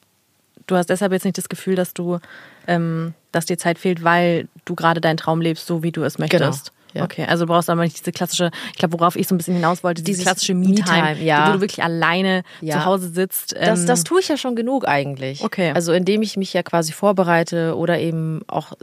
du 0.68 0.76
hast 0.76 0.90
deshalb 0.90 1.12
jetzt 1.12 1.24
nicht 1.24 1.38
das 1.38 1.50
Gefühl, 1.50 1.76
dass 1.76 1.94
du, 1.94 2.20
ähm, 2.68 3.14
dass 3.32 3.46
dir 3.46 3.58
Zeit 3.58 3.80
fehlt, 3.80 4.04
weil 4.04 4.48
du 4.66 4.76
gerade 4.76 5.02
deinen 5.02 5.18
Traum 5.18 5.42
lebst, 5.42 5.66
so 5.66 5.84
wie 5.84 5.92
du 5.92 6.04
es 6.04 6.20
möchtest. 6.20 6.66
Genau. 6.66 6.77
Ja. 6.94 7.04
Okay, 7.04 7.26
also 7.26 7.46
du 7.46 7.54
brauchst 7.54 7.70
aber 7.70 7.84
nicht 7.84 8.00
diese 8.00 8.12
klassische, 8.12 8.52
ich 8.72 8.78
glaube, 8.78 9.00
worauf 9.00 9.16
ich 9.16 9.28
so 9.28 9.36
ein 9.36 9.38
bisschen 9.38 9.56
hinaus 9.56 9.84
wollte, 9.84 10.02
diese 10.02 10.24
klassische 10.24 10.54
Me-Time, 10.54 11.16
Me 11.16 11.24
ja. 11.24 11.50
wo 11.50 11.54
du 11.54 11.62
wirklich 11.62 11.84
alleine 11.84 12.44
ja. 12.62 12.80
zu 12.80 12.86
Hause 12.86 13.10
sitzt. 13.10 13.54
Ähm 13.58 13.68
das, 13.68 13.86
das 13.86 14.04
tue 14.04 14.20
ich 14.20 14.28
ja 14.28 14.38
schon 14.38 14.56
genug 14.56 14.88
eigentlich. 14.88 15.44
Okay. 15.44 15.72
Also 15.74 15.94
indem 15.94 16.22
ich 16.22 16.38
mich 16.38 16.54
ja 16.54 16.64
quasi 16.64 16.94
vorbereite 16.94 17.76
oder 17.76 18.00
eben 18.00 18.42
auch 18.48 18.74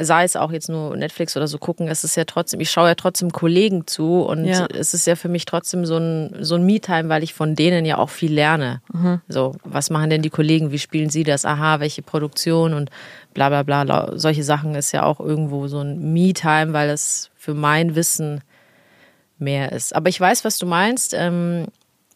sei 0.00 0.24
es 0.24 0.36
auch 0.36 0.52
jetzt 0.52 0.68
nur 0.68 0.96
Netflix 0.96 1.36
oder 1.36 1.48
so 1.48 1.58
gucken, 1.58 1.88
es 1.88 2.04
ist 2.04 2.16
ja 2.16 2.24
trotzdem, 2.24 2.60
ich 2.60 2.70
schaue 2.70 2.88
ja 2.88 2.94
trotzdem 2.94 3.30
Kollegen 3.32 3.86
zu 3.86 4.22
und 4.22 4.44
ja. 4.44 4.66
es 4.66 4.94
ist 4.94 5.06
ja 5.06 5.16
für 5.16 5.28
mich 5.28 5.44
trotzdem 5.44 5.86
so 5.86 5.96
ein, 5.96 6.36
so 6.40 6.56
ein 6.56 6.64
Me-Time, 6.64 7.08
weil 7.08 7.22
ich 7.22 7.34
von 7.34 7.54
denen 7.54 7.84
ja 7.84 7.98
auch 7.98 8.10
viel 8.10 8.32
lerne. 8.32 8.82
Mhm. 8.92 9.20
So, 9.28 9.54
was 9.64 9.90
machen 9.90 10.10
denn 10.10 10.22
die 10.22 10.30
Kollegen? 10.30 10.72
Wie 10.72 10.78
spielen 10.78 11.10
sie 11.10 11.24
das? 11.24 11.44
Aha, 11.44 11.80
welche 11.80 12.02
Produktion 12.02 12.74
und 12.74 12.90
bla 13.34 13.48
bla 13.48 13.62
bla. 13.62 14.12
Solche 14.18 14.44
Sachen 14.44 14.74
ist 14.74 14.92
ja 14.92 15.04
auch 15.04 15.20
irgendwo 15.20 15.68
so 15.68 15.80
ein 15.80 16.12
Me-Time, 16.12 16.72
weil 16.72 16.90
es 16.90 17.30
für 17.36 17.54
mein 17.54 17.94
Wissen 17.94 18.42
mehr 19.38 19.72
ist. 19.72 19.94
Aber 19.94 20.08
ich 20.08 20.20
weiß, 20.20 20.44
was 20.44 20.58
du 20.58 20.66
meinst, 20.66 21.14
ähm, 21.14 21.66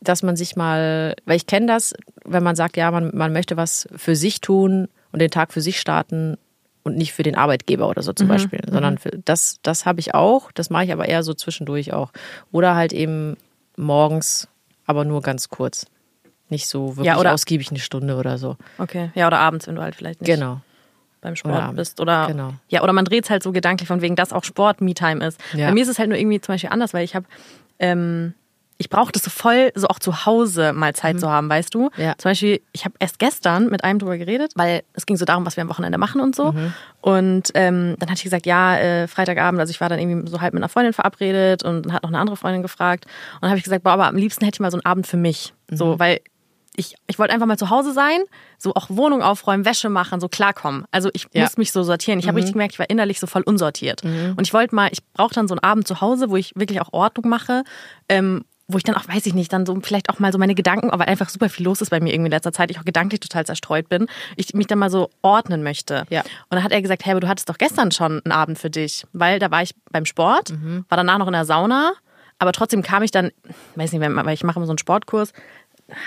dass 0.00 0.22
man 0.22 0.36
sich 0.36 0.56
mal, 0.56 1.16
weil 1.24 1.36
ich 1.36 1.46
kenne 1.46 1.66
das, 1.66 1.94
wenn 2.24 2.42
man 2.42 2.56
sagt, 2.56 2.76
ja, 2.76 2.90
man, 2.90 3.10
man 3.14 3.32
möchte 3.32 3.56
was 3.56 3.88
für 3.96 4.14
sich 4.14 4.40
tun 4.40 4.88
und 5.12 5.20
den 5.20 5.30
Tag 5.30 5.52
für 5.52 5.60
sich 5.60 5.80
starten 5.80 6.36
und 6.86 6.96
nicht 6.96 7.12
für 7.12 7.24
den 7.24 7.34
Arbeitgeber 7.34 7.88
oder 7.88 8.02
so 8.02 8.12
zum 8.12 8.28
mhm. 8.28 8.32
Beispiel, 8.32 8.60
sondern 8.70 8.94
mhm. 8.94 8.98
für, 8.98 9.10
das, 9.24 9.58
das 9.62 9.84
habe 9.84 10.00
ich 10.00 10.14
auch, 10.14 10.52
das 10.52 10.70
mache 10.70 10.84
ich 10.84 10.92
aber 10.92 11.06
eher 11.08 11.22
so 11.22 11.34
zwischendurch 11.34 11.92
auch. 11.92 12.12
Oder 12.52 12.76
halt 12.76 12.92
eben 12.92 13.36
morgens, 13.76 14.48
aber 14.86 15.04
nur 15.04 15.20
ganz 15.20 15.48
kurz. 15.48 15.86
Nicht 16.48 16.68
so 16.68 16.96
wirklich 16.96 17.06
ja, 17.06 17.18
oder 17.18 17.34
ausgiebig 17.34 17.70
eine 17.70 17.80
Stunde 17.80 18.14
oder 18.14 18.38
so. 18.38 18.56
Okay, 18.78 19.10
ja, 19.16 19.26
oder 19.26 19.40
abends, 19.40 19.66
wenn 19.66 19.74
du 19.74 19.82
halt 19.82 19.96
vielleicht 19.96 20.20
nicht. 20.20 20.30
Genau 20.30 20.60
beim 21.22 21.34
Sport 21.34 21.56
oder 21.56 21.72
bist. 21.72 22.00
Oder 22.00 22.28
genau. 22.28 22.54
ja, 22.68 22.82
oder 22.84 22.92
man 22.92 23.04
dreht 23.04 23.24
es 23.24 23.30
halt 23.30 23.42
so 23.42 23.50
gedanklich, 23.50 23.88
von 23.88 24.00
wegen, 24.00 24.14
dass 24.14 24.32
auch 24.32 24.44
Sport 24.44 24.80
Me-Time 24.80 25.26
ist. 25.26 25.40
Ja. 25.54 25.66
Bei 25.66 25.74
mir 25.74 25.82
ist 25.82 25.88
es 25.88 25.98
halt 25.98 26.08
nur 26.08 26.18
irgendwie 26.18 26.40
zum 26.40 26.54
Beispiel 26.54 26.70
anders, 26.70 26.94
weil 26.94 27.04
ich 27.04 27.16
habe, 27.16 27.26
ähm, 27.80 28.34
ich 28.78 28.90
brauche 28.90 29.12
das 29.12 29.24
so 29.24 29.30
voll, 29.30 29.72
so 29.74 29.88
auch 29.88 29.98
zu 29.98 30.26
Hause 30.26 30.72
mal 30.72 30.94
Zeit 30.94 31.16
mhm. 31.16 31.20
zu 31.20 31.30
haben, 31.30 31.48
weißt 31.48 31.74
du? 31.74 31.90
Ja. 31.96 32.14
Zum 32.18 32.30
Beispiel, 32.30 32.60
ich 32.72 32.84
habe 32.84 32.94
erst 32.98 33.18
gestern 33.18 33.68
mit 33.68 33.84
einem 33.84 33.98
drüber 33.98 34.18
geredet, 34.18 34.52
weil 34.54 34.82
es 34.92 35.06
ging 35.06 35.16
so 35.16 35.24
darum, 35.24 35.46
was 35.46 35.56
wir 35.56 35.62
am 35.62 35.68
Wochenende 35.68 35.98
machen 35.98 36.20
und 36.20 36.36
so. 36.36 36.52
Mhm. 36.52 36.74
Und 37.00 37.50
ähm, 37.54 37.96
dann 37.98 38.08
hatte 38.08 38.18
ich 38.18 38.24
gesagt, 38.24 38.46
ja, 38.46 38.76
äh, 38.76 39.08
Freitagabend, 39.08 39.60
also 39.60 39.70
ich 39.70 39.80
war 39.80 39.88
dann 39.88 39.98
irgendwie 39.98 40.30
so 40.30 40.40
halb 40.40 40.52
mit 40.52 40.62
einer 40.62 40.68
Freundin 40.68 40.92
verabredet 40.92 41.62
und 41.62 41.92
hat 41.92 42.02
noch 42.02 42.10
eine 42.10 42.18
andere 42.18 42.36
Freundin 42.36 42.62
gefragt. 42.62 43.06
Und 43.06 43.42
dann 43.42 43.50
habe 43.50 43.58
ich 43.58 43.64
gesagt, 43.64 43.84
boah, 43.84 43.92
aber 43.92 44.08
am 44.08 44.16
liebsten 44.16 44.44
hätte 44.44 44.56
ich 44.56 44.60
mal 44.60 44.70
so 44.70 44.76
einen 44.76 44.84
Abend 44.84 45.06
für 45.06 45.16
mich. 45.16 45.54
Mhm. 45.70 45.76
So, 45.76 45.98
weil 45.98 46.20
ich, 46.76 46.94
ich 47.06 47.18
wollte 47.18 47.32
einfach 47.32 47.46
mal 47.46 47.56
zu 47.56 47.70
Hause 47.70 47.92
sein, 47.92 48.20
so 48.58 48.74
auch 48.74 48.88
Wohnung 48.90 49.22
aufräumen, 49.22 49.64
Wäsche 49.64 49.88
machen, 49.88 50.20
so 50.20 50.28
klarkommen. 50.28 50.84
Also 50.90 51.08
ich 51.14 51.26
ja. 51.32 51.42
muss 51.42 51.56
mich 51.56 51.72
so 51.72 51.82
sortieren. 51.82 52.18
Ich 52.18 52.26
habe 52.26 52.34
mhm. 52.34 52.38
richtig 52.38 52.52
gemerkt, 52.52 52.74
ich 52.74 52.78
war 52.78 52.90
innerlich 52.90 53.18
so 53.18 53.26
voll 53.26 53.42
unsortiert. 53.42 54.04
Mhm. 54.04 54.34
Und 54.36 54.46
ich 54.46 54.52
wollte 54.52 54.74
mal, 54.74 54.90
ich 54.92 55.02
brauche 55.14 55.34
dann 55.34 55.48
so 55.48 55.54
einen 55.54 55.62
Abend 55.62 55.88
zu 55.88 56.02
Hause, 56.02 56.30
wo 56.30 56.36
ich 56.36 56.52
wirklich 56.54 56.80
auch 56.80 56.92
Ordnung 56.92 57.28
mache, 57.28 57.64
ähm, 58.08 58.44
wo 58.68 58.78
ich 58.78 58.84
dann 58.84 58.96
auch, 58.96 59.06
weiß 59.06 59.26
ich 59.26 59.34
nicht, 59.34 59.52
dann 59.52 59.64
so 59.64 59.78
vielleicht 59.80 60.10
auch 60.10 60.18
mal 60.18 60.32
so 60.32 60.38
meine 60.38 60.54
Gedanken, 60.54 60.90
aber 60.90 61.06
einfach 61.06 61.28
super 61.28 61.48
viel 61.48 61.64
los 61.64 61.80
ist 61.80 61.90
bei 61.90 62.00
mir 62.00 62.12
irgendwie 62.12 62.26
in 62.26 62.32
letzter 62.32 62.52
Zeit, 62.52 62.70
ich 62.70 62.78
auch 62.78 62.84
gedanklich 62.84 63.20
total 63.20 63.46
zerstreut 63.46 63.88
bin, 63.88 64.08
ich 64.34 64.54
mich 64.54 64.66
dann 64.66 64.78
mal 64.78 64.90
so 64.90 65.10
ordnen 65.22 65.62
möchte. 65.62 66.04
Ja. 66.10 66.22
Und 66.22 66.50
dann 66.50 66.64
hat 66.64 66.72
er 66.72 66.82
gesagt, 66.82 67.04
hey, 67.04 67.12
aber 67.12 67.20
du 67.20 67.28
hattest 67.28 67.48
doch 67.48 67.58
gestern 67.58 67.92
schon 67.92 68.22
einen 68.24 68.32
Abend 68.32 68.58
für 68.58 68.70
dich, 68.70 69.06
weil 69.12 69.38
da 69.38 69.50
war 69.50 69.62
ich 69.62 69.74
beim 69.92 70.04
Sport, 70.04 70.50
mhm. 70.50 70.84
war 70.88 70.96
danach 70.96 71.18
noch 71.18 71.28
in 71.28 71.32
der 71.32 71.44
Sauna, 71.44 71.92
aber 72.38 72.52
trotzdem 72.52 72.82
kam 72.82 73.02
ich 73.02 73.12
dann, 73.12 73.30
weiß 73.76 73.92
nicht, 73.92 74.00
weil 74.00 74.34
ich 74.34 74.44
mache 74.44 74.58
immer 74.58 74.66
so 74.66 74.72
einen 74.72 74.78
Sportkurs, 74.78 75.32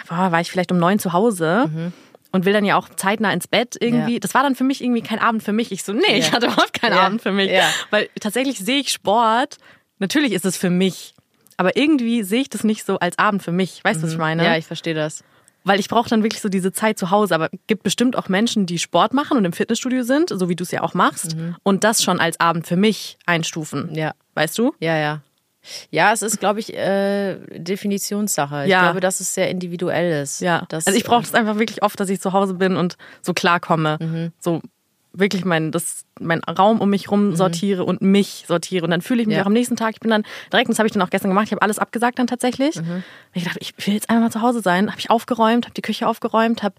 boah, 0.09 0.31
war 0.31 0.41
ich 0.41 0.51
vielleicht 0.51 0.71
um 0.71 0.79
neun 0.79 0.99
zu 0.99 1.13
Hause. 1.13 1.69
Mhm. 1.73 1.93
Und 2.31 2.45
will 2.45 2.53
dann 2.53 2.63
ja 2.63 2.77
auch 2.77 2.89
zeitnah 2.89 3.33
ins 3.33 3.47
Bett 3.47 3.75
irgendwie. 3.79 4.13
Ja. 4.13 4.19
Das 4.19 4.35
war 4.35 4.43
dann 4.43 4.53
für 4.53 4.63
mich 4.63 4.83
irgendwie 4.83 5.01
kein 5.01 5.17
Abend 5.17 5.41
für 5.41 5.51
mich. 5.51 5.71
Ich 5.71 5.83
so, 5.83 5.93
nee, 5.93 6.01
ja. 6.09 6.15
ich 6.17 6.31
hatte 6.31 6.45
überhaupt 6.45 6.79
keinen 6.79 6.93
ja. 6.93 7.01
Abend 7.01 7.23
für 7.23 7.31
mich. 7.31 7.49
Weil 7.89 8.07
tatsächlich 8.19 8.59
sehe 8.59 8.81
ich 8.81 8.91
Sport, 8.91 9.57
natürlich 9.97 10.33
ist 10.33 10.45
es 10.45 10.55
für 10.55 10.69
mich. 10.69 11.15
Aber 11.59 11.75
irgendwie 11.75 12.23
sehe 12.23 12.39
ich 12.39 12.49
das 12.49 12.63
nicht 12.63 12.85
so 12.85 12.99
als 12.99 13.19
Abend 13.19 13.43
für 13.43 13.51
mich. 13.51 13.83
Weißt 13.83 13.97
du, 13.97 13.99
mhm. 13.99 14.03
was 14.03 14.11
ich 14.11 14.17
mhm. 14.17 14.21
meine? 14.21 14.45
Ja, 14.45 14.55
ich 14.55 14.65
verstehe 14.65 14.93
das. 14.93 15.25
Weil 15.65 15.77
ich 15.81 15.89
brauche 15.89 16.07
dann 16.09 16.23
wirklich 16.23 16.41
so 16.41 16.47
diese 16.47 16.71
Zeit 16.71 16.97
zu 16.97 17.11
Hause. 17.11 17.35
Aber 17.35 17.49
es 17.51 17.59
gibt 17.67 17.83
bestimmt 17.83 18.15
auch 18.15 18.29
Menschen, 18.29 18.65
die 18.65 18.79
Sport 18.79 19.13
machen 19.13 19.37
und 19.37 19.43
im 19.43 19.51
Fitnessstudio 19.51 20.03
sind, 20.03 20.29
so 20.29 20.47
wie 20.47 20.55
du 20.55 20.63
es 20.63 20.71
ja 20.71 20.83
auch 20.83 20.93
machst, 20.93 21.35
mhm. 21.35 21.57
und 21.63 21.83
das 21.83 22.01
schon 22.01 22.21
als 22.21 22.39
Abend 22.39 22.65
für 22.65 22.77
mich 22.77 23.17
einstufen. 23.25 23.93
Ja. 23.93 24.13
Weißt 24.35 24.57
du? 24.57 24.73
Ja, 24.79 24.95
ja. 24.95 25.21
Ja, 25.91 26.13
es 26.13 26.21
ist, 26.21 26.39
glaube 26.39 26.61
ich, 26.61 26.73
äh, 26.73 27.35
Definitionssache. 27.57 28.63
Ich 28.63 28.69
ja. 28.69 28.83
glaube, 28.83 29.01
dass 29.01 29.19
es 29.19 29.33
sehr 29.33 29.49
individuell 29.49 30.23
ist. 30.23 30.39
Ja. 30.39 30.65
Also 30.71 30.93
ich 30.93 31.03
brauche 31.03 31.23
es 31.23 31.33
einfach 31.33 31.59
wirklich 31.59 31.83
oft, 31.83 31.99
dass 31.99 32.07
ich 32.07 32.21
zu 32.21 32.31
Hause 32.31 32.53
bin 32.53 32.77
und 32.77 32.95
so 33.21 33.33
klarkomme. 33.33 33.97
Mhm. 33.99 34.31
So 34.39 34.61
wirklich 35.13 35.45
mein, 35.45 35.71
das, 35.71 36.05
mein 36.19 36.41
Raum 36.43 36.81
um 36.81 36.89
mich 36.89 37.09
rum 37.09 37.29
mhm. 37.29 37.35
sortiere 37.35 37.83
mhm. 37.83 37.89
und 37.89 38.01
mich 38.01 38.45
sortiere. 38.47 38.85
Und 38.85 38.91
dann 38.91 39.01
fühle 39.01 39.21
ich 39.21 39.27
mich 39.27 39.37
ja. 39.37 39.43
auch 39.43 39.47
am 39.47 39.53
nächsten 39.53 39.75
Tag, 39.75 39.93
ich 39.93 39.99
bin 39.99 40.11
dann 40.11 40.23
direkt, 40.51 40.69
das 40.69 40.79
habe 40.79 40.87
ich 40.87 40.93
dann 40.93 41.01
auch 41.01 41.09
gestern 41.09 41.31
gemacht, 41.31 41.45
ich 41.45 41.51
habe 41.51 41.61
alles 41.61 41.79
abgesagt 41.79 42.19
dann 42.19 42.27
tatsächlich. 42.27 42.75
Mhm. 42.75 43.03
Ich 43.33 43.43
dachte, 43.43 43.59
ich 43.61 43.73
will 43.85 43.93
jetzt 43.93 44.09
einfach 44.09 44.23
mal 44.23 44.31
zu 44.31 44.41
Hause 44.41 44.61
sein. 44.61 44.89
Habe 44.89 44.99
ich 44.99 45.09
aufgeräumt, 45.09 45.65
habe 45.65 45.73
die 45.73 45.81
Küche 45.81 46.07
aufgeräumt, 46.07 46.63
habe 46.63 46.75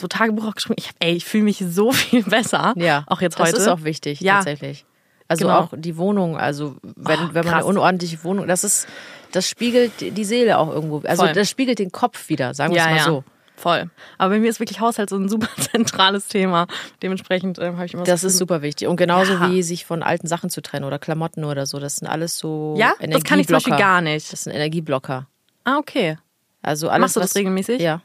so 0.00 0.06
Tagebuch 0.06 0.46
auch 0.46 0.54
geschrieben. 0.54 0.76
Ich 0.78 0.88
hab, 0.88 0.96
ey, 1.00 1.14
ich 1.14 1.24
fühle 1.24 1.44
mich 1.44 1.62
so 1.66 1.92
viel 1.92 2.22
besser. 2.22 2.74
Ja. 2.76 3.04
Auch 3.06 3.20
jetzt 3.20 3.38
heute. 3.38 3.52
Das 3.52 3.60
ist 3.60 3.68
auch 3.68 3.84
wichtig, 3.84 4.20
ja. 4.20 4.36
tatsächlich. 4.36 4.84
Also 5.26 5.46
genau. 5.46 5.60
auch 5.60 5.68
die 5.74 5.96
Wohnung, 5.96 6.36
also 6.36 6.76
wenn, 6.82 7.18
oh, 7.18 7.28
wenn 7.32 7.46
man 7.46 7.54
eine 7.54 7.64
unordentliche 7.64 8.22
Wohnung, 8.24 8.46
das 8.46 8.62
ist, 8.62 8.86
das 9.32 9.48
spiegelt 9.48 9.92
die 10.00 10.24
Seele 10.24 10.58
auch 10.58 10.68
irgendwo. 10.68 11.00
Also 11.00 11.24
Voll. 11.24 11.32
das 11.32 11.48
spiegelt 11.48 11.78
den 11.78 11.90
Kopf 11.90 12.28
wieder, 12.28 12.52
sagen 12.52 12.74
wir 12.74 12.82
ja, 12.82 12.90
es 12.90 13.06
mal 13.06 13.12
so. 13.12 13.24
Voll. 13.56 13.90
Aber 14.18 14.34
bei 14.34 14.40
mir 14.40 14.50
ist 14.50 14.60
wirklich 14.60 14.80
Haushalt 14.80 15.10
so 15.10 15.16
ein 15.16 15.28
super 15.28 15.48
zentrales 15.58 16.26
Thema. 16.28 16.66
Dementsprechend 17.02 17.58
ähm, 17.58 17.76
habe 17.76 17.86
ich 17.86 17.94
immer 17.94 18.04
Das 18.04 18.22
so 18.22 18.26
ist 18.26 18.38
super 18.38 18.62
wichtig. 18.62 18.88
Und 18.88 18.96
genauso 18.96 19.34
ja. 19.34 19.50
wie 19.50 19.62
sich 19.62 19.86
von 19.86 20.02
alten 20.02 20.26
Sachen 20.26 20.50
zu 20.50 20.60
trennen 20.60 20.84
oder 20.84 20.98
Klamotten 20.98 21.44
oder 21.44 21.66
so. 21.66 21.78
Das 21.78 21.96
sind 21.96 22.08
alles 22.08 22.38
so. 22.38 22.74
Ja, 22.76 22.94
das 23.00 23.22
kann 23.24 23.38
ich 23.38 23.46
zum 23.46 23.54
Beispiel 23.54 23.76
gar 23.76 24.00
nicht. 24.00 24.32
Das 24.32 24.44
sind 24.44 24.52
Energieblocker. 24.54 25.26
Ah, 25.64 25.78
okay. 25.78 26.18
Also 26.62 26.88
alles, 26.88 27.00
Machst 27.00 27.16
du 27.16 27.20
das 27.20 27.30
was, 27.30 27.36
regelmäßig? 27.36 27.80
Ja. 27.80 28.00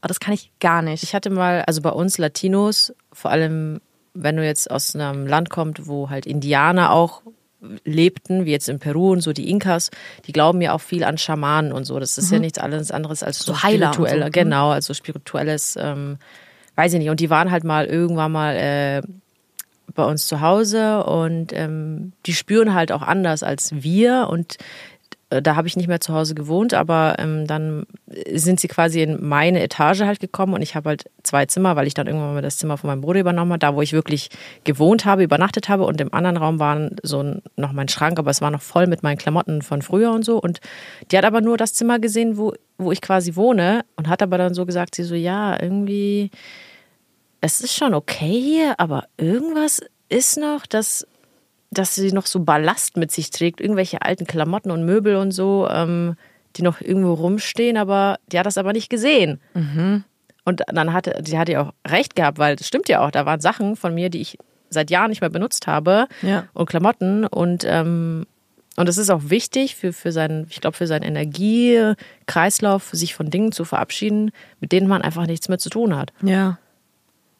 Aber 0.00 0.08
das 0.08 0.20
kann 0.20 0.34
ich 0.34 0.50
gar 0.60 0.82
nicht. 0.82 1.02
Ich 1.02 1.14
hatte 1.14 1.30
mal, 1.30 1.62
also 1.66 1.82
bei 1.82 1.90
uns 1.90 2.18
Latinos, 2.18 2.94
vor 3.12 3.30
allem 3.30 3.80
wenn 4.18 4.36
du 4.36 4.44
jetzt 4.44 4.70
aus 4.70 4.94
einem 4.94 5.26
Land 5.26 5.50
kommst, 5.50 5.86
wo 5.86 6.10
halt 6.10 6.26
Indianer 6.26 6.90
auch 6.90 7.22
lebten, 7.84 8.44
wie 8.44 8.50
jetzt 8.50 8.68
in 8.68 8.78
Peru 8.78 9.12
und 9.12 9.20
so 9.20 9.32
die 9.32 9.50
Inkas, 9.50 9.90
die 10.26 10.32
glauben 10.32 10.60
ja 10.60 10.72
auch 10.72 10.80
viel 10.80 11.04
an 11.04 11.18
Schamanen 11.18 11.72
und 11.72 11.84
so. 11.84 11.98
Das 11.98 12.18
ist 12.18 12.28
mhm. 12.28 12.34
ja 12.34 12.40
nichts 12.40 12.58
anderes 12.58 13.22
als 13.22 13.38
so, 13.38 13.52
so 13.52 13.58
spiritueller, 13.58 14.26
so. 14.26 14.28
Mhm. 14.28 14.32
genau, 14.32 14.70
also 14.70 14.94
spirituelles, 14.94 15.76
ähm, 15.80 16.18
weiß 16.74 16.92
ich 16.92 16.98
nicht. 16.98 17.10
Und 17.10 17.20
die 17.20 17.30
waren 17.30 17.50
halt 17.50 17.64
mal 17.64 17.86
irgendwann 17.86 18.32
mal 18.32 18.56
äh, 18.56 19.02
bei 19.94 20.04
uns 20.04 20.26
zu 20.26 20.40
Hause 20.40 21.04
und 21.04 21.52
ähm, 21.52 22.12
die 22.26 22.34
spüren 22.34 22.74
halt 22.74 22.92
auch 22.92 23.02
anders 23.02 23.42
als 23.42 23.82
wir 23.82 24.28
und 24.30 24.58
da 25.28 25.56
habe 25.56 25.66
ich 25.66 25.76
nicht 25.76 25.88
mehr 25.88 26.00
zu 26.00 26.14
Hause 26.14 26.36
gewohnt, 26.36 26.72
aber 26.72 27.16
ähm, 27.18 27.48
dann 27.48 27.86
sind 28.32 28.60
sie 28.60 28.68
quasi 28.68 29.02
in 29.02 29.26
meine 29.26 29.60
Etage 29.60 30.02
halt 30.02 30.20
gekommen 30.20 30.54
und 30.54 30.62
ich 30.62 30.76
habe 30.76 30.90
halt 30.90 31.10
zwei 31.24 31.46
Zimmer, 31.46 31.74
weil 31.74 31.88
ich 31.88 31.94
dann 31.94 32.06
irgendwann 32.06 32.34
mal 32.34 32.42
das 32.42 32.58
Zimmer 32.58 32.76
von 32.76 32.88
meinem 32.88 33.00
Bruder 33.00 33.20
übernommen 33.20 33.50
habe, 33.50 33.58
da 33.58 33.74
wo 33.74 33.82
ich 33.82 33.92
wirklich 33.92 34.30
gewohnt 34.62 35.04
habe, 35.04 35.24
übernachtet 35.24 35.68
habe 35.68 35.84
und 35.84 36.00
im 36.00 36.14
anderen 36.14 36.36
Raum 36.36 36.60
war 36.60 36.90
so 37.02 37.22
ein, 37.22 37.42
noch 37.56 37.72
mein 37.72 37.88
Schrank, 37.88 38.20
aber 38.20 38.30
es 38.30 38.40
war 38.40 38.52
noch 38.52 38.62
voll 38.62 38.86
mit 38.86 39.02
meinen 39.02 39.18
Klamotten 39.18 39.62
von 39.62 39.82
früher 39.82 40.12
und 40.12 40.24
so 40.24 40.40
und 40.40 40.60
die 41.10 41.18
hat 41.18 41.24
aber 41.24 41.40
nur 41.40 41.56
das 41.56 41.74
Zimmer 41.74 41.98
gesehen, 41.98 42.38
wo, 42.38 42.52
wo 42.78 42.92
ich 42.92 43.00
quasi 43.00 43.34
wohne 43.34 43.84
und 43.96 44.08
hat 44.08 44.22
aber 44.22 44.38
dann 44.38 44.54
so 44.54 44.64
gesagt, 44.64 44.94
sie 44.94 45.02
so, 45.02 45.16
ja, 45.16 45.60
irgendwie, 45.60 46.30
es 47.40 47.60
ist 47.60 47.74
schon 47.74 47.94
okay 47.94 48.40
hier, 48.40 48.78
aber 48.78 49.08
irgendwas 49.16 49.80
ist 50.08 50.38
noch, 50.38 50.66
das 50.66 51.04
dass 51.78 51.94
sie 51.94 52.12
noch 52.12 52.26
so 52.26 52.40
Ballast 52.40 52.96
mit 52.96 53.10
sich 53.12 53.30
trägt, 53.30 53.60
irgendwelche 53.60 54.02
alten 54.02 54.26
Klamotten 54.26 54.70
und 54.70 54.84
Möbel 54.84 55.16
und 55.16 55.32
so, 55.32 55.68
ähm, 55.70 56.16
die 56.56 56.62
noch 56.62 56.80
irgendwo 56.80 57.12
rumstehen, 57.14 57.76
aber 57.76 58.16
die 58.32 58.38
hat 58.38 58.46
das 58.46 58.58
aber 58.58 58.72
nicht 58.72 58.88
gesehen. 58.88 59.40
Mhm. 59.54 60.04
Und 60.44 60.62
dann 60.72 60.92
hatte, 60.92 61.20
sie 61.24 61.38
hatte 61.38 61.52
ja 61.52 61.62
auch 61.62 61.72
recht 61.90 62.14
gehabt, 62.16 62.38
weil 62.38 62.56
das 62.56 62.66
stimmt 62.68 62.88
ja 62.88 63.04
auch, 63.04 63.10
da 63.10 63.26
waren 63.26 63.40
Sachen 63.40 63.76
von 63.76 63.94
mir, 63.94 64.08
die 64.10 64.20
ich 64.20 64.38
seit 64.70 64.90
Jahren 64.90 65.10
nicht 65.10 65.20
mehr 65.20 65.30
benutzt 65.30 65.66
habe 65.66 66.06
Ja. 66.22 66.44
und 66.54 66.66
Klamotten 66.68 67.24
und 67.26 67.64
ähm, 67.66 68.26
und 68.78 68.90
es 68.90 68.98
ist 68.98 69.08
auch 69.08 69.22
wichtig 69.30 69.74
für, 69.74 69.94
für 69.94 70.12
seinen, 70.12 70.46
ich 70.50 70.60
glaube, 70.60 70.76
für 70.76 70.86
seinen 70.86 71.02
Energiekreislauf, 71.02 72.90
sich 72.92 73.14
von 73.14 73.30
Dingen 73.30 73.52
zu 73.52 73.64
verabschieden, 73.64 74.30
mit 74.60 74.72
denen 74.72 74.86
man 74.88 75.02
einfach 75.02 75.26
nichts 75.26 75.48
mehr 75.48 75.58
zu 75.58 75.70
tun 75.70 75.96
hat. 75.96 76.12
Ja. 76.22 76.58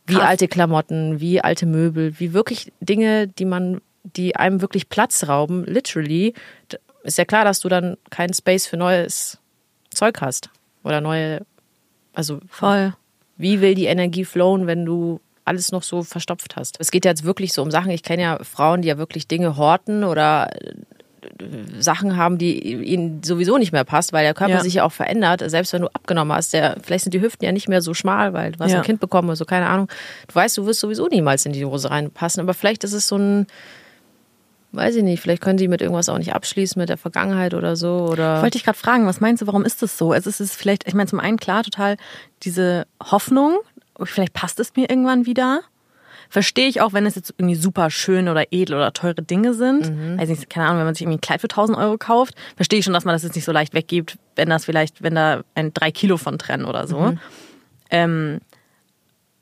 Wie 0.06 0.14
Krass. 0.14 0.28
alte 0.28 0.48
Klamotten, 0.48 1.20
wie 1.20 1.40
alte 1.42 1.66
Möbel, 1.66 2.18
wie 2.20 2.32
wirklich 2.32 2.72
Dinge, 2.80 3.26
die 3.28 3.44
man, 3.44 3.80
die 4.16 4.36
einem 4.36 4.60
wirklich 4.60 4.88
Platz 4.88 5.26
rauben, 5.28 5.64
literally. 5.64 6.34
Ist 7.02 7.18
ja 7.18 7.24
klar, 7.24 7.44
dass 7.44 7.60
du 7.60 7.68
dann 7.68 7.96
keinen 8.10 8.34
Space 8.34 8.66
für 8.66 8.76
neues 8.76 9.38
Zeug 9.92 10.20
hast. 10.20 10.50
Oder 10.84 11.00
neue, 11.00 11.40
also 12.14 12.38
Voll. 12.48 12.94
wie 13.36 13.60
will 13.60 13.74
die 13.74 13.86
Energie 13.86 14.24
flowen, 14.24 14.66
wenn 14.66 14.84
du 14.84 15.20
alles 15.44 15.72
noch 15.72 15.82
so 15.82 16.02
verstopft 16.02 16.56
hast? 16.56 16.76
Es 16.80 16.90
geht 16.90 17.04
ja 17.04 17.10
jetzt 17.12 17.24
wirklich 17.24 17.52
so 17.52 17.62
um 17.62 17.70
Sachen. 17.70 17.90
Ich 17.90 18.02
kenne 18.02 18.22
ja 18.22 18.38
Frauen, 18.44 18.82
die 18.82 18.88
ja 18.88 18.98
wirklich 18.98 19.26
Dinge 19.28 19.56
horten 19.56 20.04
oder 20.04 20.50
äh, 20.54 20.74
Sachen 21.80 22.16
haben, 22.16 22.38
die 22.38 22.60
ihnen 22.62 23.22
sowieso 23.22 23.58
nicht 23.58 23.72
mehr 23.72 23.84
passt, 23.84 24.12
weil 24.12 24.24
der 24.24 24.34
Körper 24.34 24.54
Ja. 24.54 24.60
sich 24.60 24.74
ja 24.74 24.84
auch 24.84 24.92
verändert. 24.92 25.42
Selbst 25.50 25.72
wenn 25.72 25.82
du 25.82 25.88
abgenommen 25.88 26.32
hast, 26.36 26.52
der, 26.52 26.76
vielleicht 26.82 27.04
sind 27.04 27.14
die 27.14 27.20
Hüften 27.20 27.44
ja 27.44 27.52
nicht 27.52 27.68
mehr 27.68 27.82
so 27.82 27.94
schmal, 27.94 28.32
weil 28.32 28.52
du 28.52 28.60
hast 28.60 28.70
Ja. 28.72 28.78
ein 28.78 28.84
Kind 28.84 29.00
bekommen 29.00 29.28
oder 29.28 29.36
so, 29.36 29.44
keine 29.44 29.66
Ahnung. 29.66 29.88
Du 30.28 30.34
weißt, 30.34 30.56
du 30.56 30.66
wirst 30.66 30.80
sowieso 30.80 31.08
niemals 31.08 31.44
in 31.46 31.52
die 31.52 31.64
Hose 31.64 31.90
reinpassen, 31.90 32.40
aber 32.40 32.54
vielleicht 32.54 32.84
ist 32.84 32.92
es 32.92 33.08
so 33.08 33.16
ein, 33.16 33.46
weiß 34.76 34.96
ich 34.96 35.02
nicht, 35.02 35.20
vielleicht 35.20 35.42
können 35.42 35.56
die 35.56 35.68
mit 35.68 35.80
irgendwas 35.80 36.08
auch 36.08 36.18
nicht 36.18 36.34
abschließen, 36.34 36.78
mit 36.78 36.88
der 36.88 36.98
Vergangenheit 36.98 37.54
oder 37.54 37.76
so. 37.76 38.08
Oder 38.10 38.42
Wollte 38.42 38.58
ich 38.58 38.64
gerade 38.64 38.78
fragen, 38.78 39.06
was 39.06 39.20
meinst 39.20 39.42
du, 39.42 39.46
warum 39.46 39.64
ist 39.64 39.82
das 39.82 39.98
so? 39.98 40.12
Also 40.12 40.30
es 40.30 40.40
ist 40.40 40.54
vielleicht, 40.54 40.86
ich 40.86 40.94
meine, 40.94 41.08
zum 41.08 41.20
einen 41.20 41.38
klar, 41.38 41.62
total 41.62 41.96
diese 42.42 42.86
Hoffnung, 43.02 43.58
vielleicht 44.02 44.32
passt 44.34 44.60
es 44.60 44.76
mir 44.76 44.88
irgendwann 44.90 45.26
wieder. 45.26 45.62
Verstehe 46.28 46.66
ich 46.66 46.80
auch, 46.80 46.92
wenn 46.92 47.06
es 47.06 47.14
jetzt 47.14 47.34
irgendwie 47.38 47.54
super 47.54 47.88
schön 47.88 48.28
oder 48.28 48.46
edel 48.50 48.74
oder 48.74 48.92
teure 48.92 49.22
Dinge 49.22 49.54
sind. 49.54 50.18
Weiß 50.18 50.28
nicht, 50.28 50.50
keine 50.50 50.66
Ahnung, 50.66 50.78
wenn 50.78 50.86
man 50.86 50.94
sich 50.94 51.02
irgendwie 51.02 51.18
ein 51.18 51.20
Kleid 51.20 51.40
für 51.40 51.48
1000 51.48 51.78
Euro 51.78 51.98
kauft, 51.98 52.34
verstehe 52.56 52.80
ich 52.80 52.84
schon, 52.84 52.94
dass 52.94 53.04
man 53.04 53.14
das 53.14 53.22
jetzt 53.22 53.36
nicht 53.36 53.44
so 53.44 53.52
leicht 53.52 53.74
weggibt, 53.74 54.18
wenn 54.34 54.48
das 54.50 54.64
vielleicht, 54.64 55.02
wenn 55.04 55.14
da 55.14 55.42
ein 55.54 55.72
drei 55.72 55.92
Kilo 55.92 56.16
von 56.16 56.36
trennen 56.38 56.64
oder 56.64 56.88
so. 56.88 56.96
Ähm, 57.90 58.40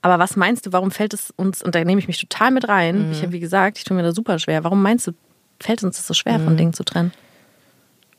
aber 0.02 0.18
was 0.18 0.36
meinst 0.36 0.66
du, 0.66 0.72
warum 0.72 0.90
fällt 0.90 1.14
es 1.14 1.30
uns, 1.34 1.62
und 1.62 1.74
da 1.74 1.82
nehme 1.82 1.98
ich 1.98 2.06
mich 2.06 2.18
total 2.20 2.50
mit 2.50 2.68
rein, 2.68 3.08
ich 3.12 3.22
habe 3.22 3.32
wie 3.32 3.40
gesagt, 3.40 3.78
ich 3.78 3.84
tue 3.84 3.96
mir 3.96 4.02
da 4.02 4.12
super 4.12 4.38
schwer, 4.38 4.62
warum 4.62 4.82
meinst 4.82 5.06
du, 5.06 5.12
fällt 5.60 5.82
uns 5.84 5.96
das 5.96 6.06
so 6.06 6.14
schwer, 6.14 6.40
von 6.40 6.56
Dingen 6.56 6.72
zu 6.72 6.84
trennen? 6.84 7.12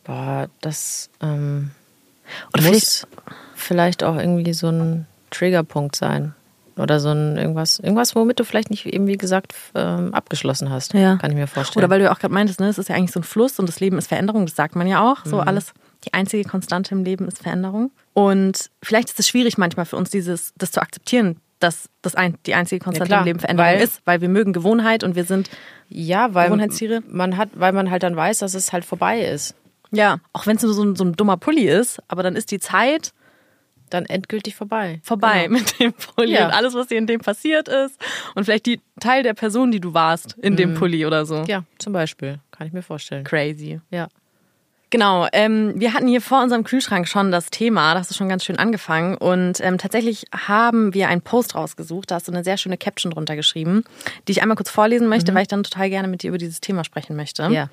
boah, 0.05 0.47
das 0.61 1.09
ähm, 1.21 1.71
Oder 2.53 2.71
muss 2.71 3.05
vielleicht 3.55 4.03
auch 4.03 4.15
irgendwie 4.15 4.53
so 4.53 4.69
ein 4.69 5.05
Triggerpunkt 5.31 5.97
sein. 5.97 6.33
Oder 6.77 6.99
so 6.99 7.09
ein 7.09 7.37
irgendwas, 7.37 7.79
irgendwas, 7.79 8.15
womit 8.15 8.39
du 8.39 8.43
vielleicht 8.43 8.69
nicht 8.69 8.85
eben, 8.85 9.07
wie 9.07 9.17
gesagt, 9.17 9.53
ähm, 9.75 10.13
abgeschlossen 10.13 10.69
hast. 10.69 10.93
Ja. 10.93 11.15
Kann 11.15 11.31
ich 11.31 11.37
mir 11.37 11.47
vorstellen. 11.47 11.81
Oder 11.81 11.89
weil 11.89 11.99
du 11.99 12.05
ja 12.05 12.13
auch 12.13 12.19
gerade 12.19 12.33
meintest, 12.33 12.59
ne, 12.59 12.67
es 12.67 12.77
ist 12.77 12.89
ja 12.89 12.95
eigentlich 12.95 13.13
so 13.13 13.21
ein 13.21 13.23
Fluss 13.23 13.59
und 13.59 13.69
das 13.69 13.79
Leben 13.79 13.97
ist 13.97 14.07
Veränderung, 14.07 14.45
das 14.45 14.57
sagt 14.57 14.75
man 14.75 14.85
ja 14.85 15.09
auch. 15.09 15.23
Mhm. 15.23 15.29
So 15.29 15.39
alles, 15.39 15.73
die 16.03 16.13
einzige 16.13 16.43
Konstante 16.43 16.93
im 16.93 17.05
Leben 17.05 17.29
ist 17.29 17.41
Veränderung. 17.41 17.91
Und 18.13 18.71
vielleicht 18.83 19.09
ist 19.09 19.19
es 19.19 19.27
schwierig 19.29 19.57
manchmal 19.57 19.85
für 19.85 19.95
uns, 19.95 20.09
dieses, 20.09 20.53
das 20.57 20.71
zu 20.71 20.81
akzeptieren, 20.81 21.37
dass 21.59 21.89
das 22.01 22.15
ein, 22.15 22.37
die 22.45 22.53
einzige 22.53 22.83
Konstante 22.83 23.07
klar, 23.09 23.21
im 23.21 23.25
Leben 23.25 23.39
Veränderung 23.39 23.71
weil- 23.71 23.81
ist, 23.81 24.01
weil 24.05 24.21
wir 24.21 24.29
mögen 24.29 24.53
Gewohnheit 24.53 25.03
und 25.03 25.15
wir 25.15 25.23
sind, 25.23 25.49
ja, 25.89 26.33
weil 26.33 26.47
Gewohnheitstiere? 26.47 27.01
man 27.07 27.37
hat, 27.37 27.49
weil 27.55 27.71
man 27.73 27.89
halt 27.91 28.03
dann 28.03 28.15
weiß, 28.15 28.39
dass 28.39 28.53
es 28.53 28.73
halt 28.73 28.85
vorbei 28.85 29.21
ist. 29.21 29.55
ja, 29.91 30.17
auch 30.33 30.45
wenn 30.47 30.57
es 30.57 30.63
nur 30.63 30.73
so 30.73 30.83
ein, 30.83 30.95
so 30.95 31.03
ein 31.05 31.13
dummer 31.13 31.37
Pulli 31.37 31.67
ist, 31.69 31.99
aber 32.09 32.23
dann 32.23 32.35
ist 32.35 32.51
die 32.51 32.59
Zeit 32.59 33.13
Dann 33.89 34.05
endgültig 34.05 34.55
vorbei. 34.55 34.99
vorbei 35.03 35.43
Genau. 35.47 35.59
mit 35.59 35.79
dem 35.79 35.93
Pulli 35.93 36.33
Ja. 36.33 36.47
und 36.47 36.51
alles, 36.53 36.73
was 36.73 36.87
dir 36.87 36.97
in 36.97 37.07
dem 37.07 37.21
passiert 37.21 37.67
ist 37.69 37.97
und 38.33 38.43
vielleicht 38.43 38.65
die 38.65 38.81
Teil 38.99 39.23
der 39.23 39.33
Person, 39.35 39.71
die 39.71 39.79
du 39.79 39.93
warst 39.93 40.35
in 40.41 40.55
dem 40.57 40.73
Pulli 40.73 41.05
oder 41.05 41.25
so. 41.25 41.37
Mhm. 41.39 41.45
Ja, 41.45 41.63
zum 41.77 41.93
Beispiel. 41.93 42.39
Kann 42.51 42.67
ich 42.67 42.73
mir 42.73 42.81
vorstellen. 42.81 43.23
Crazy. 43.23 43.79
Ja. 43.91 44.07
Genau, 44.95 45.27
ähm, 45.33 45.73
wir 45.75 45.93
hatten 45.93 46.07
hier 46.07 46.21
vor 46.21 46.41
unserem 46.41 46.63
Kühlschrank 46.63 47.05
schon 47.05 47.29
das 47.29 47.47
Thema, 47.47 47.93
das 47.93 48.03
hast 48.03 48.11
du 48.11 48.15
schon 48.15 48.29
ganz 48.29 48.45
schön 48.45 48.57
angefangen 48.57 49.17
und 49.17 49.59
ähm, 49.59 49.77
tatsächlich 49.77 50.25
haben 50.33 50.93
wir 50.93 51.09
einen 51.09 51.19
Post 51.19 51.53
rausgesucht, 51.53 52.11
da 52.11 52.15
hast 52.15 52.29
du 52.29 52.31
eine 52.31 52.45
sehr 52.45 52.55
schöne 52.55 52.77
Caption 52.77 53.11
drunter 53.11 53.35
geschrieben, 53.35 53.83
die 54.25 54.31
ich 54.31 54.41
einmal 54.41 54.55
kurz 54.55 54.69
vorlesen 54.69 55.09
möchte, 55.09 55.33
weil 55.33 55.41
ich 55.41 55.49
dann 55.49 55.63
total 55.63 55.89
gerne 55.89 56.07
mit 56.07 56.23
dir 56.23 56.29
über 56.29 56.37
dieses 56.37 56.61
Thema 56.61 56.85
sprechen 56.85 57.17
möchte. 57.17 57.49
Mhm. 57.49 57.53
Ja. 57.53 57.69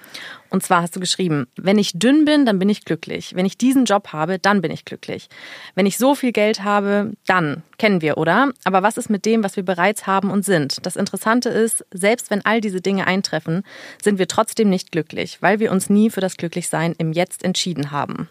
Und 0.53 0.63
zwar 0.63 0.83
hast 0.83 0.95
du 0.95 1.01
geschrieben, 1.01 1.47
wenn 1.57 1.79
ich 1.79 1.99
dünn 1.99 2.27
bin, 2.27 2.45
dann 2.45 2.59
bin 2.59 2.69
ich 2.69 2.85
glücklich. 2.85 3.35
Wenn 3.35 3.47
ich 3.47 3.57
diesen 3.57 3.87
Job 3.87 4.09
habe, 4.13 4.39
dann 4.39 4.61
bin 4.61 4.71
ich 4.71 4.85
glücklich. 4.85 5.29
Wenn 5.75 5.87
ich 5.87 5.97
so 5.97 6.15
viel 6.15 6.31
Geld 6.31 6.63
habe, 6.63 7.13
dann. 7.27 7.63
Kennen 7.79 8.03
wir, 8.03 8.19
oder? 8.19 8.53
Aber 8.65 8.83
was 8.83 8.99
ist 8.99 9.09
mit 9.09 9.25
dem, 9.25 9.43
was 9.43 9.57
wir 9.57 9.65
bereits 9.65 10.07
haben 10.07 10.31
und 10.31 10.45
sind? 10.45 10.85
Das 10.85 10.97
Interessante 10.97 11.49
ist, 11.49 11.87
selbst 11.91 12.31
wenn 12.31 12.45
all 12.45 12.61
diese 12.61 12.83
Dinge 12.83 13.07
eintreffen, 13.07 13.63
sind 14.01 14.19
wir 14.19 14.29
trotzdem 14.29 14.69
nicht 14.69 14.93
glücklich, 14.93 15.39
weil 15.41 15.59
wir 15.59 15.73
uns 15.73 15.89
nie 15.89 16.11
für 16.11 16.21
das 16.21 16.37
Glücklichsein 16.37 16.95
im 16.99 17.15
Jetzt 17.15 17.45
entschieden 17.45 17.91
haben. 17.91 18.29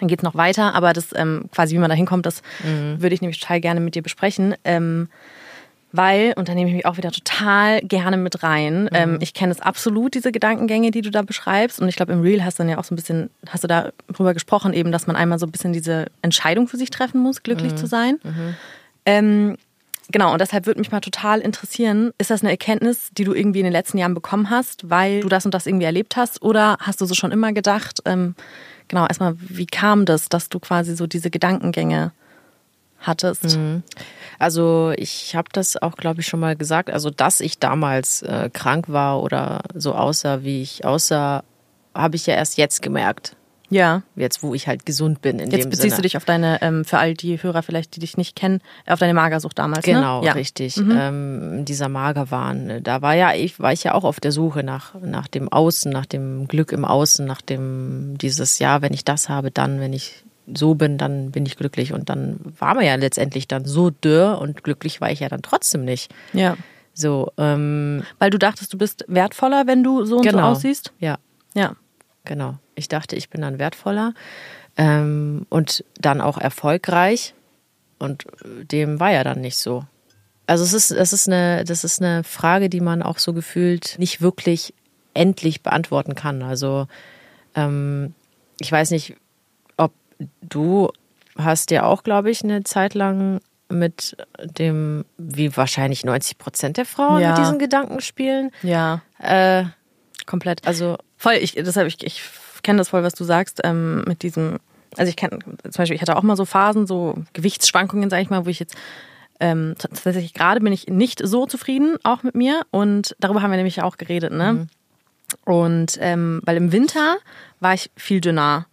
Dann 0.00 0.08
geht's 0.08 0.22
noch 0.22 0.36
weiter, 0.36 0.74
aber 0.74 0.94
das 0.94 1.14
ähm, 1.14 1.50
quasi, 1.54 1.74
wie 1.74 1.80
man 1.80 1.90
da 1.90 1.96
hinkommt, 1.96 2.24
das 2.24 2.42
würde 2.64 3.14
ich 3.14 3.20
nämlich 3.20 3.40
total 3.40 3.60
gerne 3.60 3.80
mit 3.80 3.94
dir 3.94 4.02
besprechen. 4.02 4.54
Ähm, 4.64 5.08
weil, 5.92 6.34
und 6.36 6.48
da 6.48 6.54
nehme 6.54 6.68
ich 6.68 6.76
mich 6.76 6.86
auch 6.86 6.96
wieder 6.96 7.10
total 7.10 7.80
gerne 7.80 8.16
mit 8.16 8.42
rein. 8.42 8.88
Ähm, 8.92 9.18
ich 9.20 9.34
kenne 9.34 9.52
es 9.52 9.60
absolut, 9.60 10.14
diese 10.14 10.32
Gedankengänge, 10.32 10.90
die 10.90 11.00
du 11.00 11.10
da 11.10 11.22
beschreibst. 11.22 11.80
Und 11.80 11.88
ich 11.88 11.96
glaube, 11.96 12.12
im 12.12 12.20
Real 12.20 12.44
hast 12.44 12.58
du 12.58 12.62
dann 12.62 12.70
ja 12.70 12.78
auch 12.78 12.84
so 12.84 12.94
ein 12.94 12.96
bisschen, 12.96 13.30
hast 13.48 13.64
du 13.64 13.68
darüber 13.68 14.34
gesprochen, 14.34 14.72
eben, 14.72 14.92
dass 14.92 15.06
man 15.06 15.16
einmal 15.16 15.38
so 15.38 15.46
ein 15.46 15.52
bisschen 15.52 15.72
diese 15.72 16.06
Entscheidung 16.22 16.68
für 16.68 16.76
sich 16.76 16.90
treffen 16.90 17.20
muss, 17.20 17.42
glücklich 17.42 17.74
zu 17.76 17.86
sein. 17.86 18.18
Ähm, 19.06 19.56
genau, 20.10 20.32
und 20.32 20.40
deshalb 20.40 20.66
würde 20.66 20.80
mich 20.80 20.90
mal 20.90 21.00
total 21.00 21.40
interessieren, 21.40 22.12
ist 22.18 22.30
das 22.30 22.42
eine 22.42 22.50
Erkenntnis, 22.50 23.10
die 23.16 23.24
du 23.24 23.32
irgendwie 23.32 23.60
in 23.60 23.64
den 23.64 23.72
letzten 23.72 23.98
Jahren 23.98 24.14
bekommen 24.14 24.50
hast, 24.50 24.90
weil 24.90 25.20
du 25.20 25.28
das 25.28 25.44
und 25.44 25.54
das 25.54 25.66
irgendwie 25.66 25.86
erlebt 25.86 26.16
hast? 26.16 26.42
Oder 26.42 26.76
hast 26.80 27.00
du 27.00 27.06
so 27.06 27.14
schon 27.14 27.32
immer 27.32 27.52
gedacht? 27.52 28.00
Ähm, 28.04 28.34
genau, 28.88 29.06
erstmal, 29.06 29.36
wie 29.38 29.66
kam 29.66 30.04
das, 30.04 30.28
dass 30.28 30.48
du 30.48 30.58
quasi 30.58 30.96
so 30.96 31.06
diese 31.06 31.30
Gedankengänge 31.30 32.10
hattest? 33.06 33.58
Also 34.38 34.92
ich 34.96 35.34
habe 35.34 35.48
das 35.52 35.76
auch, 35.80 35.96
glaube 35.96 36.20
ich, 36.20 36.26
schon 36.26 36.40
mal 36.40 36.56
gesagt. 36.56 36.90
Also 36.90 37.10
dass 37.10 37.40
ich 37.40 37.58
damals 37.58 38.22
äh, 38.22 38.50
krank 38.52 38.86
war 38.88 39.22
oder 39.22 39.62
so 39.74 39.94
aussah, 39.94 40.42
wie 40.42 40.62
ich 40.62 40.84
aussah, 40.84 41.42
habe 41.94 42.16
ich 42.16 42.26
ja 42.26 42.34
erst 42.34 42.58
jetzt 42.58 42.82
gemerkt. 42.82 43.36
Ja. 43.68 44.02
Jetzt, 44.14 44.44
wo 44.44 44.54
ich 44.54 44.68
halt 44.68 44.86
gesund 44.86 45.22
bin 45.22 45.40
in 45.40 45.50
Jetzt 45.50 45.64
beziehst 45.70 45.82
Sinne. 45.82 45.96
du 45.96 46.02
dich 46.02 46.16
auf 46.16 46.24
deine, 46.24 46.62
ähm, 46.62 46.84
für 46.84 46.98
all 46.98 47.14
die 47.14 47.42
Hörer 47.42 47.62
vielleicht, 47.64 47.96
die 47.96 48.00
dich 48.00 48.16
nicht 48.16 48.36
kennen, 48.36 48.60
auf 48.86 49.00
deine 49.00 49.12
Magersucht 49.14 49.58
damals, 49.58 49.84
Genau, 49.84 50.20
ne? 50.20 50.26
Ja. 50.26 50.32
richtig. 50.34 50.76
Ähm, 50.76 51.64
dieser 51.64 51.88
Magerwahn. 51.88 52.80
Da 52.84 53.02
war 53.02 53.14
ja 53.14 53.34
ich, 53.34 53.58
war 53.58 53.72
ich 53.72 53.82
ja 53.82 53.94
auch 53.94 54.04
auf 54.04 54.20
der 54.20 54.30
Suche 54.30 54.62
nach, 54.62 54.94
nach 55.00 55.26
dem 55.26 55.50
Außen, 55.52 55.90
nach 55.90 56.06
dem 56.06 56.46
Glück 56.46 56.70
im 56.70 56.84
Außen, 56.84 57.26
nach 57.26 57.42
dem 57.42 58.16
dieses 58.18 58.60
Ja, 58.60 58.82
wenn 58.82 58.92
ich 58.92 59.04
das 59.04 59.28
habe, 59.28 59.50
dann, 59.50 59.80
wenn 59.80 59.92
ich 59.92 60.22
so 60.54 60.74
bin, 60.74 60.98
dann 60.98 61.30
bin 61.30 61.46
ich 61.46 61.56
glücklich. 61.56 61.92
Und 61.92 62.08
dann 62.08 62.38
war 62.58 62.74
man 62.74 62.84
ja 62.84 62.94
letztendlich 62.94 63.48
dann 63.48 63.64
so 63.64 63.90
dürr 63.90 64.38
und 64.40 64.62
glücklich 64.64 65.00
war 65.00 65.10
ich 65.10 65.20
ja 65.20 65.28
dann 65.28 65.42
trotzdem 65.42 65.84
nicht. 65.84 66.12
Ja. 66.32 66.56
So, 66.94 67.30
ähm, 67.36 68.04
Weil 68.18 68.30
du 68.30 68.38
dachtest, 68.38 68.72
du 68.72 68.78
bist 68.78 69.04
wertvoller, 69.08 69.66
wenn 69.66 69.82
du 69.84 70.04
so 70.04 70.16
und 70.16 70.24
so 70.24 70.30
genau. 70.30 70.50
aussiehst? 70.52 70.92
Ja, 70.98 71.18
Ja. 71.54 71.74
genau. 72.24 72.54
Ich 72.74 72.88
dachte, 72.88 73.16
ich 73.16 73.28
bin 73.30 73.40
dann 73.42 73.58
wertvoller 73.58 74.14
ähm, 74.76 75.46
und 75.48 75.84
dann 76.00 76.20
auch 76.20 76.38
erfolgreich. 76.38 77.34
Und 77.98 78.24
dem 78.44 79.00
war 79.00 79.10
ja 79.10 79.24
dann 79.24 79.40
nicht 79.40 79.56
so. 79.58 79.84
Also 80.46 80.64
es 80.64 80.72
ist, 80.74 80.90
es 80.90 81.12
ist 81.12 81.28
eine, 81.28 81.64
das 81.64 81.82
ist 81.82 82.00
eine 82.00 82.22
Frage, 82.24 82.68
die 82.68 82.80
man 82.80 83.02
auch 83.02 83.18
so 83.18 83.32
gefühlt 83.32 83.96
nicht 83.98 84.20
wirklich 84.20 84.74
endlich 85.14 85.62
beantworten 85.62 86.14
kann. 86.14 86.42
Also 86.42 86.86
ähm, 87.54 88.14
ich 88.60 88.70
weiß 88.70 88.90
nicht, 88.90 89.16
du 90.42 90.90
hast 91.38 91.70
ja 91.70 91.84
auch, 91.84 92.02
glaube 92.02 92.30
ich, 92.30 92.42
eine 92.44 92.64
Zeit 92.64 92.94
lang 92.94 93.40
mit 93.68 94.16
dem, 94.58 95.04
wie 95.18 95.56
wahrscheinlich 95.56 96.04
90 96.04 96.38
Prozent 96.38 96.76
der 96.76 96.86
Frauen 96.86 97.20
Ja. 97.20 97.30
mit 97.30 97.38
diesen 97.38 97.58
Gedanken 97.58 98.00
spielen. 98.00 98.50
Ja. 98.62 99.02
Äh, 99.18 99.64
Komplett. 100.24 100.66
also 100.66 100.96
Voll, 101.18 101.34
ich, 101.34 101.52
deshalb, 101.52 101.88
ich, 101.88 102.04
ich 102.04 102.22
kenne 102.62 102.78
das 102.78 102.90
voll, 102.90 103.02
was 103.02 103.14
du 103.14 103.24
sagst, 103.24 103.60
ähm, 103.64 104.04
mit 104.06 104.22
diesem, 104.22 104.58
also 104.96 105.08
ich 105.08 105.16
kenne, 105.16 105.38
zum 105.40 105.72
Beispiel, 105.72 105.94
ich 105.96 106.02
hatte 106.02 106.16
auch 106.16 106.22
mal 106.22 106.36
so 106.36 106.44
Phasen, 106.44 106.86
so 106.86 107.14
Gewichtsschwankungen, 107.32 108.10
sage 108.10 108.22
ich 108.22 108.30
mal, 108.30 108.44
wo 108.46 108.50
ich 108.50 108.60
jetzt, 108.60 108.76
ähm, 109.40 109.74
tatsächlich 109.78 110.32
gerade 110.34 110.60
bin 110.60 110.72
ich 110.72 110.86
nicht 110.88 111.20
so 111.26 111.46
zufrieden, 111.46 111.96
auch 112.04 112.22
mit 112.22 112.34
mir. 112.34 112.62
Und 112.70 113.16
darüber 113.20 113.42
haben 113.42 113.50
wir 113.50 113.56
nämlich 113.56 113.82
auch 113.82 113.96
geredet, 113.98 114.32
ne? 114.32 114.68
Und 115.44 115.98
ähm, 116.00 116.40
weil 116.44 116.56
im 116.56 116.70
Winter 116.72 117.16
war 117.60 117.74
ich 117.74 117.90
viel 117.96 118.20
dünner. 118.20 118.66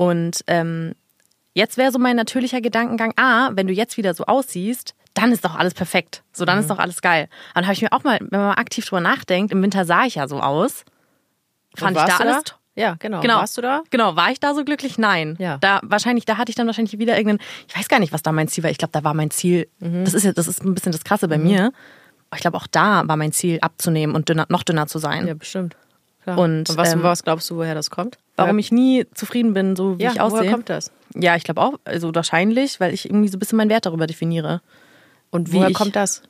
Und 0.00 0.42
ähm, 0.46 0.94
jetzt 1.52 1.76
wäre 1.76 1.92
so 1.92 1.98
mein 1.98 2.16
natürlicher 2.16 2.62
Gedankengang, 2.62 3.12
ah, 3.16 3.50
wenn 3.52 3.66
du 3.66 3.74
jetzt 3.74 3.98
wieder 3.98 4.14
so 4.14 4.24
aussiehst, 4.24 4.94
dann 5.12 5.30
ist 5.30 5.44
doch 5.44 5.56
alles 5.56 5.74
perfekt. 5.74 6.22
So, 6.32 6.46
dann 6.46 6.58
ist 6.58 6.70
doch 6.70 6.78
alles 6.78 7.02
geil. 7.02 7.24
Und 7.48 7.56
dann 7.56 7.64
habe 7.64 7.74
ich 7.74 7.82
mir 7.82 7.92
auch 7.92 8.02
mal, 8.02 8.18
wenn 8.18 8.28
man 8.40 8.48
mal 8.48 8.54
aktiv 8.54 8.86
drüber 8.86 9.02
nachdenkt, 9.02 9.52
im 9.52 9.60
Winter 9.62 9.84
sah 9.84 10.04
ich 10.06 10.14
ja 10.14 10.26
so 10.26 10.40
aus. 10.40 10.84
Fand 11.76 11.98
ich 11.98 12.02
warst 12.02 12.18
da 12.18 12.24
du 12.24 12.30
alles 12.30 12.44
da? 12.44 12.52
Ja, 12.76 12.96
genau. 12.98 13.20
Genau. 13.20 13.34
Warst 13.34 13.58
du 13.58 13.60
da? 13.60 13.82
Genau, 13.90 14.16
war 14.16 14.30
ich 14.30 14.40
da 14.40 14.54
so 14.54 14.64
glücklich? 14.64 14.96
Nein. 14.96 15.36
Ja. 15.38 15.58
Da 15.58 15.80
wahrscheinlich, 15.82 16.24
da 16.24 16.38
hatte 16.38 16.48
ich 16.48 16.56
dann 16.56 16.66
wahrscheinlich 16.66 16.98
wieder 16.98 17.18
irgendeinen, 17.18 17.46
ich 17.68 17.76
weiß 17.76 17.88
gar 17.88 17.98
nicht, 17.98 18.14
was 18.14 18.22
da 18.22 18.32
mein 18.32 18.48
Ziel 18.48 18.64
war. 18.64 18.70
Ich 18.70 18.78
glaube, 18.78 18.92
da 18.92 19.04
war 19.04 19.12
mein 19.12 19.30
Ziel, 19.30 19.68
Mhm. 19.80 20.04
das 20.06 20.14
ist 20.14 20.24
ja, 20.24 20.32
das 20.32 20.48
ist 20.48 20.64
ein 20.64 20.72
bisschen 20.74 20.92
das 20.92 21.04
Krasse 21.04 21.28
bei 21.28 21.36
mir. 21.36 21.72
ich 22.34 22.40
glaube, 22.40 22.56
auch 22.56 22.68
da 22.68 23.02
war 23.06 23.16
mein 23.16 23.32
Ziel, 23.32 23.58
abzunehmen 23.60 24.16
und 24.16 24.30
dünner, 24.30 24.46
noch 24.48 24.62
dünner 24.62 24.86
zu 24.86 24.98
sein. 24.98 25.26
Ja, 25.26 25.34
bestimmt. 25.34 25.76
Klar. 26.22 26.38
Und, 26.38 26.70
Und, 26.70 26.76
was, 26.78 26.92
ähm, 26.94 27.02
was 27.02 27.22
glaubst 27.24 27.50
du, 27.50 27.56
woher 27.56 27.74
das 27.74 27.90
kommt? 27.90 28.16
Warum 28.40 28.58
ich 28.58 28.72
nie 28.72 29.06
zufrieden 29.14 29.54
bin, 29.54 29.76
so 29.76 29.98
wie 29.98 30.02
ja, 30.04 30.12
ich 30.12 30.20
aussehe. 30.20 30.40
woher 30.40 30.50
kommt 30.52 30.68
das? 30.68 30.90
Ja, 31.14 31.36
ich 31.36 31.44
glaube 31.44 31.60
auch, 31.60 31.74
also 31.84 32.14
wahrscheinlich, 32.14 32.78
weil 32.80 32.94
ich 32.94 33.06
irgendwie 33.06 33.28
so 33.28 33.36
ein 33.36 33.40
bisschen 33.40 33.56
meinen 33.56 33.70
Wert 33.70 33.86
darüber 33.86 34.06
definiere. 34.06 34.60
Und 35.30 35.50
Wie 35.52 35.56
woher 35.56 35.68
ich- 35.70 35.76
kommt 35.76 35.96
das? 35.96 36.22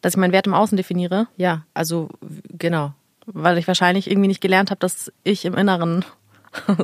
Dass 0.00 0.14
ich 0.14 0.16
meinen 0.16 0.32
Wert 0.32 0.46
im 0.46 0.54
Außen 0.54 0.76
definiere, 0.76 1.28
Ja, 1.36 1.64
also 1.74 2.08
genau. 2.50 2.92
weil 3.26 3.56
ich 3.58 3.68
wahrscheinlich 3.68 4.10
irgendwie 4.10 4.28
nicht 4.28 4.40
gelernt 4.40 4.70
habe, 4.70 4.80
dass 4.80 5.12
ich 5.22 5.44
im 5.44 5.54
Inneren. 5.54 6.04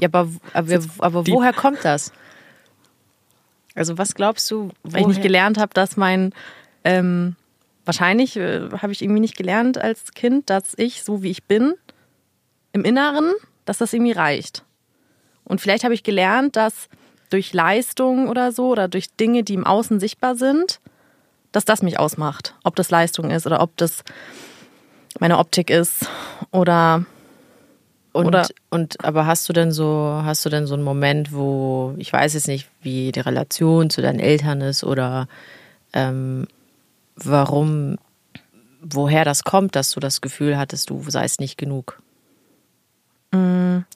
Ja, 0.01 0.09
aber, 0.09 0.29
aber, 0.53 0.79
aber 0.99 1.27
woher 1.27 1.53
kommt 1.53 1.85
das? 1.85 2.13
Also 3.75 3.99
was 3.99 4.15
glaubst 4.15 4.51
du, 4.51 4.71
Weil 4.83 5.03
ich 5.03 5.07
nicht 5.09 5.17
woher- 5.19 5.23
gelernt 5.23 5.59
habe, 5.59 5.73
dass 5.75 5.97
mein. 5.97 6.33
Ähm, 6.85 7.37
wahrscheinlich 7.85 8.37
äh, 8.37 8.69
habe 8.79 8.93
ich 8.93 9.03
irgendwie 9.03 9.21
nicht 9.21 9.37
gelernt 9.37 9.79
als 9.79 10.13
Kind, 10.13 10.49
dass 10.51 10.75
ich, 10.77 11.03
so 11.03 11.23
wie 11.23 11.31
ich 11.31 11.45
bin, 11.45 11.75
im 12.73 12.85
Inneren, 12.85 13.33
dass 13.69 13.79
das 13.79 13.93
irgendwie 13.93 14.13
reicht. 14.13 14.65
Und 15.45 15.61
vielleicht 15.61 15.85
habe 15.85 15.95
ich 15.95 16.03
gelernt, 16.03 16.57
dass 16.57 16.89
durch 17.31 17.53
Leistung 17.53 18.29
oder 18.29 18.53
so 18.53 18.69
oder 18.69 18.89
durch 18.89 19.11
Dinge, 19.17 19.43
die 19.45 19.55
im 19.55 19.67
Außen 19.67 20.01
sichtbar 20.01 20.35
sind, 20.35 20.81
dass 21.53 21.65
das 21.65 21.83
mich 21.83 21.99
ausmacht. 21.99 22.55
Ob 22.65 22.77
das 22.77 22.91
Leistung 22.91 23.31
ist 23.31 23.47
oder 23.47 23.61
ob 23.61 23.77
das 23.77 24.03
meine 25.21 25.39
Optik 25.39 25.71
ist 25.71 26.07
oder 26.51 27.05
Und, 28.13 28.27
Oder- 28.27 28.49
und 28.71 29.05
aber 29.05 29.27
hast 29.27 29.49
du 29.49 29.53
denn 29.53 29.71
so, 29.71 30.21
hast 30.25 30.45
du 30.45 30.49
denn 30.49 30.67
so 30.67 30.75
einen 30.75 30.83
Moment, 30.83 31.33
wo, 31.33 31.95
ich 31.99 32.13
weiß 32.13 32.35
jetzt 32.35 32.49
nicht, 32.49 32.69
wie 32.83 33.13
die 33.13 33.21
Relation 33.21 33.91
zu 33.91 34.01
deinen 34.01 34.19
Eltern 34.19 34.61
ist 34.61 34.83
oder 34.83 35.29
ähm, 35.93 36.49
warum, 37.17 37.99
woher 38.81 39.25
das 39.25 39.45
kommt, 39.45 39.77
dass 39.77 39.91
du 39.93 40.01
das 40.01 40.21
Gefühl 40.21 40.57
hattest, 40.57 40.91
du 40.91 41.03
seist 41.09 41.39
nicht 41.39 41.59
genug. 41.59 42.01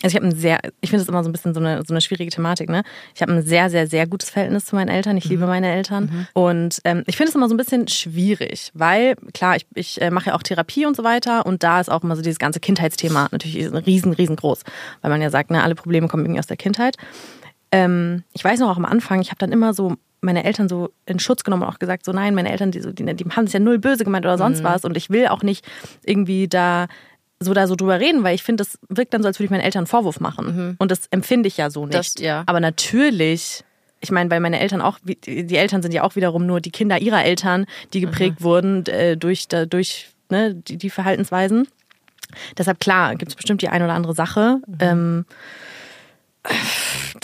Also 0.03 0.09
ich 0.09 0.15
habe 0.17 0.27
ein 0.27 0.35
sehr, 0.35 0.59
ich 0.81 0.91
finde 0.91 1.05
das 1.05 1.09
immer 1.09 1.23
so 1.23 1.31
ein 1.31 1.33
bisschen 1.33 1.55
so 1.55 1.61
eine, 1.61 1.83
so 1.87 1.95
eine 1.95 2.01
schwierige 2.01 2.31
Thematik, 2.31 2.69
ne? 2.69 2.83
Ich 3.15 3.23
habe 3.23 3.33
ein 3.33 3.43
sehr, 3.43 3.71
sehr, 3.71 3.87
sehr 3.87 4.07
gutes 4.07 4.31
Verhältnis 4.31 4.67
zu 4.67 4.75
meinen 4.75 4.89
Eltern. 4.89 5.17
Ich 5.17 5.25
liebe 5.25 5.47
meine 5.47 5.71
Eltern. 5.73 6.27
Und 6.35 6.81
ähm, 6.85 7.03
ich 7.07 7.17
finde 7.17 7.31
es 7.31 7.35
immer 7.35 7.49
so 7.49 7.55
ein 7.55 7.59
bisschen 7.59 7.89
schwierig, 7.89 8.71
weil, 8.75 9.17
klar, 9.33 9.57
ich, 9.57 9.67
ich 9.75 10.03
äh, 10.03 10.11
mache 10.11 10.27
ja 10.31 10.35
auch 10.35 10.43
Therapie 10.43 10.87
und 10.87 10.97
so 10.97 11.05
weiter 11.05 11.47
und 11.47 11.63
da 11.63 11.81
ist 11.81 11.91
auch 11.91 12.03
immer 12.03 12.17
so 12.17 12.23
dieses 12.23 12.39
ganze 12.39 12.61
Kindheitsthema 12.61 13.29
natürlich 13.33 13.73
riesen, 13.87 14.13
riesengroß. 14.13 14.63
Weil 15.01 15.11
man 15.11 15.23
ja 15.23 15.31
sagt, 15.31 15.51
ne, 15.51 15.63
alle 15.63 15.75
Probleme 15.75 16.09
kommen 16.09 16.25
irgendwie 16.25 16.41
aus 16.41 16.47
der 16.47 16.57
Kindheit. 16.57 16.97
Ähm, 17.71 18.25
ich 18.33 18.45
weiß 18.45 18.61
noch 18.61 18.71
auch 18.71 18.77
am 18.77 18.85
Anfang, 18.85 19.23
ich 19.23 19.29
habe 19.29 19.39
dann 19.39 19.53
immer 19.53 19.73
so 19.73 19.95
meine 20.21 20.45
Eltern 20.45 20.69
so 20.69 20.91
in 21.07 21.19
Schutz 21.19 21.43
genommen 21.43 21.63
und 21.63 21.69
auch 21.69 21.79
gesagt, 21.79 22.05
so 22.05 22.13
nein, 22.13 22.35
meine 22.35 22.51
Eltern, 22.53 22.71
die, 22.71 22.81
so, 22.81 22.93
die, 22.93 23.05
die 23.05 23.25
haben 23.25 23.45
es 23.45 23.53
ja 23.53 23.61
null 23.61 23.79
böse 23.79 24.05
gemeint 24.05 24.25
oder 24.25 24.39
sonst 24.39 24.63
was 24.63 24.85
und 24.85 24.97
ich 24.97 25.11
will 25.11 25.27
auch 25.27 25.43
nicht 25.43 25.65
irgendwie 26.05 26.47
da 26.47 26.87
so 27.43 27.55
da 27.55 27.67
so 27.67 27.75
drüber 27.77 28.01
reden, 28.01 28.23
weil 28.25 28.35
ich 28.35 28.43
finde, 28.43 28.65
das 28.65 28.79
wirkt 28.89 29.13
dann 29.15 29.23
so, 29.23 29.29
als 29.29 29.39
würde 29.39 29.45
ich 29.47 29.51
meinen 29.51 29.61
Eltern 29.63 29.81
einen 29.81 29.87
Vorwurf 29.87 30.21
machen. 30.21 30.77
Und 30.79 30.91
das 30.91 31.07
empfinde 31.11 31.47
ich 31.49 31.57
ja 31.57 31.71
so 31.71 31.87
nicht. 31.87 31.99
Das- 31.99 32.15
ja. 32.19 32.43
Aber 32.47 32.61
natürlich, 32.61 33.65
ich 34.01 34.11
meine, 34.11 34.31
weil 34.31 34.41
meine 34.41 34.59
Eltern 34.61 34.81
auch, 34.81 34.99
die 35.05 35.57
Eltern 35.57 35.83
sind 35.83 35.93
ja 35.95 36.03
auch 36.03 36.17
wiederum 36.17 36.47
nur 36.47 36.61
die 36.61 36.71
Kinder 36.71 37.01
ihrer 37.01 37.25
Eltern, 37.25 37.67
die 37.93 38.01
geprägt 38.01 38.43
wurden 38.43 38.87
äh, 38.87 39.17
durch, 39.17 39.49
da- 39.49 39.67
durch 39.67 40.09
ne, 40.31 40.55
die, 40.55 40.77
die 40.77 40.91
Verhaltensweisen. 40.91 41.69
Deshalb 42.57 42.81
klar, 42.81 43.15
gibt 43.17 43.31
es 43.31 43.37
bestimmt 43.37 43.61
die 43.63 43.69
eine 43.69 43.85
oder 43.85 43.95
andere 43.95 44.15
Sache, 44.15 44.61
ähm, 44.81 45.27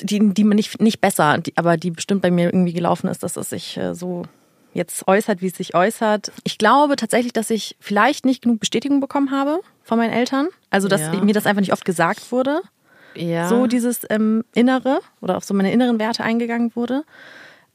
die, 0.02 0.32
die 0.34 0.44
man 0.44 0.56
nicht, 0.56 0.80
nicht 0.80 1.00
besser, 1.00 1.38
die, 1.38 1.56
aber 1.56 1.76
die 1.76 1.90
bestimmt 1.90 2.22
bei 2.22 2.30
mir 2.30 2.44
irgendwie 2.46 2.72
gelaufen 2.72 3.08
ist, 3.08 3.22
dass 3.22 3.36
es 3.36 3.50
sich 3.50 3.76
äh, 3.76 3.94
so 3.94 4.24
jetzt 4.72 5.08
äußert, 5.08 5.40
wie 5.42 5.46
es 5.48 5.54
sich 5.56 5.74
äußert. 5.74 6.30
Ich 6.44 6.58
glaube 6.58 6.96
tatsächlich, 6.96 7.32
dass 7.32 7.50
ich 7.50 7.76
vielleicht 7.80 8.24
nicht 8.24 8.42
genug 8.42 8.60
Bestätigung 8.60 9.00
bekommen 9.00 9.30
habe 9.30 9.60
von 9.82 9.98
meinen 9.98 10.12
Eltern. 10.12 10.48
Also, 10.70 10.88
dass 10.88 11.00
Ja. 11.00 11.24
mir 11.24 11.34
das 11.34 11.46
einfach 11.46 11.60
nicht 11.60 11.72
oft 11.72 11.84
gesagt 11.84 12.30
wurde. 12.32 12.60
Ja. 13.16 13.48
So 13.48 13.66
dieses 13.66 14.00
ähm, 14.10 14.44
Innere 14.54 15.00
oder 15.20 15.36
auf 15.36 15.44
so 15.44 15.54
meine 15.54 15.72
inneren 15.72 15.98
Werte 15.98 16.22
eingegangen 16.22 16.76
wurde. 16.76 17.04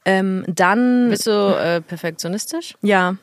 Ähm, 0.06 0.44
dann, 0.46 1.08
Bist 1.10 1.26
du 1.26 1.30
äh, 1.30 1.80
perfektionistisch? 1.80 2.76
ja, 2.82 3.16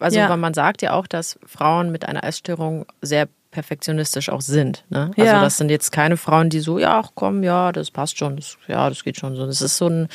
Also 0.00 0.18
Ja. 0.18 0.36
man 0.36 0.54
sagt 0.54 0.82
ja 0.82 0.92
auch, 0.92 1.06
dass 1.06 1.38
Frauen 1.46 1.90
mit 1.92 2.06
einer 2.06 2.24
Essstörung 2.24 2.86
sehr 3.02 3.28
perfektionistisch 3.62 4.28
auch 4.28 4.40
sind. 4.40 4.84
Ne? 4.88 5.10
Also 5.16 5.22
Ja. 5.28 5.40
das 5.42 5.56
sind 5.56 5.68
jetzt 5.68 5.90
keine 5.90 6.16
Frauen, 6.16 6.48
die 6.48 6.60
so, 6.60 6.78
ja, 6.78 7.00
ach 7.00 7.10
komm, 7.16 7.42
ja, 7.42 7.72
das 7.72 7.90
passt 7.90 8.16
schon, 8.18 8.36
das, 8.36 8.56
ja, 8.68 8.88
das 8.88 9.02
geht 9.02 9.16
schon 9.18 9.34
so. 9.34 9.46
Das 9.46 9.60
ist 9.60 9.76
so 9.76 9.88
ein, 9.88 10.06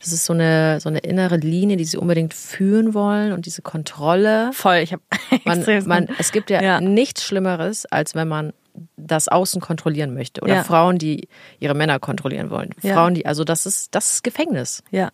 das 0.00 0.12
ist 0.12 0.24
so 0.24 0.32
eine, 0.32 0.80
so 0.80 0.88
eine 0.88 0.98
innere 0.98 1.36
Linie, 1.36 1.76
die 1.76 1.84
sie 1.84 1.98
unbedingt 1.98 2.34
führen 2.34 2.92
wollen 2.92 3.32
und 3.32 3.46
diese 3.46 3.62
Kontrolle. 3.62 4.50
voll. 4.52 4.78
Ich 4.78 4.92
habe 4.92 5.02
Man, 5.44 5.64
man, 5.86 6.08
es 6.18 6.32
gibt 6.32 6.50
ja, 6.50 6.60
Ja. 6.60 6.80
nichts 6.80 7.22
Schlimmeres, 7.24 7.86
als 7.86 8.16
wenn 8.16 8.26
man 8.26 8.52
das 8.96 9.28
Außen 9.28 9.60
kontrollieren 9.60 10.12
möchte. 10.14 10.40
Oder 10.40 10.54
Ja. 10.56 10.64
Frauen, 10.64 10.98
die 10.98 11.28
ihre 11.60 11.74
Männer 11.74 12.00
kontrollieren 12.00 12.50
wollen. 12.50 12.70
Ja. 12.82 12.94
Frauen, 12.94 13.14
die, 13.14 13.24
also 13.26 13.44
das 13.44 13.66
ist, 13.66 13.94
das 13.94 14.14
ist 14.14 14.24
Gefängnis. 14.24 14.82
ja, 14.90 15.10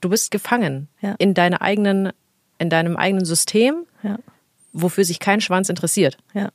Du 0.00 0.08
bist 0.10 0.30
gefangen 0.30 0.86
Ja. 1.00 1.16
in 1.18 1.34
deiner 1.34 1.60
eigenen, 1.60 2.12
in 2.58 2.70
deinem 2.70 2.96
eigenen 2.96 3.24
System, 3.24 3.84
wofür 4.72 5.04
sich 5.04 5.18
kein 5.18 5.40
Schwanz 5.40 5.68
interessiert. 5.70 6.18
ja, 6.34 6.50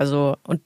Also, 0.00 0.38
und 0.44 0.62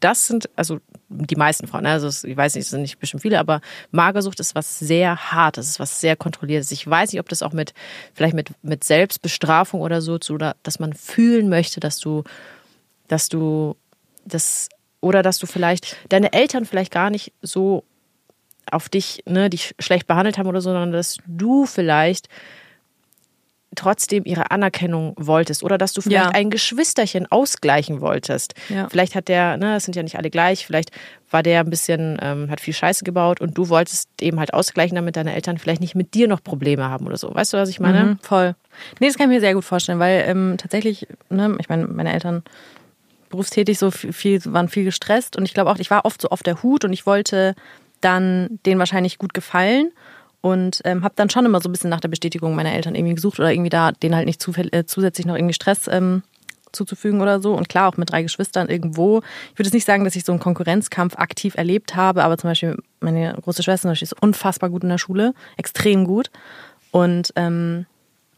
das 0.00 0.26
sind, 0.26 0.48
also 0.56 0.80
die 1.10 1.36
meisten 1.36 1.66
Frauen, 1.66 1.82
ne? 1.82 1.90
also 1.90 2.08
ich 2.26 2.34
weiß 2.34 2.54
nicht, 2.54 2.64
es 2.64 2.70
sind 2.70 2.80
nicht 2.80 2.98
bestimmt 2.98 3.20
viele, 3.20 3.38
aber 3.38 3.60
Magersucht 3.90 4.40
ist 4.40 4.54
was 4.54 4.78
sehr 4.78 5.32
Hartes, 5.32 5.68
ist 5.68 5.80
was 5.80 6.00
sehr 6.00 6.16
Kontrolliertes. 6.16 6.72
Ich 6.72 6.88
weiß 6.88 7.12
nicht, 7.12 7.20
ob 7.20 7.28
das 7.28 7.42
auch 7.42 7.52
mit, 7.52 7.74
vielleicht 8.14 8.32
mit, 8.32 8.52
mit 8.62 8.84
Selbstbestrafung 8.84 9.82
oder 9.82 10.00
so, 10.00 10.16
zu, 10.16 10.32
oder 10.32 10.56
dass 10.62 10.78
man 10.78 10.94
fühlen 10.94 11.50
möchte, 11.50 11.78
dass 11.78 11.98
du, 11.98 12.24
dass 13.06 13.28
du 13.28 13.76
das, 14.24 14.70
oder 15.02 15.22
dass 15.22 15.36
du 15.36 15.46
vielleicht 15.46 15.98
deine 16.08 16.32
Eltern 16.32 16.64
vielleicht 16.64 16.92
gar 16.92 17.10
nicht 17.10 17.34
so 17.42 17.84
auf 18.70 18.88
dich, 18.88 19.24
ne, 19.26 19.50
dich 19.50 19.74
schlecht 19.78 20.06
behandelt 20.06 20.38
haben 20.38 20.48
oder 20.48 20.62
so, 20.62 20.70
sondern 20.70 20.92
dass 20.92 21.18
du 21.26 21.66
vielleicht 21.66 22.30
trotzdem 23.76 24.24
ihre 24.24 24.50
Anerkennung 24.50 25.14
wolltest 25.16 25.62
oder 25.62 25.78
dass 25.78 25.92
du 25.92 26.00
vielleicht 26.00 26.26
Ja. 26.26 26.34
ein 26.34 26.50
Geschwisterchen 26.50 27.30
ausgleichen 27.30 28.00
wolltest. 28.00 28.54
Ja. 28.68 28.88
Vielleicht 28.88 29.14
hat 29.14 29.28
der, 29.28 29.56
ne, 29.56 29.76
es 29.76 29.84
sind 29.84 29.94
ja 29.96 30.02
nicht 30.02 30.16
alle 30.18 30.30
gleich, 30.30 30.66
vielleicht 30.66 30.90
war 31.30 31.42
der 31.42 31.60
ein 31.60 31.70
bisschen, 31.70 32.18
ähm, 32.20 32.50
hat 32.50 32.60
viel 32.60 32.74
Scheiße 32.74 33.04
gebaut 33.04 33.40
und 33.40 33.56
du 33.56 33.68
wolltest 33.68 34.08
eben 34.20 34.38
halt 34.40 34.52
ausgleichen, 34.54 34.96
damit 34.96 35.16
deine 35.16 35.34
Eltern 35.34 35.58
vielleicht 35.58 35.80
nicht 35.80 35.94
mit 35.94 36.14
dir 36.14 36.26
noch 36.28 36.42
Probleme 36.42 36.88
haben 36.88 37.06
oder 37.06 37.16
so. 37.16 37.34
Weißt 37.34 37.52
du, 37.52 37.58
was 37.58 37.68
ich 37.68 37.80
meine? 37.80 38.04
Mhm, 38.04 38.18
voll. 38.22 38.54
Nee, 39.00 39.06
das 39.08 39.16
kann 39.16 39.30
ich 39.30 39.36
mir 39.36 39.40
sehr 39.40 39.54
gut 39.54 39.64
vorstellen, 39.64 39.98
weil 39.98 40.24
ähm, 40.26 40.54
tatsächlich, 40.58 41.06
ne, 41.30 41.56
ich 41.60 41.68
meine, 41.68 41.86
meine 41.86 42.12
Eltern 42.12 42.42
berufstätig 43.28 43.78
so 43.78 43.90
viel, 43.90 44.40
waren 44.46 44.68
viel 44.68 44.84
gestresst 44.84 45.36
und 45.36 45.44
ich 45.44 45.54
glaube 45.54 45.70
auch, 45.70 45.78
ich 45.78 45.90
war 45.90 46.04
oft 46.04 46.22
so 46.22 46.28
auf 46.28 46.42
der 46.42 46.62
Hut 46.62 46.84
und 46.84 46.92
ich 46.92 47.06
wollte 47.06 47.54
dann 48.00 48.60
denen 48.66 48.78
wahrscheinlich 48.78 49.18
gut 49.18 49.34
gefallen 49.34 49.90
und 50.40 50.80
ähm, 50.84 51.02
habe 51.02 51.14
dann 51.16 51.30
schon 51.30 51.46
immer 51.46 51.60
so 51.60 51.68
ein 51.68 51.72
bisschen 51.72 51.90
nach 51.90 52.00
der 52.00 52.08
Bestätigung 52.08 52.54
meiner 52.54 52.72
Eltern 52.72 52.94
irgendwie 52.94 53.14
gesucht 53.14 53.38
oder 53.38 53.50
irgendwie 53.50 53.70
da 53.70 53.92
denen 53.92 54.14
halt 54.14 54.26
nicht 54.26 54.46
äh, 54.72 54.86
zusätzlich 54.86 55.26
noch 55.26 55.34
irgendwie 55.34 55.54
Stress 55.54 55.88
ähm, 55.88 56.22
zuzufügen 56.72 57.20
oder 57.20 57.40
so. 57.40 57.54
Und 57.54 57.68
klar, 57.68 57.88
auch 57.88 57.96
mit 57.96 58.10
drei 58.10 58.22
Geschwistern 58.22 58.68
irgendwo. 58.68 59.18
Ich 59.52 59.58
würde 59.58 59.68
jetzt 59.68 59.74
nicht 59.74 59.86
sagen, 59.86 60.04
dass 60.04 60.16
ich 60.16 60.24
so 60.24 60.32
einen 60.32 60.40
Konkurrenzkampf 60.40 61.16
aktiv 61.16 61.54
erlebt 61.56 61.96
habe, 61.96 62.22
aber 62.22 62.38
zum 62.38 62.50
Beispiel 62.50 62.76
meine 63.00 63.34
große 63.42 63.62
Schwester 63.62 63.90
ist 63.90 64.22
unfassbar 64.22 64.70
gut 64.70 64.82
in 64.82 64.90
der 64.90 64.98
Schule, 64.98 65.34
extrem 65.56 66.04
gut. 66.04 66.30
Und 66.90 67.32
ähm, 67.36 67.86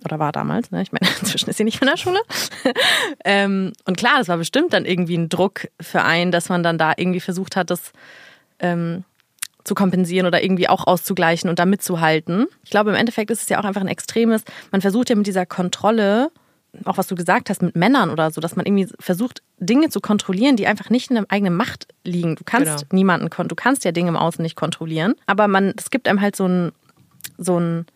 oder 0.04 0.18
war 0.18 0.32
damals, 0.32 0.70
ne? 0.70 0.82
Ich 0.82 0.92
meine, 0.92 1.08
inzwischen 1.20 1.50
ist 1.50 1.56
sie 1.56 1.64
nicht 1.64 1.80
mehr 1.80 1.90
in 1.90 1.96
der 1.96 2.02
Schule. 2.02 2.20
ähm, 3.24 3.72
und 3.84 3.96
klar, 3.96 4.18
das 4.18 4.28
war 4.28 4.36
bestimmt 4.36 4.72
dann 4.72 4.84
irgendwie 4.84 5.16
ein 5.16 5.28
Druck 5.28 5.68
für 5.80 6.02
einen, 6.02 6.32
dass 6.32 6.48
man 6.48 6.62
dann 6.62 6.78
da 6.78 6.92
irgendwie 6.96 7.20
versucht 7.20 7.56
hat, 7.56 7.70
das 7.70 7.92
ähm, 8.60 9.04
zu 9.68 9.74
kompensieren 9.74 10.26
oder 10.26 10.42
irgendwie 10.42 10.68
auch 10.68 10.86
auszugleichen 10.86 11.48
und 11.48 11.58
da 11.58 11.66
mitzuhalten. 11.66 12.46
Ich 12.64 12.70
glaube, 12.70 12.90
im 12.90 12.96
Endeffekt 12.96 13.30
ist 13.30 13.42
es 13.42 13.48
ja 13.48 13.60
auch 13.60 13.64
einfach 13.64 13.80
ein 13.82 13.88
extremes, 13.88 14.42
man 14.72 14.80
versucht 14.80 15.10
ja 15.10 15.16
mit 15.16 15.26
dieser 15.26 15.46
Kontrolle, 15.46 16.30
auch 16.84 16.98
was 16.98 17.06
du 17.06 17.14
gesagt 17.14 17.50
hast, 17.50 17.62
mit 17.62 17.76
Männern 17.76 18.10
oder 18.10 18.30
so, 18.30 18.40
dass 18.40 18.56
man 18.56 18.66
irgendwie 18.66 18.88
versucht, 18.98 19.42
Dinge 19.58 19.88
zu 19.88 20.00
kontrollieren, 20.00 20.56
die 20.56 20.66
einfach 20.66 20.90
nicht 20.90 21.10
in 21.10 21.16
der 21.16 21.26
eigenen 21.28 21.54
Macht 21.54 21.86
liegen. 22.04 22.36
Du 22.36 22.44
kannst 22.44 22.66
Genau. 22.66 22.82
niemanden, 22.92 23.28
du 23.48 23.54
kannst 23.54 23.84
ja 23.84 23.92
Dinge 23.92 24.08
im 24.08 24.16
Außen 24.16 24.42
nicht 24.42 24.56
kontrollieren, 24.56 25.14
aber 25.26 25.48
man, 25.48 25.72
es 25.78 25.90
gibt 25.90 26.08
einem 26.08 26.20
halt 26.20 26.34
so 26.36 26.46
ein, 26.46 26.72
so 27.36 27.58
ein, 27.58 27.86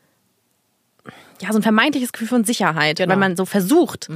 ja, 1.43 1.51
so 1.53 1.59
ein 1.59 1.63
vermeintliches 1.63 2.13
Gefühl 2.13 2.29
von 2.29 2.45
Sicherheit, 2.45 2.99
Genau. 2.99 3.11
weil 3.11 3.19
man 3.19 3.37
so 3.37 3.45
versucht, 3.45 4.09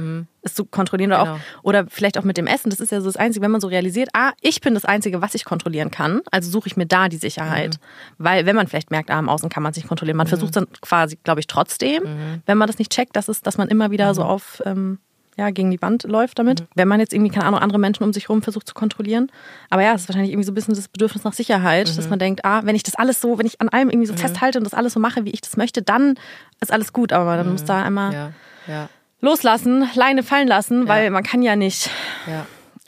es 0.43 0.53
zu 0.53 0.63
kontrollieren 0.65 1.11
oder, 1.11 1.23
Genau. 1.23 1.33
auch, 1.35 1.39
oder 1.63 1.85
vielleicht 1.89 2.17
auch 2.17 2.23
mit 2.23 2.37
dem 2.37 2.47
Essen. 2.47 2.69
Das 2.69 2.79
ist 2.79 2.91
ja 2.91 3.01
so 3.01 3.07
das 3.07 3.17
Einzige, 3.17 3.43
wenn 3.43 3.51
man 3.51 3.59
so 3.59 3.67
realisiert, 3.67 4.09
ah, 4.13 4.31
ich 4.41 4.61
bin 4.61 4.73
das 4.73 4.85
Einzige, 4.85 5.21
was 5.21 5.35
ich 5.35 5.43
kontrollieren 5.43 5.91
kann, 5.91 6.21
also 6.31 6.49
suche 6.49 6.67
ich 6.67 6.77
mir 6.77 6.85
da 6.85 7.09
die 7.09 7.17
Sicherheit. 7.17 7.75
Mhm. 8.17 8.23
Weil 8.23 8.45
wenn 8.45 8.55
man 8.55 8.67
vielleicht 8.67 8.91
merkt, 8.91 9.11
ah, 9.11 9.19
im 9.19 9.27
Außen 9.27 9.49
kann 9.49 9.61
man 9.61 9.71
es 9.71 9.75
nicht 9.77 9.87
kontrollieren, 9.89 10.15
man 10.17 10.27
versucht 10.27 10.49
es 10.49 10.53
dann 10.55 10.67
quasi, 10.81 11.17
glaube 11.23 11.41
ich, 11.41 11.47
trotzdem, 11.47 12.03
Mhm. 12.03 12.41
wenn 12.45 12.57
man 12.57 12.67
das 12.67 12.79
nicht 12.79 12.91
checkt, 12.93 13.15
dass, 13.17 13.27
es, 13.27 13.41
dass 13.41 13.57
man 13.57 13.67
immer 13.67 13.91
wieder 13.91 14.13
so 14.15 14.23
auf... 14.23 14.61
Ähm, 14.65 14.99
ja, 15.37 15.51
gegen 15.51 15.69
die 15.71 15.81
Wand 15.81 16.03
läuft 16.03 16.39
damit. 16.39 16.61
Mhm. 16.61 16.67
Wenn 16.75 16.87
man 16.87 16.99
jetzt 16.99 17.13
irgendwie, 17.13 17.31
keine 17.31 17.45
Ahnung, 17.45 17.59
andere 17.59 17.79
Menschen 17.79 18.03
um 18.03 18.11
sich 18.11 18.23
herum 18.23 18.41
versucht 18.41 18.67
zu 18.67 18.73
kontrollieren. 18.73 19.31
Aber 19.69 19.83
ja, 19.83 19.93
es 19.93 20.01
ist 20.01 20.09
wahrscheinlich 20.09 20.31
irgendwie 20.31 20.45
so 20.45 20.51
ein 20.51 20.55
bisschen 20.55 20.73
das 20.73 20.87
Bedürfnis 20.87 21.23
nach 21.23 21.33
Sicherheit, 21.33 21.89
Mhm. 21.91 21.95
dass 21.95 22.09
man 22.09 22.19
denkt, 22.19 22.43
ah, 22.43 22.61
wenn 22.63 22.75
ich 22.75 22.83
das 22.83 22.95
alles 22.95 23.21
so, 23.21 23.37
wenn 23.37 23.45
ich 23.45 23.61
an 23.61 23.69
allem 23.69 23.89
irgendwie 23.89 24.07
so 24.07 24.15
festhalte 24.15 24.57
und 24.57 24.63
das 24.63 24.73
alles 24.73 24.93
so 24.93 24.99
mache, 24.99 25.23
wie 25.25 25.29
ich 25.29 25.41
das 25.41 25.55
möchte, 25.55 25.81
dann 25.83 26.15
ist 26.59 26.73
alles 26.73 26.91
gut. 26.91 27.13
Aber 27.13 27.37
dann 27.37 27.51
muss 27.51 27.63
da 27.63 27.83
einmal 27.83 28.13
Ja. 28.13 28.31
Ja. 28.67 28.89
loslassen, 29.21 29.87
Leine 29.95 30.23
fallen 30.23 30.47
lassen, 30.47 30.87
weil 30.87 31.09
man 31.11 31.23
kann 31.23 31.41
ja 31.41 31.55
nicht. 31.55 31.89
Ja. 32.25 32.45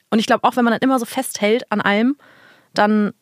Und 0.10 0.18
ich 0.20 0.26
glaube 0.26 0.44
auch, 0.44 0.56
wenn 0.56 0.64
man 0.66 0.72
dann 0.74 0.82
immer 0.82 0.98
so 1.00 1.06
festhält 1.06 1.72
an 1.72 1.82
allem, 1.82 2.16
dann, 2.74 3.14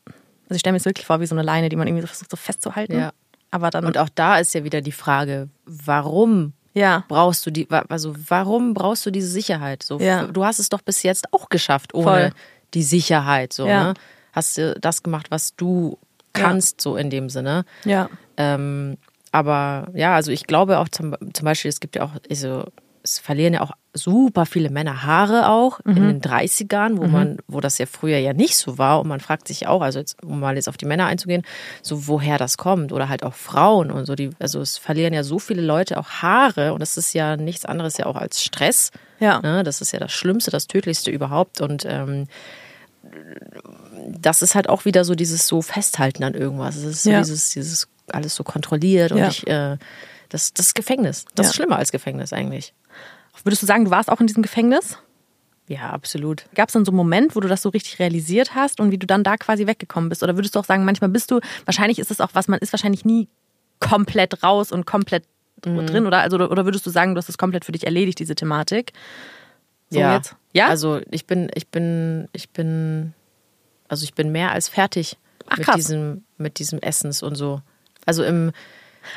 also 0.46 0.56
ich 0.56 0.60
stelle 0.60 0.72
mir 0.74 0.80
das 0.80 0.86
wirklich 0.86 1.06
vor 1.06 1.20
wie 1.20 1.26
so 1.26 1.36
eine 1.36 1.44
Leine, 1.44 1.68
die 1.70 1.76
man 1.76 1.88
irgendwie 1.88 2.02
so 2.02 2.08
versucht 2.08 2.32
so 2.32 2.38
festzuhalten. 2.38 2.98
Ja. 2.98 3.12
Aber 3.52 3.70
dann, 3.70 3.86
Und 3.86 3.98
auch 3.98 4.10
da 4.14 4.40
ist 4.40 4.54
ja 4.54 4.64
wieder 4.64 4.82
die 4.82 4.92
Frage, 4.92 5.50
warum 5.66 6.54
ja, 6.78 7.04
brauchst 7.08 7.46
du 7.46 7.52
die, 7.52 7.68
also 7.90 8.14
warum 8.30 8.74
brauchst 8.74 9.06
du 9.06 9.12
diese 9.12 9.28
Sicherheit? 9.28 9.84
So, 9.84 10.00
Ja. 10.00 10.28
Du 10.28 10.46
hast 10.46 10.60
es 10.60 10.70
doch 10.70 10.82
bis 10.82 11.04
jetzt 11.04 11.34
auch 11.34 11.50
geschafft 11.50 11.94
ohne 11.94 12.04
Voll. 12.06 12.30
die 12.74 12.84
Sicherheit. 12.84 13.54
So, 13.54 13.68
Ja. 13.68 13.84
ne? 13.86 13.94
Hast 14.34 14.58
du 14.58 14.76
das 14.80 15.02
gemacht, 15.04 15.28
was 15.32 15.56
du 15.56 15.98
kannst, 16.34 16.80
so 16.82 16.96
in 16.98 17.10
dem 17.10 17.30
Sinne. 17.30 17.66
ja, 17.86 18.10
Ähm, 18.38 18.98
aber 19.32 19.88
ja, 19.94 20.14
also 20.16 20.32
ich 20.32 20.46
glaube 20.46 20.78
auch 20.78 20.90
zum, 20.90 21.16
zum 21.34 21.46
Beispiel, 21.46 21.70
es 21.70 21.80
gibt 21.80 21.96
ja 21.96 22.04
auch, 22.04 22.12
also 22.30 22.66
es 23.10 23.20
verlieren 23.20 23.54
ja 23.54 23.62
auch 23.62 23.72
super 23.94 24.46
viele 24.46 24.70
Männer 24.70 25.04
Haare 25.04 25.50
auch 25.50 25.80
in 25.86 25.96
den 25.96 26.22
30ern, 26.22 26.98
wo 26.98 27.08
man, 27.08 27.38
wo 27.48 27.62
das 27.62 27.78
ja 27.80 27.86
früher 27.86 28.18
ja 28.20 28.34
nicht 28.34 28.56
so 28.58 28.78
war. 28.78 29.00
Und 29.00 29.08
man 29.08 29.20
fragt 29.22 29.48
sich 29.48 29.66
auch, 29.68 29.82
also 29.82 30.00
jetzt, 30.00 30.22
um 30.24 30.40
mal 30.40 30.56
jetzt 30.56 30.68
auf 30.70 30.78
die 30.78 30.86
Männer 30.86 31.06
einzugehen, 31.08 31.44
so 31.82 32.08
woher 32.08 32.38
das 32.38 32.58
kommt. 32.58 32.92
Oder 32.92 33.10
halt 33.10 33.24
auch 33.24 33.34
Frauen 33.34 33.90
und 33.90 34.06
so. 34.06 34.14
Die, 34.16 34.30
also 34.40 34.60
es 34.62 34.78
verlieren 34.78 35.14
ja 35.14 35.24
so 35.24 35.40
viele 35.40 35.62
Leute 35.62 35.98
auch 35.98 36.10
Haare 36.22 36.74
und 36.74 36.80
das 36.82 36.98
ist 36.98 37.14
ja 37.14 37.38
nichts 37.38 37.66
anderes 37.66 37.98
ja 37.98 38.06
auch 38.06 38.18
als 38.18 38.44
Stress. 38.44 38.92
ja. 39.20 39.40
Ne? 39.42 39.64
Das 39.64 39.82
ist 39.82 39.94
ja 39.94 40.00
das 40.00 40.12
Schlimmste, 40.12 40.52
das 40.52 40.68
Tödlichste 40.68 41.10
überhaupt. 41.10 41.62
Und 41.62 41.86
ähm, 41.88 42.28
das 44.20 44.42
ist 44.42 44.54
halt 44.56 44.70
auch 44.70 44.86
wieder 44.86 45.06
so 45.06 45.16
dieses 45.16 45.48
so 45.48 45.62
Festhalten 45.62 46.24
an 46.24 46.34
irgendwas. 46.34 46.76
Es 46.76 46.84
ist 46.84 47.04
so 47.04 47.12
Ja. 47.12 47.20
dieses, 47.20 47.50
dieses 47.52 47.88
alles 48.10 48.36
so 48.36 48.44
kontrolliert 48.44 49.12
und 49.12 49.18
Ja. 49.18 49.28
ich, 49.30 49.48
äh, 49.48 49.78
das, 50.30 50.54
das 50.54 50.68
ist 50.68 50.76
Gefängnis. 50.76 51.26
Das 51.36 51.46
Ja. 51.46 51.50
ist 51.50 51.56
schlimmer 51.56 51.78
als 51.78 51.92
Gefängnis 51.92 52.34
eigentlich. 52.34 52.74
Würdest 53.44 53.62
du 53.62 53.66
sagen, 53.68 53.86
du 53.86 53.92
warst 53.92 54.10
auch 54.10 54.20
in 54.20 54.28
diesem 54.28 54.42
Gefängnis? 54.44 54.98
Ja, 55.68 55.90
absolut. 55.90 56.46
Gab 56.56 56.70
es 56.70 56.74
dann 56.74 56.86
so 56.86 56.92
einen 56.92 56.98
Moment, 56.98 57.36
wo 57.36 57.40
du 57.40 57.48
das 57.48 57.62
so 57.62 57.70
richtig 57.70 58.00
realisiert 58.00 58.56
hast 58.56 58.80
und 58.80 58.92
wie 58.92 58.98
du 58.98 59.06
dann 59.06 59.24
da 59.24 59.36
quasi 59.38 59.68
weggekommen 59.68 60.10
bist? 60.10 60.24
Oder 60.24 60.36
würdest 60.36 60.56
du 60.56 60.60
auch 60.60 60.66
sagen, 60.66 60.86
manchmal 60.86 61.10
bist 61.10 61.30
du, 61.30 61.40
wahrscheinlich 61.66 62.00
ist 62.00 62.10
es 62.10 62.22
auch 62.22 62.30
was, 62.34 62.48
man 62.48 62.60
ist 62.60 62.72
wahrscheinlich 62.72 63.04
nie 63.06 63.28
komplett 63.80 64.44
raus 64.44 64.72
und 64.72 64.86
komplett 64.86 65.24
drin, 65.62 66.06
oder? 66.06 66.20
Also, 66.20 66.38
oder 66.38 66.66
würdest 66.66 66.86
du 66.86 66.90
sagen, 66.90 67.16
du 67.16 67.20
hast 67.20 67.30
es 67.30 67.38
komplett 67.38 67.66
für 67.66 67.72
dich 67.72 67.86
erledigt, 67.86 68.20
diese 68.20 68.36
Thematik? 68.36 68.94
So 69.90 70.00
ja. 70.00 70.16
jetzt? 70.16 70.36
Ja? 70.54 70.68
Also 70.68 71.02
ich 71.12 71.26
bin, 71.26 71.50
ich 71.54 71.68
bin, 71.68 72.28
ich 72.32 72.50
bin, 72.50 73.14
also 73.88 74.04
ich 74.04 74.14
bin 74.14 74.32
mehr 74.32 74.52
als 74.52 74.70
fertig 74.70 75.18
Ach, 75.48 75.58
mit 75.58 75.76
diesem, 75.76 76.24
mit 76.38 76.60
diesem 76.60 76.80
Essens 76.80 77.24
und 77.24 77.36
so. 77.36 77.62
Also 78.06 78.24
im 78.24 78.52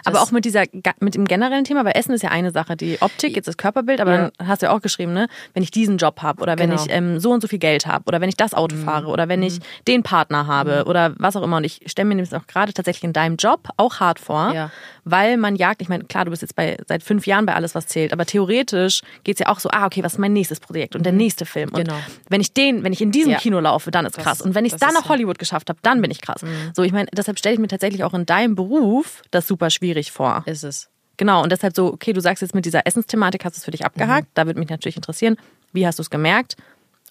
Aber 0.05 0.22
auch 0.22 0.31
mit 0.31 0.44
dieser 0.44 0.64
mit 1.00 1.14
dem 1.14 1.26
generellen 1.26 1.64
Thema, 1.64 1.85
weil 1.85 1.92
Essen 1.96 2.12
ist 2.12 2.22
ja 2.22 2.31
eine 2.31 2.50
Sache, 2.50 2.76
die 2.76 2.98
Optik, 3.00 3.37
jetzt 3.37 3.46
das 3.46 3.57
Körperbild, 3.57 4.00
aber 4.00 4.12
Ja. 4.14 4.31
dann 4.38 4.48
hast 4.48 4.62
du 4.62 4.66
ja 4.66 4.72
auch 4.72 4.81
geschrieben, 4.81 5.12
ne, 5.12 5.29
wenn 5.55 5.62
ich 5.62 5.70
diesen 5.70 5.96
Job 5.98 6.22
habe 6.22 6.42
oder 6.42 6.59
wenn 6.59 6.70
Genau. 6.70 6.83
ich 6.83 6.90
ähm, 6.90 7.18
so 7.20 7.31
und 7.33 7.40
so 7.40 7.48
viel 7.48 7.59
Geld 7.59 7.87
habe 7.87 8.05
oder 8.07 8.20
wenn 8.20 8.29
ich 8.29 8.37
das 8.37 8.55
Auto 8.55 8.76
fahre 8.76 9.07
oder 9.09 9.29
wenn 9.29 9.42
ich 9.42 9.59
den 9.87 10.03
Partner 10.03 10.46
habe 10.46 10.85
oder 10.87 11.14
was 11.18 11.37
auch 11.37 11.42
immer. 11.42 11.57
Und 11.59 11.64
ich 11.64 11.81
stelle 11.87 12.09
mir 12.09 12.14
nämlich 12.16 12.35
auch 12.35 12.46
gerade 12.46 12.72
tatsächlich 12.72 13.05
in 13.05 13.12
deinem 13.12 13.37
Job 13.37 13.68
auch 13.76 14.00
hart 14.00 14.18
vor, 14.18 14.53
Ja. 14.55 14.70
weil 15.05 15.37
man 15.37 15.57
jagt, 15.57 15.83
ich 15.83 15.88
meine, 15.88 16.05
klar, 16.05 16.24
du 16.24 16.31
bist 16.31 16.42
jetzt 16.42 16.55
bei 16.57 16.76
seit 16.87 17.03
fünf 17.03 17.26
Jahren 17.26 17.46
bei 17.46 17.55
alles, 17.55 17.74
was 17.74 17.87
zählt, 17.87 18.12
aber 18.12 18.26
theoretisch 18.26 19.03
geht's 19.24 19.40
ja 19.40 19.48
auch 19.48 19.61
so, 19.61 19.68
ah, 19.70 19.87
okay, 19.87 20.03
was 20.03 20.14
ist 20.14 20.18
mein 20.18 20.33
nächstes 20.33 20.61
Projekt 20.61 20.96
und 20.96 21.05
der 21.05 21.12
nächste 21.12 21.46
Film. 21.46 21.70
Und 21.70 21.85
Genau. 21.85 21.96
wenn 22.29 22.40
ich 22.40 22.53
den, 22.53 22.85
wenn 22.85 22.92
ich 22.92 23.00
in 23.00 23.11
diesem 23.12 23.33
Ja. 23.33 23.38
Kino 23.38 23.61
laufe, 23.61 23.90
dann 23.90 24.07
ist 24.07 24.16
Das- 24.16 24.24
krass. 24.24 24.40
Und 24.42 24.55
wenn 24.55 24.64
ich 24.64 24.72
es 24.72 24.79
dann 24.81 24.94
nach 24.94 25.09
Hollywood 25.09 25.38
geschafft 25.38 25.68
habe, 25.68 25.79
dann 25.83 26.00
bin 26.03 26.11
ich 26.11 26.20
krass. 26.20 26.42
So, 26.74 26.83
ich 26.83 26.92
meine, 26.92 27.09
deshalb 27.16 27.38
stelle 27.38 27.55
ich 27.55 27.61
mir 27.61 27.68
tatsächlich 27.68 28.05
auch 28.05 28.14
in 28.14 28.26
deinem 28.26 28.55
Beruf 28.55 29.22
das 29.31 29.46
super 29.46 29.70
schwierig 29.70 29.80
vor. 30.12 30.43
ist 30.47 30.62
es. 30.64 30.88
Genau, 31.16 31.43
und 31.43 31.53
deshalb 31.53 31.77
so, 31.77 31.93
okay, 31.93 32.12
du 32.14 32.21
sagst 32.21 32.40
jetzt 32.40 32.55
mit 32.55 32.64
dieser 32.64 32.87
Essensthematik 32.87 33.45
hast 33.45 33.57
du 33.57 33.59
es 33.59 33.64
für 33.64 33.71
dich 33.71 33.85
abgehakt. 33.85 34.29
Da 34.35 34.47
würde 34.47 34.59
mich 34.59 34.71
natürlich 34.71 34.97
interessieren, 34.97 35.37
wie 35.73 35.87
hast 35.87 35.99
du 35.99 36.03
es 36.03 36.09
gemerkt 36.09 36.57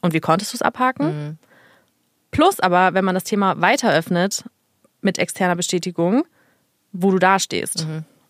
und 0.02 0.14
wie 0.14 0.20
konntest 0.20 0.52
du 0.54 0.58
es 0.58 0.62
abhaken? 0.64 1.38
Plus 2.32 2.60
aber, 2.60 2.94
wenn 2.96 3.06
man 3.06 3.14
das 3.16 3.24
Thema 3.24 3.60
weiter 3.62 3.94
öffnet 3.94 4.46
mit 5.02 5.20
externer 5.20 5.56
Bestätigung, 5.56 6.24
wo 6.92 7.12
du 7.12 7.20
da 7.20 7.38
stehst 7.40 7.86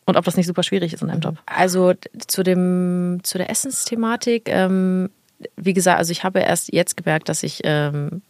und 0.06 0.18
ob 0.18 0.26
das 0.26 0.36
nicht 0.36 0.48
super 0.48 0.64
schwierig 0.64 0.94
ist 0.94 1.02
in 1.02 1.08
deinem 1.08 1.22
Job. 1.22 1.38
Also 1.46 1.94
zu 2.28 2.44
dem 2.44 3.20
zu 3.24 3.38
der 3.38 3.50
Essensthematik, 3.50 4.50
ähm, 4.50 5.10
wie 5.56 5.74
gesagt, 5.74 5.98
also 5.98 6.12
ich 6.12 6.24
habe 6.26 6.40
erst 6.40 6.74
jetzt 6.74 6.98
gemerkt, 6.98 7.30
dass 7.30 7.44
ich 7.44 7.62
ähm, 7.64 8.22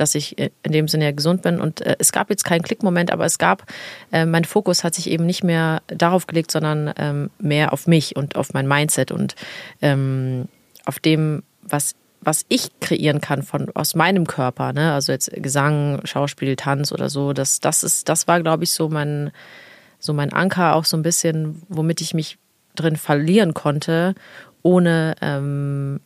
dass 0.00 0.14
ich 0.14 0.38
in 0.38 0.72
dem 0.72 0.88
Sinne 0.88 1.06
ja 1.06 1.12
gesund 1.12 1.42
bin 1.42 1.60
und 1.60 1.80
äh, 1.80 1.96
es 1.98 2.12
gab 2.12 2.30
jetzt 2.30 2.44
keinen 2.44 2.62
Klickmoment, 2.62 3.12
aber 3.12 3.24
es 3.24 3.38
gab 3.38 3.64
äh, 4.12 4.24
mein 4.24 4.44
Fokus 4.44 4.84
hat 4.84 4.94
sich 4.94 5.10
eben 5.10 5.26
nicht 5.26 5.44
mehr 5.44 5.82
darauf 5.88 6.26
gelegt, 6.26 6.50
sondern 6.50 6.92
ähm, 6.96 7.30
mehr 7.38 7.72
auf 7.72 7.86
mich 7.86 8.16
und 8.16 8.36
auf 8.36 8.52
mein 8.54 8.66
Mindset 8.66 9.10
und 9.12 9.34
ähm, 9.82 10.48
auf 10.84 10.98
dem 10.98 11.42
was 11.62 11.94
was 12.20 12.44
ich 12.48 12.70
kreieren 12.80 13.20
kann 13.20 13.42
von 13.42 13.70
aus 13.74 13.94
meinem 13.94 14.26
Körper, 14.26 14.72
ne? 14.72 14.92
Also 14.92 15.12
jetzt 15.12 15.30
Gesang, 15.32 16.00
Schauspiel, 16.04 16.56
Tanz 16.56 16.92
oder 16.92 17.08
so, 17.08 17.32
das 17.32 17.60
das 17.60 17.82
ist 17.82 18.08
das 18.08 18.26
war 18.26 18.40
glaube 18.40 18.64
ich 18.64 18.72
so 18.72 18.88
mein 18.88 19.30
so 19.98 20.12
mein 20.12 20.32
Anker 20.32 20.74
auch 20.74 20.84
so 20.84 20.96
ein 20.96 21.02
bisschen, 21.02 21.62
womit 21.68 22.00
ich 22.00 22.14
mich 22.14 22.38
drin 22.74 22.96
verlieren 22.96 23.54
konnte, 23.54 24.14
ohne 24.62 25.16
ähm, 25.20 26.00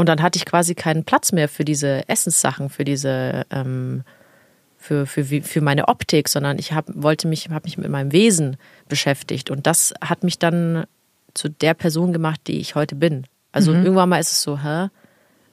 und 0.00 0.08
dann 0.08 0.22
hatte 0.22 0.38
ich 0.38 0.46
quasi 0.46 0.74
keinen 0.74 1.04
Platz 1.04 1.30
mehr 1.32 1.46
für 1.48 1.64
diese 1.64 2.08
Essenssachen, 2.08 2.70
für 2.70 2.84
diese 2.84 3.44
ähm, 3.50 4.02
für, 4.78 5.04
für, 5.06 5.24
für 5.24 5.60
meine 5.60 5.88
Optik, 5.88 6.26
sondern 6.30 6.58
ich 6.58 6.72
hab, 6.72 6.86
wollte 6.94 7.28
mich, 7.28 7.50
habe 7.50 7.66
mich 7.66 7.76
mit 7.76 7.90
meinem 7.90 8.12
Wesen 8.12 8.56
beschäftigt 8.88 9.50
und 9.50 9.66
das 9.66 9.92
hat 10.02 10.24
mich 10.24 10.38
dann 10.38 10.84
zu 11.34 11.50
der 11.50 11.74
Person 11.74 12.14
gemacht, 12.14 12.40
die 12.46 12.58
ich 12.60 12.74
heute 12.76 12.94
bin. 12.94 13.24
Also 13.52 13.72
irgendwann 13.74 14.08
mal 14.08 14.20
ist 14.20 14.32
es 14.32 14.40
so, 14.42 14.58
hä? 14.62 14.88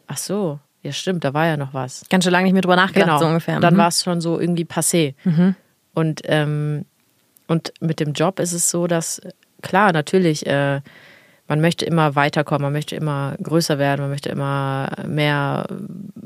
Ach 0.08 0.18
so, 0.18 0.60
ja 0.82 0.94
stimmt, 0.94 1.26
da 1.26 1.34
war 1.34 1.46
ja 1.46 1.58
noch 1.58 1.74
was. 1.74 2.06
Ganz 2.10 2.24
schön 2.24 2.32
lange 2.32 2.46
nicht 2.46 2.54
mehr 2.54 2.62
drüber 2.62 2.78
nachgedacht, 2.78 3.08
Genau. 3.10 3.20
so 3.20 3.26
ungefähr. 3.28 3.60
Dann 3.60 3.74
Mhm. 3.74 3.78
war 3.80 3.90
es 3.90 4.02
schon 4.02 4.22
so 4.22 4.40
irgendwie 4.40 4.64
passé. 4.64 5.14
Und, 5.94 6.22
ähm, 6.24 6.86
und 7.48 7.74
mit 7.82 8.00
dem 8.00 8.14
Job 8.14 8.40
ist 8.40 8.54
es 8.54 8.70
so, 8.70 8.88
dass, 8.88 9.20
klar, 9.62 9.92
natürlich, 9.92 10.46
äh, 10.48 10.80
man 11.48 11.62
möchte 11.62 11.86
immer 11.86 12.16
weiterkommen, 12.16 12.64
man 12.64 12.74
möchte 12.74 12.96
immer 12.96 13.36
größer 13.42 13.78
werden, 13.78 14.02
man 14.02 14.10
möchte 14.10 14.30
immer 14.30 14.90
mehr 15.06 15.68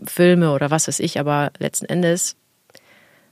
Filme 0.05 0.51
oder 0.51 0.71
was 0.71 0.88
weiß 0.88 0.99
ich, 0.99 1.19
aber 1.19 1.51
letzten 1.60 1.86
Endes 1.86 2.36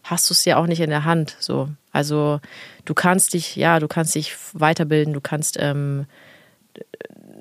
hast 0.04 0.30
du 0.30 0.34
es 0.34 0.46
ja 0.46 0.58
auch 0.58 0.68
nicht 0.68 0.82
in 0.82 0.90
der 0.90 1.06
Hand. 1.06 1.36
So. 1.40 1.70
Also 1.92 2.40
du 2.86 2.94
kannst 2.94 3.34
dich, 3.34 3.56
ja, 3.56 3.80
du 3.80 3.88
kannst 3.88 4.16
dich 4.16 4.36
weiterbilden, 4.54 5.14
du 5.14 5.22
kannst, 5.22 5.58
ähm, 5.60 6.06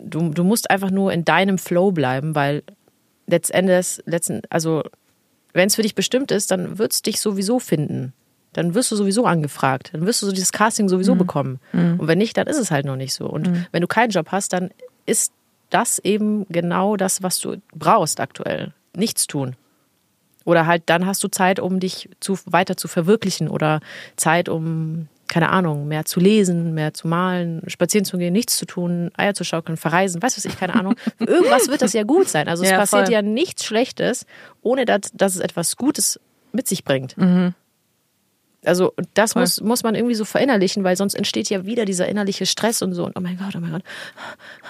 du, 0.03 0.31
du 0.31 0.45
musst 0.45 0.71
einfach 0.71 0.91
nur 0.91 1.13
in 1.13 1.25
deinem 1.25 1.59
Flow 1.59 1.93
bleiben, 1.93 2.35
weil 2.35 2.63
letztendlich, 3.27 4.03
letzten, 4.07 4.43
also 4.51 4.83
wenn 5.53 5.69
es 5.69 5.77
für 5.77 5.83
dich 5.83 5.95
bestimmt 5.95 6.31
ist, 6.31 6.51
dann 6.51 6.79
wird 6.79 6.93
es 6.93 7.03
dich 7.03 7.21
sowieso 7.21 7.59
finden. 7.59 8.13
Dann 8.55 8.75
wirst 8.75 8.91
du 8.91 8.97
sowieso 8.97 9.27
angefragt. 9.27 9.91
Dann 9.93 10.07
wirst 10.07 10.23
du 10.23 10.27
so 10.27 10.33
dieses 10.33 10.53
Casting 10.53 10.89
sowieso 10.89 11.15
bekommen. 11.15 11.61
Und 11.73 12.07
wenn 12.09 12.19
nicht, 12.19 12.37
dann 12.37 12.47
ist 12.47 12.59
es 12.59 12.71
halt 12.71 12.87
noch 12.87 12.97
nicht 12.97 13.15
so. 13.15 13.27
Und 13.27 13.47
wenn 13.73 13.81
du 13.83 13.87
keinen 13.87 14.11
Job 14.11 14.29
hast, 14.33 14.53
dann 14.53 14.71
ist 15.07 15.33
das 15.71 15.99
eben 15.99 16.47
genau 16.49 16.97
das, 16.97 17.23
was 17.23 17.39
du 17.41 17.57
brauchst 17.75 18.21
aktuell. 18.21 18.73
Nichts 18.97 19.27
tun. 19.27 19.55
Oder 20.45 20.67
halt 20.67 20.85
dann 20.87 21.05
hast 21.05 21.23
du 21.23 21.29
Zeit, 21.29 21.61
um 21.61 21.79
dich 21.79 22.09
zu, 22.21 22.39
weiter 22.47 22.77
zu 22.79 22.89
verwirklichen 22.89 23.49
oder 23.49 23.81
Zeit, 24.17 24.49
um, 24.49 25.09
keine 25.27 25.51
Ahnung, 25.51 25.87
mehr 25.89 26.07
zu 26.07 26.21
lesen, 26.21 26.73
mehr 26.73 26.95
zu 26.95 27.07
malen, 27.07 27.61
spazieren 27.67 28.07
zu 28.07 28.17
gehen, 28.17 28.33
nichts 28.33 28.57
zu 28.57 28.65
tun, 28.65 29.11
Eier 29.15 29.35
zu 29.35 29.45
schaukeln, 29.45 29.77
verreisen, 29.77 30.23
weiß 30.23 30.39
was 30.39 30.47
ich, 30.47 30.59
keine 30.59 30.75
Ahnung. 30.75 30.95
Irgendwas 31.19 31.69
wird 31.69 31.83
das 31.83 31.93
ja 31.93 32.03
gut 32.05 32.31
sein. 32.31 32.49
Also 32.49 32.65
es 32.65 32.71
Ja, 32.71 32.79
passiert 32.79 33.05
voll. 33.09 33.13
ja 33.13 33.21
nichts 33.21 33.67
Schlechtes, 33.67 34.25
ohne 34.63 34.87
dass, 34.87 35.01
dass 35.13 35.35
es 35.35 35.41
etwas 35.43 35.77
Gutes 35.77 36.19
mit 36.53 36.67
sich 36.67 36.83
bringt. 36.83 37.15
Also 38.65 38.93
das 39.15 39.37
muss, 39.37 39.61
muss 39.61 39.85
man 39.85 39.95
irgendwie 39.95 40.17
so 40.17 40.25
verinnerlichen, 40.25 40.83
weil 40.83 40.97
sonst 40.97 41.15
entsteht 41.15 41.49
ja 41.49 41.65
wieder 41.65 41.85
dieser 41.85 42.09
innerliche 42.09 42.45
Stress 42.45 42.83
und 42.83 42.93
so 42.93 43.05
und 43.05 43.13
oh 43.17 43.21
mein 43.21 43.39
Gott, 43.39 43.55
oh 43.57 43.61
mein 43.61 43.71
Gott. 43.71 43.83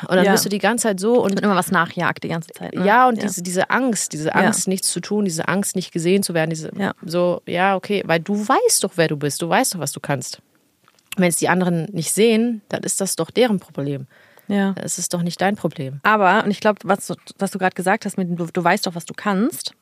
Und 0.08 0.16
dann 0.16 0.24
Ja. 0.26 0.32
bist 0.32 0.44
du 0.44 0.50
die 0.50 0.58
ganze 0.58 0.82
Zeit 0.88 1.00
so 1.00 1.22
und 1.22 1.32
Und 1.32 1.40
immer 1.40 1.56
was 1.56 1.70
nachjagt 1.70 2.22
die 2.22 2.28
ganze 2.28 2.50
Zeit. 2.50 2.74
Ne? 2.74 2.84
ja, 2.86 3.08
und 3.08 3.22
Diese, 3.22 3.42
diese 3.42 3.70
Angst, 3.70 4.12
diese 4.12 4.28
Ja. 4.28 4.34
Angst, 4.34 4.68
nichts 4.68 4.90
zu 4.92 5.00
tun, 5.00 5.24
diese 5.24 5.48
Angst, 5.48 5.74
nicht 5.74 5.90
gesehen 5.90 6.22
zu 6.22 6.34
werden, 6.34 6.50
diese 6.50 6.70
Ja. 6.76 6.92
so, 7.02 7.40
ja, 7.46 7.76
okay, 7.76 8.02
weil 8.06 8.20
du 8.20 8.36
weißt 8.46 8.84
doch, 8.84 8.92
wer 8.96 9.08
du 9.08 9.16
bist, 9.16 9.40
du 9.40 9.48
weißt 9.48 9.74
doch, 9.74 9.78
was 9.80 9.92
du 9.92 10.00
kannst. 10.00 10.40
Wenn 11.16 11.30
es 11.30 11.36
die 11.36 11.48
anderen 11.48 11.84
nicht 11.92 12.12
sehen, 12.12 12.60
dann 12.68 12.82
ist 12.82 13.00
das 13.00 13.16
doch 13.16 13.30
deren 13.30 13.58
Problem. 13.58 14.06
ja. 14.48 14.74
Es 14.76 14.98
ist 14.98 15.14
doch 15.14 15.22
nicht 15.22 15.40
dein 15.40 15.56
Problem. 15.56 16.00
Aber, 16.02 16.44
und 16.44 16.50
ich 16.50 16.60
glaube, 16.60 16.78
was, 16.84 17.06
du- 17.06 17.14
was 17.38 17.50
du 17.52 17.58
gerade 17.58 17.74
gesagt 17.74 18.04
hast, 18.04 18.18
mit 18.18 18.28
du, 18.38 18.46
du 18.52 18.62
weißt 18.64 18.86
doch, 18.86 18.94
was 18.94 19.06
du 19.06 19.14
kannst, 19.14 19.72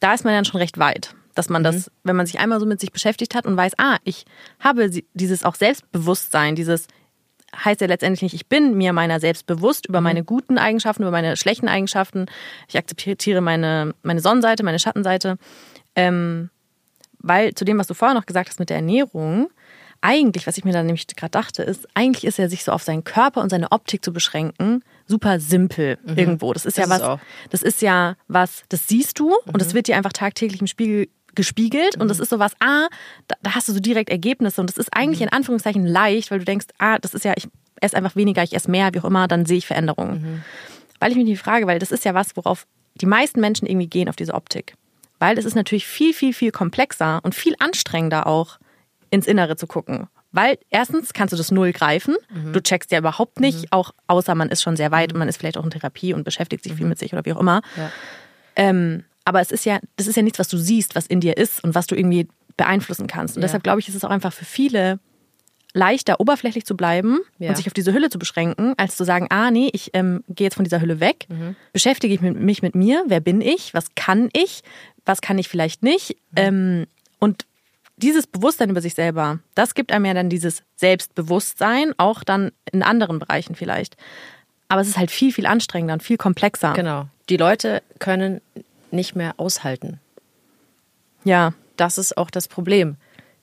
da 0.00 0.14
ist 0.14 0.24
man 0.24 0.32
dann 0.34 0.44
schon 0.46 0.60
recht 0.60 0.78
weit. 0.78 1.14
Dass 1.40 1.48
man 1.48 1.64
das, 1.64 1.90
wenn 2.04 2.16
man 2.16 2.26
sich 2.26 2.38
einmal 2.38 2.60
so 2.60 2.66
mit 2.66 2.80
sich 2.80 2.92
beschäftigt 2.92 3.34
hat 3.34 3.46
und 3.46 3.56
weiß, 3.56 3.72
ah, 3.78 3.96
ich 4.04 4.26
habe 4.58 4.90
dieses 5.14 5.42
auch 5.42 5.54
Selbstbewusstsein, 5.54 6.54
dieses 6.54 6.86
heißt 7.64 7.80
ja 7.80 7.86
letztendlich 7.86 8.20
nicht, 8.20 8.34
ich 8.34 8.46
bin 8.46 8.76
mir 8.76 8.92
meiner 8.92 9.20
selbst 9.20 9.46
bewusst 9.46 9.86
über 9.86 10.02
meine 10.02 10.22
guten 10.22 10.58
Eigenschaften, 10.58 11.02
über 11.02 11.12
meine 11.12 11.38
schlechten 11.38 11.66
Eigenschaften. 11.66 12.26
Ich 12.68 12.76
akzeptiere 12.76 13.40
meine, 13.40 13.94
meine 14.02 14.20
Sonnenseite, 14.20 14.62
meine 14.64 14.78
Schattenseite. 14.78 15.38
Ähm, 15.96 16.50
weil 17.20 17.54
zu 17.54 17.64
dem, 17.64 17.78
was 17.78 17.86
du 17.86 17.94
vorher 17.94 18.14
noch 18.14 18.26
gesagt 18.26 18.50
hast 18.50 18.60
mit 18.60 18.68
der 18.68 18.76
Ernährung, 18.76 19.48
eigentlich, 20.02 20.46
was 20.46 20.58
ich 20.58 20.64
mir 20.64 20.72
dann 20.72 20.86
nämlich 20.86 21.06
gerade 21.06 21.30
dachte, 21.30 21.62
ist, 21.62 21.88
eigentlich 21.94 22.24
ist 22.24 22.38
ja 22.38 22.48
sich 22.48 22.64
so 22.64 22.72
auf 22.72 22.82
seinen 22.82 23.04
Körper 23.04 23.40
und 23.40 23.48
seine 23.48 23.72
Optik 23.72 24.04
zu 24.04 24.12
beschränken, 24.12 24.82
super 25.06 25.40
simpel 25.40 25.98
mhm. 26.04 26.16
irgendwo. 26.16 26.52
Das 26.52 26.64
ist 26.64 26.78
das 26.78 26.88
ja 26.88 26.94
ist 26.94 27.00
was, 27.00 27.08
auch. 27.08 27.20
das 27.50 27.62
ist 27.62 27.82
ja 27.82 28.16
was, 28.28 28.64
das 28.68 28.88
siehst 28.88 29.18
du 29.18 29.28
mhm. 29.28 29.52
und 29.52 29.60
das 29.60 29.74
wird 29.74 29.88
dir 29.88 29.96
einfach 29.96 30.12
tagtäglich 30.12 30.60
im 30.60 30.66
Spiegel 30.66 31.08
gespiegelt 31.34 31.96
mhm. 31.96 32.02
und 32.02 32.08
das 32.08 32.20
ist 32.20 32.30
sowas, 32.30 32.52
ah, 32.60 32.88
da, 33.28 33.36
da, 33.42 33.54
hast 33.54 33.68
du 33.68 33.72
so 33.72 33.80
direkt 33.80 34.10
Ergebnisse 34.10 34.60
und 34.60 34.68
das 34.70 34.76
ist 34.76 34.94
eigentlich 34.94 35.20
mhm. 35.20 35.28
in 35.28 35.32
Anführungszeichen 35.32 35.86
leicht, 35.86 36.30
weil 36.30 36.40
du 36.40 36.44
denkst, 36.44 36.66
ah, 36.78 36.98
das 36.98 37.14
ist 37.14 37.24
ja, 37.24 37.34
ich 37.36 37.48
esse 37.80 37.96
einfach 37.96 38.16
weniger, 38.16 38.42
ich 38.42 38.54
esse 38.54 38.70
mehr, 38.70 38.92
wie 38.92 39.00
auch 39.00 39.04
immer, 39.04 39.28
dann 39.28 39.46
sehe 39.46 39.58
ich 39.58 39.66
Veränderungen. 39.66 40.22
Mhm. 40.22 40.42
Weil 40.98 41.12
ich 41.12 41.16
mich 41.16 41.26
die 41.26 41.36
frage, 41.36 41.66
weil 41.66 41.78
das 41.78 41.92
ist 41.92 42.04
ja 42.04 42.14
was, 42.14 42.36
worauf 42.36 42.66
die 42.94 43.06
meisten 43.06 43.40
Menschen 43.40 43.66
irgendwie 43.66 43.86
gehen 43.86 44.08
auf 44.08 44.16
diese 44.16 44.34
Optik. 44.34 44.74
Weil 45.18 45.38
es 45.38 45.44
ist 45.44 45.54
natürlich 45.54 45.86
viel, 45.86 46.14
viel, 46.14 46.32
viel 46.32 46.50
komplexer 46.50 47.20
und 47.22 47.34
viel 47.34 47.54
anstrengender 47.58 48.26
auch 48.26 48.58
ins 49.10 49.26
Innere 49.26 49.56
zu 49.56 49.66
gucken. 49.66 50.08
Weil 50.32 50.58
erstens 50.70 51.12
kannst 51.12 51.32
du 51.32 51.36
das 51.36 51.50
null 51.50 51.72
greifen. 51.72 52.16
Mhm. 52.32 52.52
Du 52.52 52.62
checkst 52.62 52.92
ja 52.92 52.98
überhaupt 52.98 53.40
nicht, 53.40 53.62
mhm. 53.62 53.68
auch 53.70 53.92
außer 54.06 54.34
man 54.34 54.48
ist 54.48 54.62
schon 54.62 54.76
sehr 54.76 54.92
weit 54.92 55.10
mhm. 55.10 55.16
und 55.16 55.18
man 55.20 55.28
ist 55.28 55.38
vielleicht 55.38 55.58
auch 55.58 55.64
in 55.64 55.70
Therapie 55.70 56.14
und 56.14 56.24
beschäftigt 56.24 56.62
sich 56.62 56.74
viel 56.74 56.84
mhm. 56.84 56.90
mit 56.90 56.98
sich 56.98 57.12
oder 57.12 57.24
wie 57.24 57.32
auch 57.32 57.40
immer. 57.40 57.62
Ja. 57.76 57.90
Ähm, 58.56 59.04
aber 59.24 59.40
es 59.40 59.50
ist 59.50 59.64
ja, 59.64 59.78
das 59.96 60.06
ist 60.06 60.16
ja 60.16 60.22
nichts, 60.22 60.38
was 60.38 60.48
du 60.48 60.56
siehst, 60.56 60.94
was 60.94 61.06
in 61.06 61.20
dir 61.20 61.36
ist 61.36 61.62
und 61.62 61.74
was 61.74 61.86
du 61.86 61.94
irgendwie 61.94 62.28
beeinflussen 62.56 63.06
kannst. 63.06 63.36
Und 63.36 63.42
ja. 63.42 63.46
deshalb 63.46 63.62
glaube 63.62 63.80
ich, 63.80 63.88
ist 63.88 63.94
es 63.94 64.04
auch 64.04 64.10
einfach 64.10 64.32
für 64.32 64.44
viele 64.44 64.98
leichter, 65.72 66.20
oberflächlich 66.20 66.66
zu 66.66 66.76
bleiben 66.76 67.20
ja. 67.38 67.50
und 67.50 67.56
sich 67.56 67.66
auf 67.66 67.72
diese 67.72 67.92
Hülle 67.92 68.10
zu 68.10 68.18
beschränken, 68.18 68.74
als 68.76 68.96
zu 68.96 69.04
sagen, 69.04 69.26
ah 69.30 69.50
nee, 69.50 69.70
ich 69.72 69.90
ähm, 69.94 70.24
gehe 70.28 70.46
jetzt 70.46 70.56
von 70.56 70.64
dieser 70.64 70.80
Hülle 70.80 71.00
weg, 71.00 71.26
mhm. 71.28 71.54
beschäftige 71.72 72.12
ich 72.12 72.20
mich 72.20 72.62
mit 72.62 72.74
mir, 72.74 73.04
wer 73.06 73.20
bin 73.20 73.40
ich, 73.40 73.72
was 73.72 73.94
kann 73.94 74.30
ich, 74.32 74.62
was 75.04 75.20
kann 75.20 75.38
ich 75.38 75.48
vielleicht 75.48 75.82
nicht. 75.82 76.16
Mhm. 76.32 76.36
Ähm, 76.36 76.86
und 77.18 77.46
dieses 77.96 78.26
Bewusstsein 78.26 78.70
über 78.70 78.80
sich 78.80 78.94
selber, 78.94 79.40
das 79.54 79.74
gibt 79.74 79.92
einem 79.92 80.06
ja 80.06 80.14
dann 80.14 80.30
dieses 80.30 80.62
Selbstbewusstsein, 80.76 81.92
auch 81.98 82.24
dann 82.24 82.50
in 82.72 82.82
anderen 82.82 83.18
Bereichen 83.18 83.54
vielleicht. 83.54 83.96
Aber 84.68 84.80
es 84.80 84.88
ist 84.88 84.98
halt 84.98 85.10
viel, 85.10 85.32
viel 85.32 85.46
anstrengender 85.46 85.94
und 85.94 86.02
viel 86.02 86.16
komplexer. 86.16 86.72
Genau. 86.72 87.08
Die 87.28 87.36
Leute 87.36 87.82
können 87.98 88.40
nicht 88.92 89.16
mehr 89.16 89.34
aushalten. 89.38 90.00
Ja. 91.24 91.52
Das 91.76 91.96
ist 91.96 92.18
auch 92.18 92.30
das 92.30 92.46
Problem. 92.46 92.96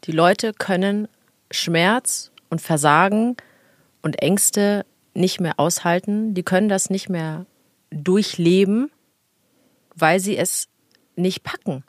Die 0.03 0.11
Leute 0.11 0.53
können 0.53 1.07
Schmerz 1.49 2.31
und 2.49 2.61
Versagen 2.61 3.35
und 4.03 4.21
Ängste 4.21 4.85
nicht 5.15 5.39
mehr 5.39 5.53
aushalten. 5.57 6.35
Die 6.35 6.43
können 6.43 6.69
das 6.69 6.89
nicht 6.91 7.09
mehr 7.09 7.45
durchleben, 7.89 8.91
weil 9.95 10.19
sie 10.19 10.37
es 10.37 10.67
nicht 11.15 11.43
packen. 11.43 11.83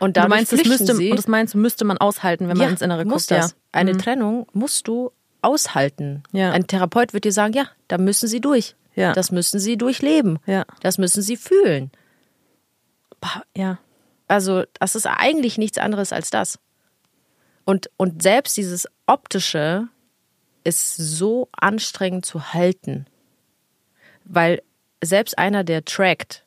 Und, 0.00 0.16
du 0.18 0.28
meinst, 0.28 0.52
das 0.52 0.64
müsste, 0.64 0.94
sie, 0.94 1.10
und 1.10 1.16
das 1.16 1.28
meinst, 1.28 1.54
müsste 1.54 1.84
man 1.84 1.96
aushalten, 1.98 2.48
wenn 2.48 2.58
man 2.58 2.70
ins 2.70 2.82
Innere 2.82 3.06
guckt. 3.06 3.30
Ja. 3.30 3.48
Eine 3.72 3.94
mhm. 3.94 3.98
Trennung 3.98 4.46
musst 4.52 4.86
du 4.86 5.12
aushalten. 5.40 6.22
Ja. 6.32 6.50
Ein 6.50 6.66
Therapeut 6.66 7.14
wird 7.14 7.24
dir 7.24 7.32
sagen, 7.32 7.54
ja, 7.54 7.68
da 7.88 7.96
müssen 7.96 8.28
sie 8.28 8.40
durch. 8.40 8.76
Ja. 8.96 9.12
Das 9.12 9.30
müssen 9.30 9.60
sie 9.60 9.76
durchleben. 9.76 10.38
Ja. 10.46 10.64
Das 10.80 10.98
müssen 10.98 11.22
sie 11.22 11.36
fühlen. 11.36 11.90
Ja. 13.56 13.78
Also, 14.28 14.64
das 14.78 14.94
ist 14.94 15.06
eigentlich 15.06 15.58
nichts 15.58 15.78
anderes 15.78 16.12
als 16.12 16.30
das. 16.30 16.58
Und, 17.64 17.90
und 17.96 18.22
selbst 18.22 18.56
dieses 18.56 18.86
Optische 19.06 19.88
ist 20.64 20.96
so 20.96 21.48
anstrengend 21.52 22.26
zu 22.26 22.52
halten. 22.52 23.06
Weil 24.24 24.62
selbst 25.02 25.38
einer, 25.38 25.64
der 25.64 25.84
trackt, 25.84 26.44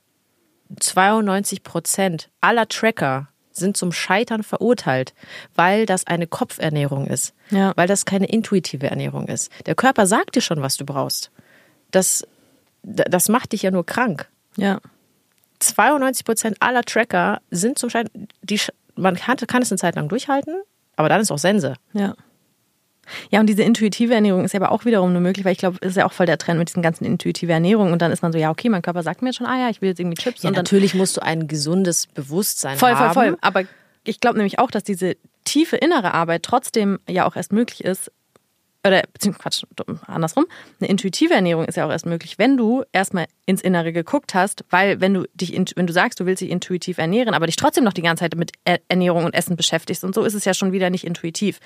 92 0.79 1.63
Prozent 1.63 2.29
aller 2.41 2.67
Tracker 2.67 3.29
sind 3.51 3.77
zum 3.77 3.91
Scheitern 3.91 4.43
verurteilt, 4.43 5.13
weil 5.55 5.85
das 5.85 6.05
eine 6.05 6.27
Kopfernährung 6.27 7.07
ist, 7.07 7.33
ja. 7.49 7.73
weil 7.75 7.87
das 7.87 8.05
keine 8.05 8.27
intuitive 8.27 8.87
Ernährung 8.87 9.27
ist. 9.27 9.51
Der 9.65 9.75
Körper 9.75 10.05
sagt 10.05 10.35
dir 10.35 10.41
schon, 10.41 10.61
was 10.61 10.77
du 10.77 10.85
brauchst. 10.85 11.31
Das, 11.89 12.27
das 12.83 13.29
macht 13.29 13.53
dich 13.53 13.63
ja 13.63 13.71
nur 13.71 13.85
krank. 13.85 14.29
Ja. 14.57 14.79
92 15.59 16.25
Prozent 16.25 16.57
aller 16.59 16.83
Tracker 16.83 17.41
sind 17.51 17.79
zum 17.79 17.89
Scheitern, 17.89 18.27
die, 18.41 18.59
man 18.95 19.15
kann, 19.15 19.37
kann 19.37 19.61
es 19.61 19.71
eine 19.71 19.77
Zeit 19.77 19.95
lang 19.95 20.09
durchhalten, 20.09 20.55
aber 20.95 21.09
dann 21.09 21.21
ist 21.21 21.31
auch 21.31 21.37
Sense. 21.37 21.75
Ja. 21.93 22.15
Ja, 23.29 23.39
und 23.39 23.47
diese 23.47 23.63
intuitive 23.63 24.13
Ernährung 24.13 24.43
ist 24.43 24.53
ja 24.53 24.59
aber 24.59 24.71
auch 24.71 24.85
wiederum 24.85 25.13
nur 25.13 25.21
möglich, 25.21 25.45
weil 25.45 25.53
ich 25.53 25.57
glaube, 25.57 25.77
es 25.81 25.91
ist 25.91 25.95
ja 25.95 26.05
auch 26.05 26.11
voll 26.11 26.25
der 26.25 26.37
Trend 26.37 26.59
mit 26.59 26.69
diesen 26.69 26.81
ganzen 26.81 27.05
intuitiven 27.05 27.53
Ernährungen. 27.53 27.93
Und 27.93 28.01
dann 28.01 28.11
ist 28.11 28.21
man 28.21 28.33
so, 28.33 28.37
ja, 28.37 28.51
okay, 28.51 28.67
mein 28.67 28.81
Körper 28.81 29.01
sagt 29.01 29.21
mir 29.21 29.29
jetzt 29.29 29.37
schon, 29.37 29.47
ah 29.47 29.57
ja, 29.57 29.69
ich 29.69 29.81
will 29.81 29.89
jetzt 29.89 29.99
irgendwie 29.99 30.21
Chips. 30.21 30.43
Ja, 30.43 30.49
und 30.49 30.55
natürlich 30.55 30.93
musst 30.93 31.15
du 31.15 31.21
ein 31.21 31.47
gesundes 31.47 32.07
Bewusstsein 32.07 32.77
voll, 32.77 32.91
haben. 32.91 33.13
Voll, 33.13 33.23
voll, 33.23 33.31
voll. 33.31 33.37
Aber 33.41 33.63
ich 34.03 34.19
glaube 34.19 34.37
nämlich 34.37 34.59
auch, 34.59 34.71
dass 34.71 34.83
diese 34.83 35.15
tiefe 35.45 35.77
innere 35.77 36.13
Arbeit 36.13 36.43
trotzdem 36.43 36.99
ja 37.07 37.25
auch 37.25 37.35
erst 37.35 37.53
möglich 37.53 37.83
ist, 37.83 38.11
oder 38.85 39.03
beziehungsweise 39.13 39.65
Quatsch, 39.75 39.97
andersrum, 40.07 40.45
eine 40.79 40.89
intuitive 40.89 41.33
Ernährung 41.33 41.65
ist 41.65 41.75
ja 41.75 41.85
auch 41.85 41.91
erst 41.91 42.05
möglich, 42.05 42.37
wenn 42.37 42.57
du 42.57 42.83
erstmal 42.91 43.27
ins 43.45 43.61
Innere 43.61 43.91
geguckt 43.91 44.33
hast, 44.33 44.63
weil 44.69 45.01
wenn 45.01 45.13
du 45.13 45.25
dich, 45.33 45.53
wenn 45.75 45.87
du 45.87 45.93
sagst, 45.93 46.19
du 46.19 46.25
willst 46.25 46.41
dich 46.41 46.49
intuitiv 46.49 46.97
ernähren, 46.97 47.33
aber 47.33 47.47
dich 47.47 47.55
trotzdem 47.55 47.83
noch 47.83 47.93
die 47.93 48.01
ganze 48.01 48.23
Zeit 48.23 48.35
mit 48.35 48.51
Ernährung 48.87 49.25
und 49.25 49.33
Essen 49.33 49.55
beschäftigst 49.55 50.03
und 50.03 50.15
so 50.15 50.23
ist 50.23 50.33
es 50.33 50.45
ja 50.45 50.53
schon 50.53 50.71
wieder 50.71 50.89
nicht 50.89 51.05
intuitiv. 51.05 51.59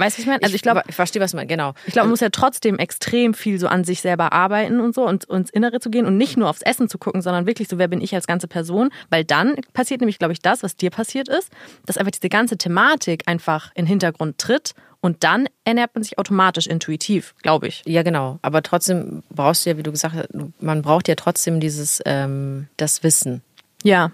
Weißt 0.00 0.16
du, 0.16 0.22
ich 0.22 0.26
meine? 0.26 0.42
Also 0.42 0.54
ich 0.54 0.62
glaube, 0.62 0.82
ich 0.88 0.94
verstehe, 0.94 1.20
was 1.20 1.34
man, 1.34 1.46
genau. 1.46 1.74
Ich 1.84 1.92
glaube, 1.92 2.06
man 2.06 2.12
muss 2.12 2.20
ja 2.20 2.30
trotzdem 2.30 2.78
extrem 2.78 3.34
viel 3.34 3.58
so 3.58 3.68
an 3.68 3.84
sich 3.84 4.00
selber 4.00 4.32
arbeiten 4.32 4.80
und 4.80 4.94
so 4.94 5.06
und, 5.06 5.28
und 5.28 5.40
ins 5.40 5.50
Innere 5.50 5.78
zu 5.78 5.90
gehen 5.90 6.06
und 6.06 6.16
nicht 6.16 6.38
nur 6.38 6.48
aufs 6.48 6.62
Essen 6.62 6.88
zu 6.88 6.96
gucken, 6.96 7.20
sondern 7.20 7.46
wirklich 7.46 7.68
so, 7.68 7.76
wer 7.76 7.88
bin 7.88 8.00
ich 8.00 8.14
als 8.14 8.26
ganze 8.26 8.48
Person? 8.48 8.88
Weil 9.10 9.24
dann 9.24 9.56
passiert 9.74 10.00
nämlich, 10.00 10.18
glaube 10.18 10.32
ich, 10.32 10.40
das, 10.40 10.62
was 10.62 10.74
dir 10.74 10.90
passiert 10.90 11.28
ist, 11.28 11.50
dass 11.84 11.98
einfach 11.98 12.12
diese 12.12 12.30
ganze 12.30 12.56
Thematik 12.56 13.24
einfach 13.26 13.72
in 13.74 13.84
den 13.84 13.88
Hintergrund 13.88 14.38
tritt 14.38 14.72
und 15.00 15.24
dann 15.24 15.48
ernährt 15.64 15.94
man 15.94 16.02
sich 16.02 16.18
automatisch 16.18 16.66
intuitiv, 16.66 17.34
glaube 17.42 17.68
ich. 17.68 17.82
Ja, 17.86 18.02
genau. 18.02 18.38
Aber 18.42 18.62
trotzdem 18.62 19.22
brauchst 19.30 19.64
du 19.64 19.70
ja, 19.70 19.76
wie 19.78 19.82
du 19.82 19.92
gesagt 19.92 20.14
hast, 20.14 20.28
man 20.60 20.82
braucht 20.82 21.08
ja 21.08 21.14
trotzdem 21.14 21.58
dieses, 21.60 22.02
ähm, 22.04 22.68
das 22.76 23.02
Wissen. 23.02 23.42
Ja. 23.82 24.12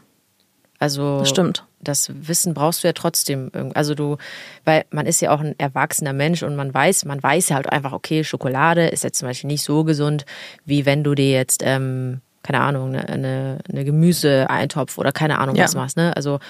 Also. 0.78 1.20
Das 1.20 1.28
stimmt. 1.28 1.64
Das 1.80 2.10
Wissen 2.14 2.54
brauchst 2.54 2.82
du 2.82 2.88
ja 2.88 2.92
trotzdem. 2.92 3.50
Also 3.74 3.94
du, 3.94 4.16
weil 4.64 4.84
man 4.90 5.06
ist 5.06 5.20
ja 5.20 5.32
auch 5.32 5.40
ein 5.40 5.58
erwachsener 5.58 6.12
Mensch 6.12 6.42
und 6.42 6.56
man 6.56 6.72
weiß, 6.72 7.04
man 7.04 7.22
weiß 7.22 7.50
ja 7.50 7.56
halt 7.56 7.70
einfach, 7.70 7.92
okay, 7.92 8.24
Schokolade 8.24 8.88
ist 8.88 9.04
jetzt 9.04 9.18
zum 9.18 9.28
Beispiel 9.28 9.48
nicht 9.48 9.62
so 9.62 9.84
gesund, 9.84 10.24
wie 10.64 10.86
wenn 10.86 11.04
du 11.04 11.14
dir 11.14 11.30
jetzt, 11.30 11.62
ähm, 11.64 12.20
keine 12.42 12.60
Ahnung, 12.60 12.94
eine, 12.94 13.08
eine, 13.08 13.58
eine 13.70 13.84
Gemüse-Eintopf 13.84 14.98
oder 14.98 15.12
keine 15.12 15.38
Ahnung 15.38 15.56
ja. 15.56 15.64
was 15.64 15.74
machst. 15.74 15.96
Ne? 15.96 16.16
Also 16.16 16.40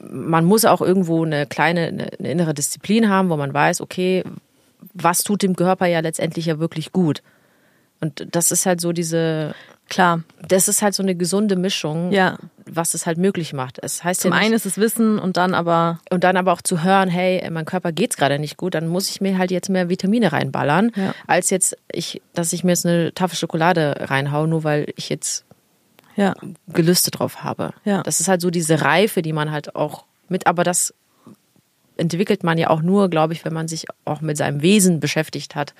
man 0.00 0.44
muss 0.44 0.64
auch 0.64 0.80
irgendwo 0.80 1.24
eine 1.24 1.46
kleine, 1.46 1.86
eine, 1.86 2.30
innere 2.30 2.54
Disziplin 2.54 3.08
haben, 3.08 3.30
wo 3.30 3.36
man 3.36 3.52
weiß, 3.52 3.80
okay, 3.80 4.24
was 4.92 5.22
tut 5.22 5.42
dem 5.42 5.56
Körper 5.56 5.86
ja 5.86 6.00
letztendlich 6.00 6.46
ja 6.46 6.58
wirklich 6.58 6.92
gut. 6.92 7.22
Und 8.00 8.26
das 8.32 8.50
ist 8.50 8.66
halt 8.66 8.80
so 8.80 8.92
diese, 8.92 9.54
klar, 9.88 10.22
das 10.46 10.68
ist 10.68 10.82
halt 10.82 10.94
so 10.94 11.02
eine 11.02 11.14
gesunde 11.14 11.56
Mischung, 11.56 12.12
ja. 12.12 12.38
was 12.66 12.94
es 12.94 13.06
halt 13.06 13.18
möglich 13.18 13.52
macht. 13.52 13.78
Es 13.82 14.04
heißt 14.04 14.22
Zum 14.22 14.32
ja 14.32 14.38
nicht, 14.38 14.46
einen 14.46 14.54
ist 14.54 14.66
es 14.66 14.78
Wissen 14.78 15.18
und 15.18 15.36
dann 15.36 15.54
aber. 15.54 16.00
Und 16.10 16.24
dann 16.24 16.36
aber 16.36 16.52
auch 16.52 16.62
zu 16.62 16.82
hören, 16.82 17.08
hey, 17.08 17.48
mein 17.50 17.64
Körper 17.64 17.92
geht's 17.92 18.16
gerade 18.16 18.38
nicht 18.38 18.56
gut, 18.56 18.74
dann 18.74 18.88
muss 18.88 19.08
ich 19.08 19.20
mir 19.20 19.38
halt 19.38 19.50
jetzt 19.50 19.70
mehr 19.70 19.88
Vitamine 19.88 20.32
reinballern, 20.32 20.92
ja. 20.96 21.14
als 21.26 21.50
jetzt 21.50 21.76
ich, 21.90 22.20
dass 22.34 22.52
ich 22.52 22.64
mir 22.64 22.72
jetzt 22.72 22.86
eine 22.86 23.14
Tafel 23.14 23.36
Schokolade 23.36 23.94
reinhaue, 24.00 24.48
nur 24.48 24.64
weil 24.64 24.92
ich 24.96 25.08
jetzt 25.08 25.44
ja. 26.16 26.34
Gelüste 26.68 27.10
drauf 27.10 27.42
habe. 27.42 27.72
Ja. 27.84 28.02
Das 28.02 28.20
ist 28.20 28.28
halt 28.28 28.40
so 28.40 28.50
diese 28.50 28.80
Reife, 28.82 29.22
die 29.22 29.32
man 29.32 29.50
halt 29.50 29.74
auch 29.74 30.04
mit, 30.28 30.46
aber 30.46 30.64
das 30.64 30.94
entwickelt 31.96 32.42
man 32.42 32.58
ja 32.58 32.70
auch 32.70 32.82
nur, 32.82 33.08
glaube 33.08 33.32
ich, 33.32 33.44
wenn 33.44 33.52
man 33.52 33.68
sich 33.68 33.86
auch 34.04 34.20
mit 34.20 34.36
seinem 34.36 34.62
Wesen 34.62 35.00
beschäftigt 35.00 35.54
hat 35.54 35.74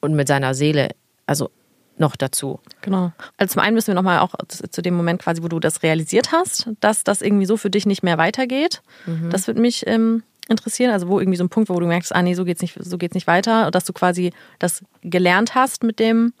und 0.00 0.14
mit 0.14 0.28
seiner 0.28 0.54
Seele. 0.54 0.90
Also 1.26 1.50
noch 1.96 2.16
dazu. 2.16 2.60
Genau. 2.80 3.12
Also 3.36 3.52
zum 3.52 3.62
einen 3.62 3.74
müssen 3.74 3.88
wir 3.88 3.94
nochmal 3.94 4.18
auch 4.18 4.34
zu 4.48 4.82
dem 4.82 4.94
Moment 4.94 5.22
quasi, 5.22 5.42
wo 5.42 5.48
du 5.48 5.60
das 5.60 5.82
realisiert 5.82 6.32
hast, 6.32 6.70
dass 6.80 7.04
das 7.04 7.22
irgendwie 7.22 7.46
so 7.46 7.56
für 7.56 7.70
dich 7.70 7.86
nicht 7.86 8.02
mehr 8.02 8.18
weitergeht. 8.18 8.82
Mhm. 9.06 9.30
Das 9.30 9.46
würde 9.46 9.60
mich 9.60 9.86
ähm, 9.86 10.22
interessieren. 10.48 10.90
Also 10.90 11.08
wo 11.08 11.20
irgendwie 11.20 11.36
so 11.36 11.44
ein 11.44 11.48
Punkt, 11.50 11.68
wo 11.68 11.78
du 11.78 11.86
merkst, 11.86 12.14
ah 12.14 12.22
nee, 12.22 12.34
so 12.34 12.44
geht's 12.44 12.62
nicht, 12.62 12.76
so 12.80 12.98
geht's 12.98 13.14
nicht 13.14 13.26
weiter. 13.26 13.70
Dass 13.70 13.84
du 13.84 13.92
quasi 13.92 14.32
das 14.58 14.82
gelernt 15.02 15.54
hast 15.54 15.84
mit 15.84 15.98
dem, 15.98 16.32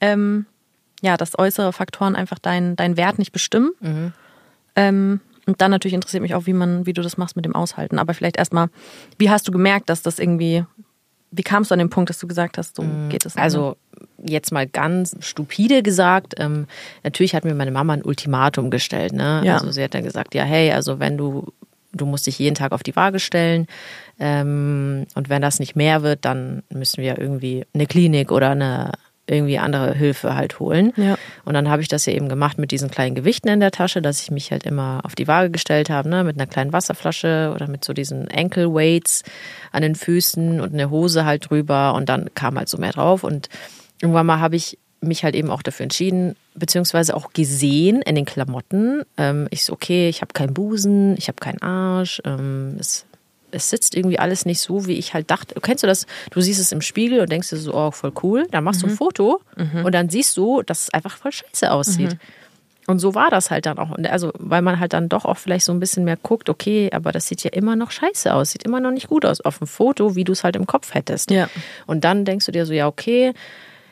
ähm, 0.00 0.46
ja, 1.06 1.16
dass 1.16 1.38
äußere 1.38 1.72
Faktoren 1.72 2.16
einfach 2.16 2.40
deinen 2.40 2.74
dein 2.74 2.96
Wert 2.96 3.18
nicht 3.18 3.30
bestimmen. 3.30 3.70
Mhm. 3.80 4.12
Ähm, 4.74 5.20
und 5.46 5.62
dann 5.62 5.70
natürlich 5.70 5.94
interessiert 5.94 6.22
mich 6.22 6.34
auch, 6.34 6.46
wie 6.46 6.52
man, 6.52 6.84
wie 6.84 6.92
du 6.92 7.00
das 7.00 7.16
machst 7.16 7.36
mit 7.36 7.44
dem 7.44 7.54
Aushalten. 7.54 8.00
Aber 8.00 8.12
vielleicht 8.12 8.36
erstmal, 8.36 8.68
wie 9.16 9.30
hast 9.30 9.46
du 9.46 9.52
gemerkt, 9.52 9.88
dass 9.88 10.02
das 10.02 10.18
irgendwie, 10.18 10.64
wie 11.30 11.44
kamst 11.44 11.70
du 11.70 11.74
an 11.74 11.78
den 11.78 11.90
Punkt, 11.90 12.10
dass 12.10 12.18
du 12.18 12.26
gesagt 12.26 12.58
hast, 12.58 12.74
so 12.74 12.82
mhm. 12.82 13.08
geht 13.08 13.24
es 13.24 13.36
nicht? 13.36 13.42
Also 13.42 13.76
jetzt 14.24 14.50
mal 14.50 14.66
ganz 14.66 15.16
stupide 15.20 15.84
gesagt, 15.84 16.34
ähm, 16.38 16.66
natürlich 17.04 17.36
hat 17.36 17.44
mir 17.44 17.54
meine 17.54 17.70
Mama 17.70 17.92
ein 17.92 18.02
Ultimatum 18.02 18.70
gestellt. 18.70 19.12
Ne? 19.12 19.42
Ja. 19.44 19.54
Also 19.54 19.70
sie 19.70 19.84
hat 19.84 19.94
dann 19.94 20.02
gesagt, 20.02 20.34
ja, 20.34 20.42
hey, 20.42 20.72
also 20.72 20.98
wenn 20.98 21.16
du, 21.16 21.52
du 21.92 22.06
musst 22.06 22.26
dich 22.26 22.40
jeden 22.40 22.56
Tag 22.56 22.72
auf 22.72 22.82
die 22.82 22.96
Waage 22.96 23.20
stellen 23.20 23.68
ähm, 24.18 25.06
und 25.14 25.28
wenn 25.28 25.42
das 25.42 25.60
nicht 25.60 25.76
mehr 25.76 26.02
wird, 26.02 26.24
dann 26.24 26.64
müssen 26.70 27.00
wir 27.00 27.18
irgendwie 27.18 27.64
eine 27.72 27.86
Klinik 27.86 28.32
oder 28.32 28.50
eine 28.50 28.90
irgendwie 29.26 29.58
andere 29.58 29.94
Hilfe 29.94 30.34
halt 30.34 30.60
holen. 30.60 30.92
Ja. 30.96 31.16
Und 31.44 31.54
dann 31.54 31.68
habe 31.68 31.82
ich 31.82 31.88
das 31.88 32.06
ja 32.06 32.12
eben 32.12 32.28
gemacht 32.28 32.58
mit 32.58 32.70
diesen 32.70 32.90
kleinen 32.90 33.14
Gewichten 33.14 33.48
in 33.48 33.60
der 33.60 33.70
Tasche, 33.70 34.00
dass 34.02 34.22
ich 34.22 34.30
mich 34.30 34.52
halt 34.52 34.64
immer 34.64 35.00
auf 35.04 35.14
die 35.14 35.26
Waage 35.26 35.50
gestellt 35.50 35.90
habe, 35.90 36.08
ne, 36.08 36.24
mit 36.24 36.36
einer 36.36 36.46
kleinen 36.46 36.72
Wasserflasche 36.72 37.52
oder 37.54 37.68
mit 37.68 37.84
so 37.84 37.92
diesen 37.92 38.28
Ankle 38.30 38.72
Weights 38.72 39.22
an 39.72 39.82
den 39.82 39.94
Füßen 39.94 40.60
und 40.60 40.72
eine 40.72 40.90
Hose 40.90 41.24
halt 41.24 41.50
drüber 41.50 41.94
und 41.94 42.08
dann 42.08 42.30
kam 42.34 42.56
halt 42.56 42.68
so 42.68 42.78
mehr 42.78 42.92
drauf 42.92 43.24
und 43.24 43.48
irgendwann 44.00 44.26
mal 44.26 44.40
habe 44.40 44.56
ich 44.56 44.78
mich 45.00 45.24
halt 45.24 45.34
eben 45.34 45.50
auch 45.50 45.62
dafür 45.62 45.84
entschieden, 45.84 46.36
beziehungsweise 46.54 47.14
auch 47.14 47.32
gesehen 47.32 48.02
in 48.02 48.14
den 48.14 48.24
Klamotten. 48.24 49.02
Ähm, 49.16 49.46
ich 49.50 49.64
so, 49.64 49.72
okay, 49.72 50.08
ich 50.08 50.20
habe 50.22 50.32
keinen 50.32 50.54
Busen, 50.54 51.16
ich 51.16 51.28
habe 51.28 51.38
keinen 51.38 51.62
Arsch, 51.62 52.20
ähm, 52.24 52.76
es, 52.78 53.05
es 53.56 53.70
sitzt 53.70 53.96
irgendwie 53.96 54.18
alles 54.18 54.46
nicht 54.46 54.60
so, 54.60 54.86
wie 54.86 54.92
ich 54.94 55.14
halt 55.14 55.30
dachte. 55.30 55.60
Kennst 55.60 55.82
du 55.82 55.86
das? 55.88 56.06
Du 56.30 56.40
siehst 56.40 56.60
es 56.60 56.70
im 56.72 56.80
Spiegel 56.80 57.20
und 57.20 57.30
denkst 57.32 57.50
dir 57.50 57.56
so, 57.56 57.74
oh, 57.74 57.90
voll 57.90 58.12
cool. 58.22 58.46
Dann 58.50 58.62
machst 58.62 58.82
du 58.82 58.86
ein 58.86 58.92
Foto 58.96 59.40
und 59.84 59.92
dann 59.92 60.08
siehst 60.08 60.36
du, 60.36 60.62
dass 60.62 60.82
es 60.82 60.90
einfach 60.90 61.16
voll 61.16 61.32
scheiße 61.32 61.70
aussieht. 61.70 62.16
Und 62.86 63.00
so 63.00 63.14
war 63.16 63.30
das 63.30 63.50
halt 63.50 63.66
dann 63.66 63.78
auch. 63.78 63.90
Und 63.90 64.06
Also, 64.06 64.32
weil 64.38 64.62
man 64.62 64.78
halt 64.78 64.92
dann 64.92 65.08
doch 65.08 65.24
auch 65.24 65.38
vielleicht 65.38 65.64
so 65.64 65.72
ein 65.72 65.80
bisschen 65.80 66.04
mehr 66.04 66.16
guckt, 66.16 66.48
okay, 66.48 66.90
aber 66.92 67.10
das 67.10 67.26
sieht 67.26 67.42
ja 67.42 67.50
immer 67.50 67.74
noch 67.74 67.90
scheiße 67.90 68.32
aus, 68.32 68.52
sieht 68.52 68.62
immer 68.62 68.80
noch 68.80 68.92
nicht 68.92 69.08
gut 69.08 69.24
aus 69.24 69.40
auf 69.40 69.58
dem 69.58 69.66
Foto, 69.66 70.14
wie 70.14 70.24
du 70.24 70.32
es 70.32 70.44
halt 70.44 70.54
im 70.56 70.66
Kopf 70.66 70.94
hättest. 70.94 71.30
Ja. 71.30 71.48
Und 71.86 72.04
dann 72.04 72.24
denkst 72.24 72.46
du 72.46 72.52
dir 72.52 72.64
so, 72.64 72.72
ja, 72.72 72.86
okay, 72.86 73.32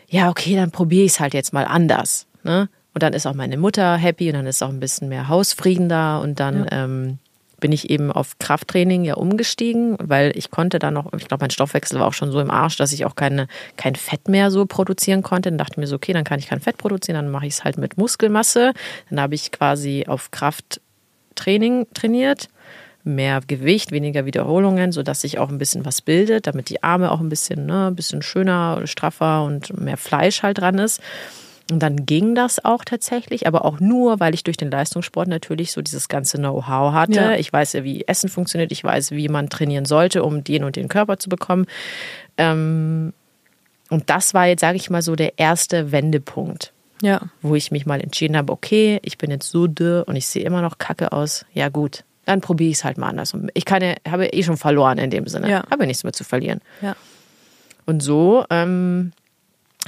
ja, 0.09 0.31
okay, 0.31 0.55
dann 0.55 0.71
probiere 0.71 1.05
ich 1.05 1.13
es 1.13 1.21
halt 1.21 1.35
jetzt 1.35 1.53
mal 1.53 1.65
anders. 1.65 2.27
Ne? 2.45 2.69
Und 2.95 3.03
dann 3.03 3.13
ist 3.13 3.27
auch 3.27 3.35
meine 3.35 3.57
Mutter 3.57 3.97
happy 3.97 4.29
und 4.29 4.35
dann 4.35 4.47
ist 4.47 4.63
auch 4.63 4.69
ein 4.69 4.79
bisschen 4.79 5.09
mehr 5.09 5.27
Hausfrieden 5.27 5.89
da 5.89 6.19
und 6.19 6.39
dann 6.39 6.67
ähm, 6.71 7.19
bin 7.65 7.73
ich 7.73 7.89
eben 7.89 8.13
auf 8.13 8.39
Krafttraining 8.39 9.05
ja 9.05 9.15
umgestiegen, 9.15 9.97
weil 9.99 10.37
ich 10.37 10.51
konnte 10.51 10.79
dann 10.79 10.93
noch, 10.93 11.11
ich 11.15 11.29
glaube, 11.29 11.45
mein 11.45 11.51
Stoffwechsel 11.51 11.99
war 11.99 12.07
auch 12.07 12.13
schon 12.13 12.31
so 12.31 12.39
im 12.39 12.51
Arsch, 12.51 12.77
dass 12.77 12.93
ich 12.93 13.07
auch 13.07 13.17
keine, 13.17 13.47
kein 13.79 13.95
Fett 13.95 14.29
mehr 14.29 14.51
so 14.51 14.67
produzieren 14.67 15.23
konnte. 15.23 15.49
Dann 15.49 15.57
dachte 15.57 15.73
ich 15.73 15.79
mir 15.79 15.87
so, 15.87 15.97
okay, 15.97 16.13
dann 16.13 16.25
kann 16.25 16.39
ich 16.39 16.49
kein 16.49 16.61
Fett 16.61 16.77
produzieren, 16.77 17.17
dann 17.17 17.31
mache 17.31 17.47
ich 17.47 17.55
es 17.55 17.65
halt 17.65 17.79
mit 17.79 17.97
Muskelmasse. 17.97 18.75
Dann 19.09 19.19
habe 19.19 19.35
ich 19.35 19.51
quasi 19.51 20.05
auf 20.07 20.31
Krafttraining 20.31 21.87
trainiert 21.95 22.51
mehr 23.03 23.41
Gewicht, 23.47 23.93
weniger 23.93 24.27
Wiederholungen, 24.27 24.93
sodass 24.93 25.23
sich 25.23 25.39
auch 25.39 25.49
ein 25.49 25.57
bisschen 25.57 25.87
was 25.87 26.03
bildet, 26.03 26.47
damit 26.47 26.69
die 26.69 26.83
Arme 26.83 27.11
auch 27.11 27.21
ein 27.21 27.31
bisschen, 27.31 27.65
ne, 27.65 27.87
ein 27.87 27.97
bisschen 27.97 28.21
schöner, 28.21 28.87
straffer 28.87 29.43
und 29.43 29.81
mehr 29.81 29.97
Fleisch 29.97 30.43
halt 30.43 30.59
dran 30.59 30.79
ist. 30.79 31.01
Und 31.71 31.79
dann 31.83 32.05
ging 32.05 32.35
das 32.35 32.63
auch 32.63 32.85
tatsächlich, 32.85 33.47
aber 33.47 33.65
auch 33.65 33.81
nur, 33.81 34.21
weil 34.21 34.35
ich 34.35 34.45
durch 34.45 34.59
den 34.59 34.71
Leistungssport 34.71 35.29
natürlich 35.29 35.73
so 35.73 35.81
dieses 35.81 36.09
ganze 36.09 36.37
Know-how 36.37 36.93
hatte. 36.93 37.15
Ja. 37.15 37.33
Ich 37.37 37.51
weiß 37.51 37.73
ja, 37.73 37.85
wie 37.85 38.07
Essen 38.07 38.29
funktioniert, 38.29 38.71
ich 38.71 38.85
weiß, 38.85 39.13
wie 39.13 39.29
man 39.29 39.49
trainieren 39.49 39.87
sollte, 39.87 40.23
um 40.25 40.45
den 40.45 40.63
und 40.65 40.77
den 40.77 40.89
Körper 40.89 41.17
zu 41.19 41.31
bekommen. 41.31 41.65
Ähm, 42.37 43.15
und 43.89 44.11
das 44.11 44.35
war 44.35 44.47
jetzt, 44.47 44.61
sage 44.61 44.77
ich 44.77 44.91
mal, 44.91 45.01
so 45.03 45.17
der 45.17 45.39
erste 45.39 45.91
Wendepunkt 45.91 46.73
Ja. 47.01 47.21
wo 47.41 47.55
ich 47.55 47.71
mich 47.71 47.87
mal 47.87 48.01
entschieden 48.01 48.37
habe, 48.37 48.53
okay, 48.53 48.99
ich 49.03 49.17
bin 49.17 49.31
jetzt 49.31 49.49
so 49.51 49.67
dürr 49.67 50.05
und 50.07 50.17
ich 50.17 50.27
sehe 50.27 50.45
immer 50.45 50.61
noch 50.61 50.77
kacke 50.77 51.13
aus. 51.13 51.47
Ja 51.55 51.71
gut, 51.71 52.05
dann 52.27 52.43
probiere 52.43 52.71
ich 52.71 52.79
es 52.79 52.85
halt 52.85 52.99
mal 52.99 53.09
anders. 53.09 53.33
Und 53.33 53.51
Ich 53.55 53.65
kann 53.65 53.83
ja, 53.83 53.95
habe 54.07 54.27
eh 54.27 54.43
schon 54.43 54.57
verloren 54.59 54.99
in 54.99 55.09
dem 55.11 55.27
Sinne. 55.29 55.51
Ja. 55.51 55.65
Habe 55.71 55.87
nichts 55.87 56.05
mehr 56.05 56.13
zu 56.13 56.25
verlieren. 56.25 56.61
Ja. 56.83 56.95
Und 57.87 58.03
so 58.03 58.45
ähm, 58.51 59.13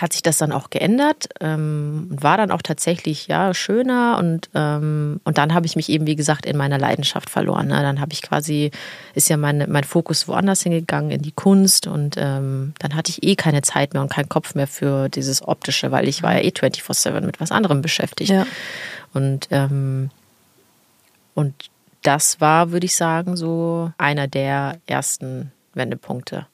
hat 0.01 0.13
sich 0.13 0.23
das 0.23 0.39
dann 0.39 0.53
auch 0.53 0.71
geändert 0.71 1.29
ähm, 1.41 2.09
und 2.11 2.23
war 2.23 2.37
dann 2.37 2.51
auch 2.51 2.63
tatsächlich 2.63 3.29
ja 3.29 3.55
schöner 3.55 4.19
und 4.19 4.51
ähm, 4.55 5.21
und 5.25 5.39
dann 5.39 5.55
habe 5.55 5.65
ich 5.67 5.75
mich 5.75 5.89
eben 5.89 6.07
wie 6.07 6.17
gesagt 6.17 6.45
in 6.45 6.57
meiner 6.57 6.79
Leidenschaft 6.79 7.31
verloren. 7.31 7.69
Ne? 7.69 7.81
Dann 7.81 8.01
habe 8.01 8.13
ich 8.13 8.21
quasi 8.21 8.71
ist 9.15 9.29
ja 9.29 9.37
mein 9.37 9.65
mein 9.69 9.85
Fokus 9.85 10.29
woanders 10.29 10.63
hingegangen 10.63 11.11
in 11.11 11.23
die 11.23 11.33
Kunst 11.33 11.87
und 11.87 12.17
ähm, 12.19 12.75
dann 12.79 12.95
hatte 12.95 13.11
ich 13.11 13.23
eh 13.23 13.37
keine 13.37 13.63
Zeit 13.63 13.95
mehr 13.95 14.03
und 14.03 14.11
keinen 14.11 14.29
Kopf 14.29 14.55
mehr 14.55 14.67
für 14.67 15.09
dieses 15.09 15.47
optische, 15.47 15.91
weil 15.91 16.09
ich 16.09 16.23
war 16.23 16.35
ja 16.35 16.41
eh 16.41 16.51
24/7 16.51 17.23
mit 17.23 17.41
was 17.41 17.51
anderem 17.51 17.81
beschäftigt. 17.81 18.31
Ja. 18.31 18.47
Und, 19.17 19.49
ähm, 19.51 20.11
und 21.35 21.55
das 22.03 22.41
war, 22.41 22.71
würde 22.71 22.85
ich 22.85 22.95
sagen, 22.95 23.37
so 23.37 23.93
einer 23.97 24.29
der 24.29 24.79
ersten 24.87 25.53
Wendepunkte. 25.73 26.47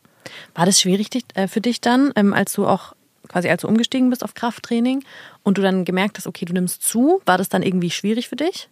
War 0.55 0.67
das 0.67 0.81
schwierig 0.81 1.09
äh, 1.35 1.49
für 1.49 1.61
dich 1.61 1.81
dann, 1.81 2.13
ähm, 2.15 2.33
als 2.33 2.53
du 2.53 2.67
auch 2.67 2.95
quasi 3.33 3.49
als 3.49 3.63
du 3.63 3.69
umgestiegen 3.69 4.11
bist 4.11 4.23
auf 4.23 4.35
Krafttraining 4.35 5.03
und 5.43 5.59
du 5.59 5.63
dann 5.63 5.85
gemerkt 5.85 6.19
hast, 6.19 6.27
okay, 6.27 6.45
du 6.45 6.53
nimmst 6.53 6.83
zu, 6.83 7.21
war 7.25 7.39
das 7.39 7.49
dann 7.49 7.63
irgendwie 7.63 7.91
schwierig 7.91 8.29
für 8.29 8.37
dich? 8.37 8.69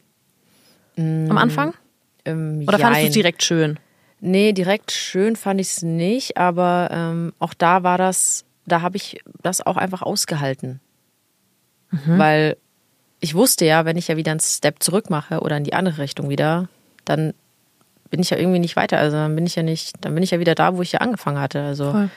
Am 1.30 1.38
Anfang? 1.38 1.74
Ähm, 2.26 2.64
Oder 2.68 2.78
fandest 2.78 3.02
du 3.02 3.06
es 3.08 3.14
direkt 3.14 3.42
schön? 3.42 3.78
Nee, 4.20 4.52
direkt 4.52 4.92
schön 4.92 5.34
fand 5.34 5.60
ich 5.60 5.68
es 5.68 5.82
nicht, 5.82 6.36
aber 6.36 6.90
ähm, 6.92 7.32
auch 7.38 7.54
da 7.54 7.82
war 7.82 7.96
das, 7.96 8.44
da 8.66 8.82
habe 8.82 8.98
ich 8.98 9.22
das 9.42 9.64
auch 9.64 9.78
einfach 9.78 10.02
ausgehalten. 10.02 10.80
Weil 12.18 12.56
ich 13.18 13.34
wusste 13.34 13.64
ja, 13.64 13.84
wenn 13.84 13.96
ich 13.96 14.08
ja 14.08 14.16
wieder 14.16 14.30
einen 14.30 14.40
Step 14.40 14.82
zurück 14.82 15.10
mache 15.10 15.40
oder 15.40 15.56
in 15.56 15.64
die 15.64 15.74
andere 15.74 15.98
Richtung 16.02 16.28
wieder, 16.28 16.68
dann 17.04 17.34
bin 18.10 18.20
ich 18.20 18.30
ja 18.30 18.36
irgendwie 18.36 18.58
nicht 18.58 18.76
weiter. 18.76 18.98
Also 18.98 19.16
dann 19.16 19.34
bin 19.34 19.46
ich 19.46 19.56
ja 19.56 19.62
nicht, 19.62 19.94
dann 20.02 20.14
bin 20.14 20.22
ich 20.22 20.30
ja 20.30 20.38
wieder 20.38 20.54
da, 20.54 20.76
wo 20.76 20.82
ich 20.82 20.92
ja 20.92 21.00
angefangen 21.00 21.40
hatte. 21.40 21.62
Also 21.62 21.92
Voll. 21.92 22.10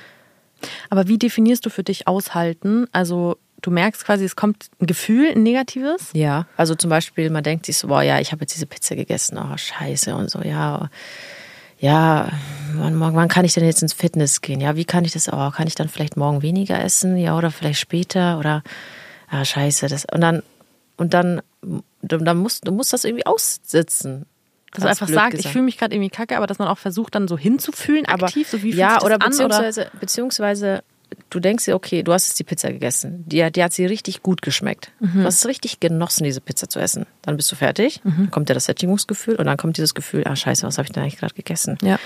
Aber 0.90 1.08
wie 1.08 1.18
definierst 1.18 1.66
du 1.66 1.70
für 1.70 1.84
dich 1.84 2.08
aushalten? 2.08 2.88
Also 2.92 3.38
du 3.62 3.72
merkst 3.72 4.06
quasi, 4.06 4.26
es 4.26 4.36
kommt 4.36 4.70
ein 4.80 4.86
Gefühl, 4.86 5.32
ein 5.32 5.44
negatives. 5.44 6.10
Ja, 6.14 6.48
also 6.58 6.76
zum 6.76 6.90
Beispiel, 6.90 7.30
man 7.30 7.44
denkt 7.44 7.66
sich 7.66 7.78
so, 7.78 7.88
boah, 7.88 8.04
ja, 8.04 8.20
ich 8.20 8.32
habe 8.32 8.42
jetzt 8.42 8.54
diese 8.54 8.66
Pizza 8.66 8.96
gegessen, 8.96 9.38
oh, 9.38 9.58
scheiße 9.58 10.16
und 10.16 10.30
so, 10.30 10.42
ja, 10.42 10.90
ja, 11.80 12.30
wann, 12.76 13.00
wann 13.00 13.28
kann 13.28 13.46
ich 13.46 13.54
denn 13.54 13.66
jetzt 13.66 13.82
ins 13.82 13.94
Fitness 13.94 14.42
gehen? 14.42 14.62
Ja, 14.62 14.76
wie 14.76 14.86
kann 14.86 15.04
ich 15.06 15.12
das, 15.12 15.32
oh, 15.32 15.52
kann 15.52 15.68
ich 15.68 15.76
dann 15.76 15.90
vielleicht 15.90 16.16
morgen 16.16 16.42
weniger 16.42 16.82
essen? 16.82 17.18
Ja, 17.18 17.38
oder 17.38 17.52
vielleicht 17.52 17.80
später 17.80 18.38
oder, 18.40 18.64
ah, 19.30 19.44
scheiße, 19.44 19.88
das, 19.88 20.06
und 20.12 20.22
dann, 20.22 20.44
und 20.98 21.14
dann, 21.14 21.42
dann 22.02 22.38
musst, 22.38 22.68
du 22.68 22.72
musst 22.72 22.94
das 22.94 23.04
irgendwie 23.04 23.26
aussitzen. 23.26 24.26
Dass 24.74 24.82
du 24.82 24.88
Ganz 24.88 25.02
einfach 25.02 25.14
sagt, 25.14 25.34
ich 25.36 25.48
fühle 25.48 25.66
mich 25.66 25.78
gerade 25.78 25.94
irgendwie 25.96 26.10
kacke, 26.10 26.36
aber 26.36 26.48
dass 26.48 26.58
man 26.60 26.68
auch 26.68 26.78
versucht, 26.80 27.16
dann 27.16 27.28
so 27.28 27.38
hinzufühlen, 27.38 28.06
aber 28.08 28.26
aktiv, 28.28 28.48
so 28.50 28.62
wie 28.64 28.72
ja 28.72 29.02
oder 29.02 29.16
an, 29.16 29.30
beziehungsweise 29.30 29.88
beziehungsweise 30.00 30.84
du 31.30 31.40
denkst 31.40 31.66
dir 31.66 31.76
okay 31.76 32.02
du 32.02 32.12
hast 32.12 32.28
jetzt 32.30 32.40
die 32.40 32.44
Pizza 32.44 32.72
gegessen. 32.72 33.24
Die, 33.28 33.52
die 33.52 33.64
hat 33.64 33.72
sie 33.74 33.86
richtig 33.86 34.24
gut 34.24 34.42
geschmeckt. 34.42 34.92
Mhm. 35.00 35.20
du 35.20 35.24
hast 35.26 35.40
es 35.40 35.46
richtig 35.48 35.80
genossen 35.80 36.24
diese 36.24 36.42
Pizza 36.42 36.70
zu 36.70 36.80
essen. 36.80 37.06
Dann 37.22 37.38
bist 37.38 37.52
du 37.52 37.56
fertig 37.56 38.02
dann 38.04 38.32
kommt 38.32 38.50
ja 38.50 38.56
das 38.56 38.66
Sättigungsgefühl 38.66 39.36
und 39.36 39.46
dann 39.46 39.58
kommt 39.58 39.78
dieses 39.78 39.94
Gefühl 39.94 40.24
ah 40.26 40.36
scheiße 40.36 40.66
was 40.66 40.78
habe 40.80 40.88
ich 40.88 40.92
denn 40.92 41.04
eigentlich 41.04 41.18
gerade 41.20 41.36
gegessen? 41.36 41.78
Ja. 41.84 42.00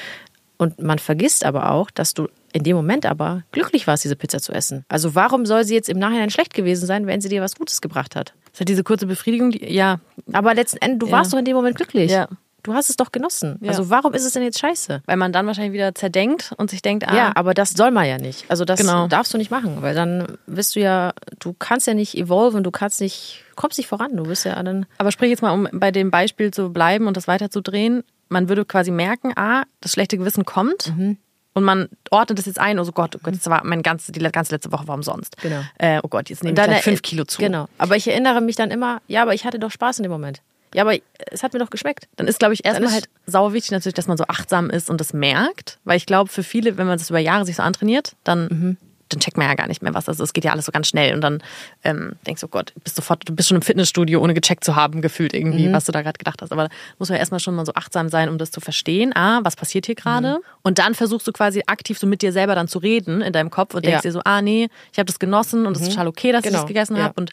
und 0.57 0.81
man 0.81 0.99
vergisst 0.99 1.45
aber 1.45 1.71
auch 1.71 1.89
dass 1.89 2.13
du 2.13 2.27
in 2.51 2.63
dem 2.63 2.75
Moment 2.75 3.05
aber 3.05 3.43
glücklich 3.53 3.87
warst 3.87 4.03
diese 4.03 4.15
Pizza 4.17 4.39
zu 4.41 4.51
essen. 4.51 4.83
Also 4.89 5.15
warum 5.15 5.45
soll 5.45 5.63
sie 5.63 5.73
jetzt 5.75 5.87
im 5.89 5.99
Nachhinein 5.99 6.29
schlecht 6.29 6.53
gewesen 6.53 6.85
sein 6.85 7.07
wenn 7.07 7.21
sie 7.21 7.29
dir 7.29 7.41
was 7.41 7.55
Gutes 7.55 7.79
gebracht 7.81 8.15
hat? 8.17 8.33
Das 8.45 8.53
ist 8.55 8.59
halt 8.61 8.69
diese 8.69 8.83
kurze 8.83 9.05
Befriedigung, 9.05 9.51
die, 9.51 9.71
ja, 9.73 9.99
aber 10.33 10.53
letzten 10.55 10.77
Endes 10.79 10.99
du 10.99 11.05
Ja. 11.05 11.11
warst 11.13 11.31
doch 11.31 11.37
in 11.37 11.45
dem 11.45 11.55
Moment 11.55 11.75
glücklich. 11.77 12.11
Ja. 12.11 12.27
Du 12.67 12.73
hast 12.73 12.89
es 12.89 12.95
doch 12.97 13.11
genossen 13.11 13.57
Ja. 13.61 13.69
also 13.71 13.89
warum 13.89 14.13
ist 14.13 14.25
es 14.25 14.33
denn 14.33 14.43
jetzt 14.43 14.59
scheiße 14.59 15.01
weil 15.05 15.17
man 15.17 15.31
dann 15.33 15.47
wahrscheinlich 15.47 15.73
wieder 15.73 15.95
zerdenkt 15.95 16.53
und 16.57 16.69
sich 16.69 16.81
denkt, 16.81 17.07
ah, 17.07 17.15
Ja, 17.15 17.31
aber 17.35 17.53
das 17.53 17.71
soll 17.71 17.91
man 17.91 18.05
ja 18.05 18.17
nicht. 18.17 18.45
Also 18.49 18.65
das 18.65 18.79
Genau. 18.79 19.07
darfst 19.07 19.33
du 19.33 19.37
nicht 19.37 19.49
machen, 19.51 19.81
weil 19.81 19.95
dann 19.95 20.37
wirst 20.45 20.75
du 20.75 20.79
ja, 20.81 21.13
du 21.39 21.53
kannst 21.57 21.87
ja 21.87 21.93
nicht 21.93 22.15
evolven, 22.17 22.63
du 22.63 22.71
kannst 22.71 23.01
nicht, 23.01 23.43
kommst 23.55 23.77
nicht 23.77 23.87
voran. 23.87 24.15
Du 24.15 24.25
wirst 24.27 24.45
ja 24.45 24.61
dann. 24.61 24.85
Aber 24.99 25.11
sprich 25.11 25.29
jetzt 25.29 25.41
mal, 25.41 25.51
um 25.51 25.67
bei 25.71 25.91
dem 25.91 26.11
Beispiel 26.11 26.51
zu 26.51 26.69
bleiben 26.71 27.07
und 27.07 27.15
das 27.17 27.27
weiterzudrehen. 27.27 28.03
Man 28.29 28.49
würde 28.49 28.65
quasi 28.65 28.91
merken, 28.91 29.31
ah, 29.37 29.63
das 29.81 29.93
schlechte 29.93 30.17
Gewissen 30.17 30.43
kommt 30.45 30.93
Mhm. 30.95 31.17
und 31.53 31.63
man 31.63 31.87
ordnet 32.11 32.37
das 32.39 32.45
jetzt 32.45 32.59
ein. 32.59 32.77
Oh 32.79 32.83
so 32.83 32.91
Gott, 32.91 33.15
oh 33.15 33.19
Gott, 33.23 33.33
das 33.35 33.45
war 33.49 33.63
mein 33.63 33.81
ganze, 33.83 34.11
die 34.11 34.19
ganze 34.19 34.53
letzte 34.53 34.71
Woche 34.73 34.87
war 34.87 34.95
umsonst. 34.95 35.37
Genau. 35.41 35.61
Äh, 35.77 35.99
oh 36.03 36.07
Gott, 36.09 36.29
jetzt 36.29 36.43
nehme 36.43 36.51
ich 36.53 36.57
dann 36.57 36.69
gleich 36.69 36.83
fünf 36.83 37.01
Kilo 37.01 37.23
zu. 37.23 37.39
Genau. 37.41 37.67
Aber 37.77 37.95
ich 37.95 38.05
erinnere 38.07 38.41
mich 38.41 38.57
dann 38.57 38.69
immer, 38.71 39.01
ja, 39.07 39.21
aber 39.21 39.33
ich 39.33 39.45
hatte 39.45 39.59
doch 39.59 39.71
Spaß 39.71 39.99
in 39.99 40.03
dem 40.03 40.11
Moment. 40.11 40.41
Ja, 40.73 40.83
aber 40.83 40.95
es 41.31 41.43
hat 41.43 41.53
mir 41.53 41.59
doch 41.59 41.69
geschmeckt. 41.69 42.07
Dann 42.17 42.27
ist, 42.27 42.39
glaube 42.39 42.53
ich, 42.53 42.65
erstmal 42.65 42.91
halt 42.91 43.09
sauer 43.25 43.53
wichtig 43.53 43.71
natürlich, 43.71 43.93
dass 43.95 44.07
man 44.07 44.17
so 44.17 44.25
achtsam 44.27 44.69
ist 44.69 44.89
und 44.89 44.99
das 44.99 45.13
merkt. 45.13 45.79
Weil 45.85 45.97
ich 45.97 46.05
glaube, 46.05 46.29
für 46.29 46.43
viele, 46.43 46.77
wenn 46.77 46.87
man 46.87 46.97
das 46.97 47.09
über 47.09 47.19
Jahre 47.19 47.45
sich 47.45 47.55
so 47.55 47.63
antrainiert, 47.63 48.15
dann, 48.25 48.47
Mhm. 48.51 48.77
dann 49.09 49.19
checkt 49.21 49.37
man 49.37 49.47
ja 49.47 49.53
gar 49.55 49.67
nicht 49.67 49.81
mehr 49.81 49.93
was. 49.93 50.09
Also 50.09 50.21
es 50.25 50.33
geht 50.33 50.43
ja 50.43 50.51
alles 50.51 50.65
so 50.65 50.73
ganz 50.73 50.89
schnell 50.89 51.15
und 51.15 51.21
dann 51.21 51.41
ähm, 51.85 52.15
denkst 52.27 52.41
du, 52.41 52.47
oh 52.47 52.49
Gott, 52.49 52.73
bist 52.83 52.97
sofort, 52.97 53.21
du 53.27 53.33
bist 53.33 53.47
schon 53.47 53.55
im 53.55 53.61
Fitnessstudio, 53.61 54.21
ohne 54.21 54.33
gecheckt 54.33 54.65
zu 54.65 54.75
haben, 54.75 55.01
gefühlt 55.01 55.31
Mhm. 55.31 55.39
irgendwie, 55.39 55.71
was 55.71 55.85
du 55.85 55.93
da 55.93 56.01
gerade 56.01 56.17
gedacht 56.17 56.41
hast. 56.41 56.51
Aber 56.51 56.65
da 56.65 56.69
muss 56.99 57.07
man 57.07 57.15
ja 57.15 57.19
erstmal 57.21 57.39
schon 57.39 57.55
mal 57.55 57.65
so 57.65 57.73
achtsam 57.73 58.09
sein, 58.09 58.27
um 58.27 58.37
das 58.37 58.51
zu 58.51 58.59
verstehen. 58.59 59.15
Ah, 59.15 59.39
was 59.43 59.55
passiert 59.55 59.85
hier 59.85 59.95
gerade? 59.95 60.33
Mhm. 60.39 60.43
Und 60.63 60.79
dann 60.79 60.93
versuchst 60.95 61.25
du 61.25 61.31
quasi 61.31 61.63
aktiv 61.67 61.97
so 61.97 62.05
mit 62.07 62.21
dir 62.21 62.33
selber 62.33 62.55
dann 62.55 62.67
zu 62.67 62.79
reden 62.79 63.21
in 63.21 63.31
deinem 63.31 63.49
Kopf 63.51 63.73
und 63.73 63.85
denkst 63.85 64.03
Ja. 64.03 64.09
dir 64.09 64.11
so, 64.11 64.21
ah 64.25 64.41
nee, 64.41 64.67
ich 64.91 64.99
habe 64.99 65.05
das 65.05 65.17
genossen 65.19 65.65
und 65.65 65.77
es 65.77 65.83
ist 65.83 65.91
total 65.91 66.07
okay, 66.09 66.33
dass 66.33 66.39
ich 66.43 66.47
Genau. 66.51 66.59
das 66.63 66.67
gegessen 66.67 66.97
Ja. 66.97 67.03
habe 67.03 67.13
und 67.15 67.31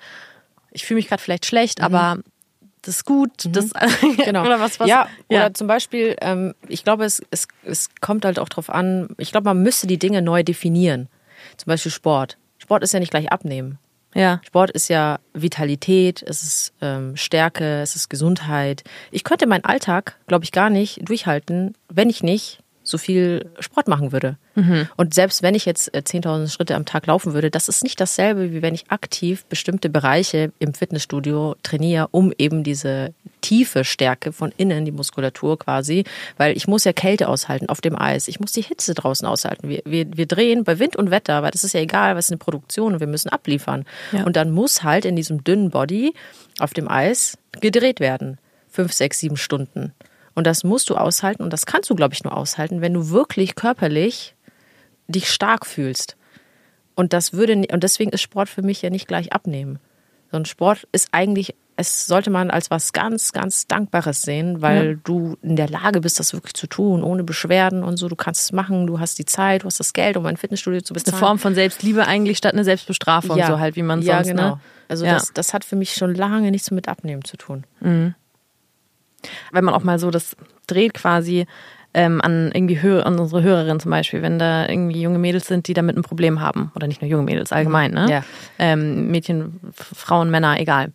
ich 0.70 0.84
fühle 0.86 0.96
mich 0.96 1.08
gerade 1.08 1.22
vielleicht 1.22 1.46
schlecht, 1.46 1.80
aber 1.80 2.18
das 2.84 2.96
ist 2.96 3.04
gut. 3.04 3.30
Das, 3.48 3.70
Genau. 4.24 4.42
oder 4.42 4.60
was, 4.60 4.78
was 4.80 4.88
ja, 4.88 5.08
oder 5.28 5.54
zum 5.54 5.66
Beispiel, 5.66 6.16
ähm, 6.20 6.54
ich 6.68 6.84
glaube, 6.84 7.04
es, 7.04 7.22
es, 7.30 7.46
es 7.64 7.90
kommt 8.00 8.24
halt 8.24 8.38
auch 8.38 8.48
drauf 8.48 8.70
an, 8.70 9.08
ich 9.18 9.30
glaube, 9.32 9.44
man 9.46 9.62
müsste 9.62 9.86
die 9.86 9.98
Dinge 9.98 10.22
neu 10.22 10.42
definieren. 10.42 11.08
Zum 11.56 11.66
Beispiel 11.70 11.92
Sport. 11.92 12.38
Sport 12.58 12.82
ist 12.82 12.92
ja 12.94 13.00
nicht 13.00 13.10
gleich 13.10 13.30
abnehmen. 13.30 13.78
ja. 14.14 14.40
Sport 14.46 14.70
ist 14.70 14.88
ja 14.88 15.18
Vitalität, 15.34 16.22
es 16.22 16.42
ist 16.42 16.72
ähm, 16.80 17.16
Stärke, 17.16 17.80
es 17.82 17.96
ist 17.96 18.08
Gesundheit. 18.08 18.82
Ich 19.10 19.24
könnte 19.24 19.46
meinen 19.46 19.64
Alltag, 19.64 20.16
glaube 20.26 20.44
ich, 20.44 20.52
gar 20.52 20.70
nicht 20.70 21.06
durchhalten, 21.08 21.74
wenn 21.88 22.08
ich 22.08 22.22
nicht 22.22 22.60
so 22.82 22.96
viel 22.98 23.50
Sport 23.60 23.88
machen 23.88 24.12
würde. 24.12 24.36
Und 24.96 25.14
selbst 25.14 25.42
wenn 25.42 25.54
ich 25.54 25.64
jetzt 25.64 25.92
äh, 25.94 25.98
10.000 25.98 26.48
Schritte 26.48 26.76
am 26.76 26.84
Tag 26.84 27.06
laufen 27.06 27.34
würde, 27.34 27.50
das 27.50 27.68
ist 27.68 27.82
nicht 27.82 28.00
dasselbe, 28.00 28.52
wie 28.52 28.62
wenn 28.62 28.74
ich 28.74 28.90
aktiv 28.90 29.44
bestimmte 29.46 29.88
Bereiche 29.88 30.52
im 30.58 30.74
Fitnessstudio 30.74 31.56
trainiere, 31.62 32.08
um 32.12 32.32
eben 32.38 32.62
diese 32.62 33.12
tiefe 33.40 33.84
Stärke 33.84 34.32
von 34.32 34.52
innen, 34.56 34.84
die 34.84 34.92
Muskulatur 34.92 35.58
quasi, 35.58 36.04
weil 36.36 36.56
ich 36.56 36.66
muss 36.66 36.84
ja 36.84 36.92
Kälte 36.92 37.28
aushalten 37.28 37.68
auf 37.68 37.80
dem 37.80 37.98
Eis, 37.98 38.28
ich 38.28 38.40
muss 38.40 38.52
die 38.52 38.62
Hitze 38.62 38.94
draußen 38.94 39.26
aushalten. 39.26 39.68
Wir, 39.68 39.82
wir, 39.84 40.06
wir 40.16 40.26
drehen 40.26 40.64
bei 40.64 40.78
Wind 40.78 40.96
und 40.96 41.10
Wetter, 41.10 41.42
weil 41.42 41.50
das 41.50 41.64
ist 41.64 41.74
ja 41.74 41.80
egal, 41.80 42.16
was 42.16 42.26
ist 42.26 42.32
eine 42.32 42.38
Produktion 42.38 42.94
und 42.94 43.00
wir 43.00 43.06
müssen 43.06 43.28
abliefern. 43.28 43.84
Ja. 44.12 44.24
Und 44.24 44.36
dann 44.36 44.50
muss 44.50 44.82
halt 44.82 45.04
in 45.04 45.16
diesem 45.16 45.44
dünnen 45.44 45.70
Body 45.70 46.14
auf 46.58 46.72
dem 46.72 46.88
Eis 46.88 47.36
gedreht 47.60 48.00
werden. 48.00 48.38
Fünf, 48.70 48.92
sechs, 48.92 49.18
sieben 49.18 49.36
Stunden. 49.36 49.92
Und 50.34 50.46
das 50.46 50.64
musst 50.64 50.90
du 50.90 50.96
aushalten 50.96 51.42
und 51.42 51.52
das 51.52 51.66
kannst 51.66 51.90
du, 51.90 51.94
glaube 51.94 52.14
ich, 52.14 52.24
nur 52.24 52.36
aushalten, 52.36 52.80
wenn 52.80 52.94
du 52.94 53.10
wirklich 53.10 53.54
körperlich 53.54 54.33
dich 55.08 55.30
stark 55.30 55.66
fühlst. 55.66 56.16
Und 56.94 57.12
das 57.12 57.32
würde 57.32 57.54
und 57.72 57.82
deswegen 57.82 58.10
ist 58.12 58.20
Sport 58.22 58.48
für 58.48 58.62
mich 58.62 58.80
ja 58.82 58.90
nicht 58.90 59.08
gleich 59.08 59.32
abnehmen. 59.32 59.78
Sondern 60.30 60.46
Sport 60.46 60.86
ist 60.92 61.08
eigentlich, 61.12 61.54
es 61.76 62.06
sollte 62.06 62.30
man 62.30 62.50
als 62.50 62.70
was 62.70 62.92
ganz, 62.92 63.32
ganz 63.32 63.66
Dankbares 63.66 64.22
sehen, 64.22 64.62
weil 64.62 64.92
Ja. 64.92 64.98
du 65.02 65.36
in 65.42 65.56
der 65.56 65.68
Lage 65.68 66.00
bist, 66.02 66.20
das 66.20 66.32
wirklich 66.32 66.54
zu 66.54 66.68
tun, 66.68 67.02
ohne 67.02 67.24
Beschwerden 67.24 67.82
und 67.82 67.96
so. 67.96 68.08
Du 68.08 68.14
kannst 68.16 68.42
es 68.42 68.52
machen, 68.52 68.86
du 68.86 69.00
hast 69.00 69.18
die 69.18 69.24
Zeit, 69.24 69.62
du 69.62 69.66
hast 69.66 69.80
das 69.80 69.92
Geld, 69.92 70.16
um 70.16 70.24
ein 70.26 70.36
Fitnessstudio 70.36 70.80
zu 70.82 70.94
Eine 70.94 71.02
bezahlen. 71.02 71.18
Form 71.20 71.38
von 71.40 71.54
Selbstliebe 71.54 72.06
eigentlich 72.06 72.38
statt 72.38 72.52
eine 72.54 72.62
Selbstbestrafung, 72.64 73.36
so 73.44 73.58
halt, 73.58 73.74
wie 73.74 73.82
man 73.82 74.02
ja, 74.02 74.16
sonst, 74.16 74.28
genau. 74.28 74.50
ne? 74.56 74.60
Also 74.88 75.04
Ja. 75.04 75.14
das, 75.14 75.32
das 75.32 75.52
hat 75.52 75.64
für 75.64 75.76
mich 75.76 75.94
schon 75.94 76.14
lange 76.14 76.50
nichts 76.52 76.70
mit 76.70 76.88
Abnehmen 76.88 77.24
zu 77.24 77.36
tun. 77.36 77.64
wenn 79.52 79.64
man 79.64 79.74
auch 79.74 79.82
mal 79.82 79.98
so 79.98 80.10
das 80.10 80.36
dreht 80.66 80.94
quasi 80.94 81.46
ähm, 81.94 82.20
an 82.20 82.50
irgendwie 82.52 82.82
Hör 82.82 83.06
an 83.06 83.18
unsere 83.18 83.42
Hörerinnen 83.42 83.80
zum 83.80 83.90
Beispiel, 83.90 84.20
wenn 84.20 84.38
da 84.38 84.68
irgendwie 84.68 85.00
junge 85.00 85.18
Mädels 85.18 85.46
sind, 85.46 85.68
die 85.68 85.74
damit 85.74 85.96
ein 85.96 86.02
Problem 86.02 86.40
haben. 86.40 86.72
Oder 86.74 86.86
nicht 86.86 87.00
nur 87.00 87.10
junge 87.10 87.22
Mädels, 87.22 87.52
allgemein, 87.52 87.92
ne? 87.92 88.10
Ja. 88.10 88.24
Ähm, 88.58 89.10
Mädchen, 89.10 89.60
Frauen, 89.72 90.30
Männer, 90.30 90.60
egal. 90.60 90.92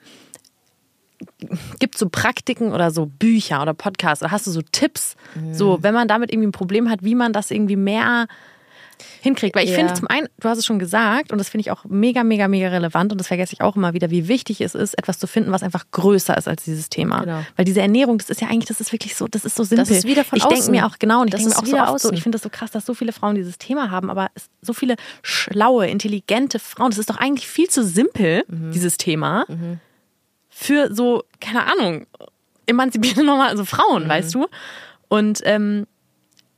Gibt 1.80 1.98
so 1.98 2.08
Praktiken 2.10 2.72
oder 2.72 2.92
so 2.92 3.06
Bücher 3.06 3.62
oder 3.62 3.74
Podcasts 3.74 4.24
oder 4.24 4.32
hast 4.32 4.48
du 4.48 4.52
so 4.52 4.62
Tipps, 4.62 5.18
so 5.52 5.80
wenn 5.82 5.94
man 5.94 6.08
damit 6.08 6.32
irgendwie 6.32 6.48
ein 6.48 6.54
Problem 6.54 6.90
hat, 6.90 7.04
wie 7.04 7.16
man 7.16 7.34
das 7.34 7.52
irgendwie 7.52 7.76
mehr 7.76 8.28
hinkriegt? 9.22 9.56
Weil 9.56 9.64
ich 9.66 9.72
Ja. 9.72 9.78
finde 9.78 9.94
zum 9.94 10.08
einen, 10.08 10.28
du 10.40 10.50
hast 10.50 10.58
es 10.58 10.66
schon 10.66 10.80
gesagt 10.80 11.32
und 11.32 11.38
das 11.38 11.50
finde 11.50 11.62
ich 11.62 11.72
auch 11.72 11.84
mega, 11.86 12.24
mega, 12.24 12.48
mega 12.48 12.68
relevant 12.70 13.12
und 13.12 13.18
das 13.20 13.28
vergesse 13.28 13.54
ich 13.54 13.62
auch 13.62 13.76
immer 13.76 13.94
wieder, 13.94 14.10
wie 14.10 14.28
wichtig 14.28 14.62
es 14.62 14.76
ist, 14.76 14.98
etwas 14.98 15.20
zu 15.20 15.28
finden, 15.28 15.52
was 15.52 15.64
einfach 15.64 15.86
größer 15.92 16.38
ist 16.38 16.48
als 16.48 16.64
dieses 16.64 16.90
Thema. 16.90 17.22
Genau. 17.22 17.46
Weil 17.56 17.66
diese 17.66 17.82
Ernährung, 17.82 18.18
das 18.18 18.30
ist 18.30 18.42
ja 18.42 18.48
eigentlich, 18.48 18.68
das 18.68 18.80
ist 18.82 18.92
wirklich 18.92 19.16
so, 19.16 19.28
das 19.28 19.46
ist 19.46 19.56
so 19.56 19.64
simpel. 19.64 19.86
Das 19.86 19.90
ist 19.98 20.06
wieder 20.06 20.24
von 20.24 20.38
ich 20.38 20.46
denke 20.46 20.72
mir 20.72 20.86
auch 20.86 20.98
genau 21.00 21.22
und 21.22 21.28
ich 21.28 21.32
Das 21.32 21.42
denke 21.42 21.50
mir 21.50 21.56
ist 21.56 21.60
auch 21.62 21.66
so 21.66 21.72
wieder 21.74 21.94
oft 21.94 22.02
so, 22.02 22.12
ich 22.14 22.22
finde 22.24 22.36
das 22.38 22.44
so 22.44 22.50
krass, 22.50 22.72
dass 22.72 22.86
so 22.86 22.94
viele 22.94 23.12
Frauen 23.12 23.36
dieses 23.36 23.58
Thema 23.58 23.92
haben, 23.92 24.10
aber 24.10 24.30
so 24.62 24.74
viele 24.74 24.96
schlaue, 25.22 25.88
intelligente 25.88 26.60
Frauen, 26.60 26.90
das 26.92 26.98
ist 27.00 27.10
doch 27.10 27.18
eigentlich 27.18 27.48
viel 27.48 27.70
zu 27.70 27.84
simpel, 27.84 28.44
Mhm. 28.48 28.72
dieses 28.72 28.98
Thema, 28.98 29.46
für 30.50 30.94
so, 30.94 31.24
keine 31.40 31.66
Ahnung, 31.72 32.06
emanzipierte 32.66 33.24
normal, 33.24 33.50
also 33.50 33.66
Frauen, 33.66 34.04
Mhm. 34.06 34.10
weißt 34.10 34.36
du? 34.36 34.48
Und 35.08 35.42
ähm, 35.46 35.88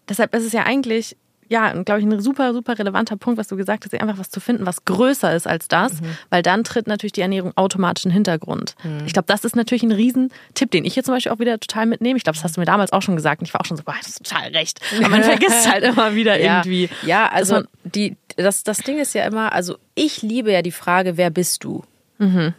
deshalb 0.10 0.34
ist 0.36 0.44
es 0.44 0.52
ja 0.54 0.64
eigentlich, 0.64 1.16
ja, 1.52 1.74
glaube 1.84 1.99
ich, 1.99 2.06
ein 2.08 2.22
super, 2.22 2.54
super 2.54 2.80
relevanter 2.80 3.18
Punkt, 3.18 3.38
was 3.38 3.49
du 3.49 3.58
gesagt 3.58 3.84
hast, 3.84 3.93
einfach 4.02 4.18
was 4.18 4.30
zu 4.30 4.39
finden, 4.39 4.66
was 4.66 4.86
größer 4.86 5.36
ist 5.36 5.47
als 5.47 5.68
das, 5.68 5.99
Mhm. 6.02 6.06
weil 6.30 6.41
dann 6.41 6.64
tritt 6.64 6.88
natürlich 6.88 7.12
die 7.12 7.20
Ernährung 7.22 7.52
automatisch 7.58 8.06
in 8.06 8.10
den 8.12 8.14
Hintergrund. 8.14 8.76
Ich 9.06 9.12
glaube, 9.12 9.26
das 9.28 9.43
ist 9.43 9.58
natürlich 9.58 9.84
ein 9.84 9.91
Riesentipp, 9.91 10.72
den 10.72 10.86
ich 10.86 10.95
jetzt 10.95 11.08
zum 11.08 11.16
Beispiel 11.16 11.32
auch 11.34 11.39
wieder 11.39 11.60
total 11.60 11.88
mitnehme. 11.88 12.16
Ich 12.16 12.24
glaube, 12.24 12.38
das 12.38 12.43
hast 12.45 12.56
du 12.56 12.62
mir 12.62 12.66
damals 12.66 12.93
auch 12.93 13.02
schon 13.02 13.18
gesagt 13.18 13.41
und 13.41 13.47
ich 13.47 13.54
war 13.54 13.60
auch 13.62 13.66
schon 13.66 13.76
so, 13.76 13.84
boah, 13.84 13.95
das 13.99 14.08
ist 14.12 14.24
total 14.24 14.49
recht. 14.52 14.80
Aber 14.99 15.10
man 15.10 15.24
vergisst 15.24 15.70
halt 15.70 15.84
immer 15.84 16.16
wieder 16.16 16.39
irgendwie. 16.39 16.89
Ja, 17.04 17.28
also 17.28 17.64
die, 17.84 18.16
das, 18.38 18.64
das 18.64 18.78
Ding 18.78 18.97
ist 18.97 19.14
ja 19.14 19.26
immer, 19.26 19.52
also 19.52 19.76
ich 19.93 20.22
liebe 20.22 20.54
ja 20.54 20.62
die 20.62 20.72
Frage, 20.72 21.18
wer 21.18 21.30
bist 21.32 21.66
du? 21.66 21.84
Mhm. 22.18 22.54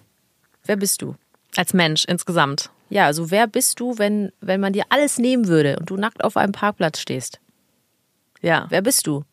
Wer 0.67 0.77
bist 0.77 1.01
du? 1.01 1.17
Als 1.57 1.73
Mensch 1.73 2.05
insgesamt. 2.05 2.69
Ja, 2.91 3.07
also 3.07 3.31
wer 3.31 3.47
bist 3.47 3.81
du, 3.81 3.97
wenn, 3.97 4.33
wenn 4.43 4.61
man 4.61 4.75
dir 4.75 4.85
alles 4.91 5.17
nehmen 5.17 5.49
würde 5.49 5.79
und 5.79 5.89
du 5.89 5.97
nackt 5.97 6.23
auf 6.25 6.37
einem 6.37 6.53
Parkplatz 6.53 7.01
stehst? 7.01 7.41
Ja. 8.43 8.67
Wer 8.69 8.83
bist 8.83 9.07
du? 9.07 9.25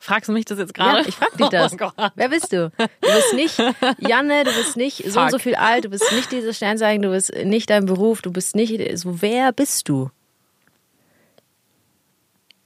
Fragst 0.00 0.28
du 0.28 0.32
mich 0.34 0.44
das 0.44 0.58
jetzt 0.58 0.74
gerade? 0.74 1.00
Ja, 1.02 1.08
ich 1.08 1.14
frag 1.14 1.36
dich 1.38 1.48
das. 1.50 1.72
Oh. 1.80 1.90
Wer 2.14 2.28
bist 2.28 2.52
du? 2.52 2.70
Du 2.76 2.86
bist 3.00 3.34
nicht 3.34 3.58
Janne, 3.98 4.44
du 4.44 4.52
bist 4.52 4.76
nicht 4.76 5.10
so 5.10 5.20
und 5.20 5.30
so 5.30 5.38
viel 5.38 5.54
alt, 5.54 5.86
du 5.86 5.88
bist 5.88 6.12
nicht 6.12 6.30
diese 6.30 6.52
Sternzeichen, 6.52 7.00
du 7.02 7.10
bist 7.10 7.32
nicht 7.44 7.70
dein 7.70 7.86
Beruf, 7.86 8.20
du 8.20 8.30
bist 8.30 8.54
nicht 8.54 8.98
so, 8.98 9.22
wer 9.22 9.52
bist 9.52 9.88
du? 9.88 10.10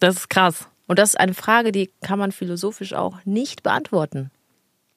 Das 0.01 0.16
ist 0.16 0.31
krass. 0.31 0.68
Und 0.89 0.99
das 0.99 1.11
ist 1.11 1.20
eine 1.20 1.35
Frage, 1.35 1.70
die 1.70 1.91
kann 2.03 2.18
man 2.18 2.33
philosophisch 2.33 2.93
auch 2.95 3.16
nicht 3.24 3.62
beantworten. 3.62 4.31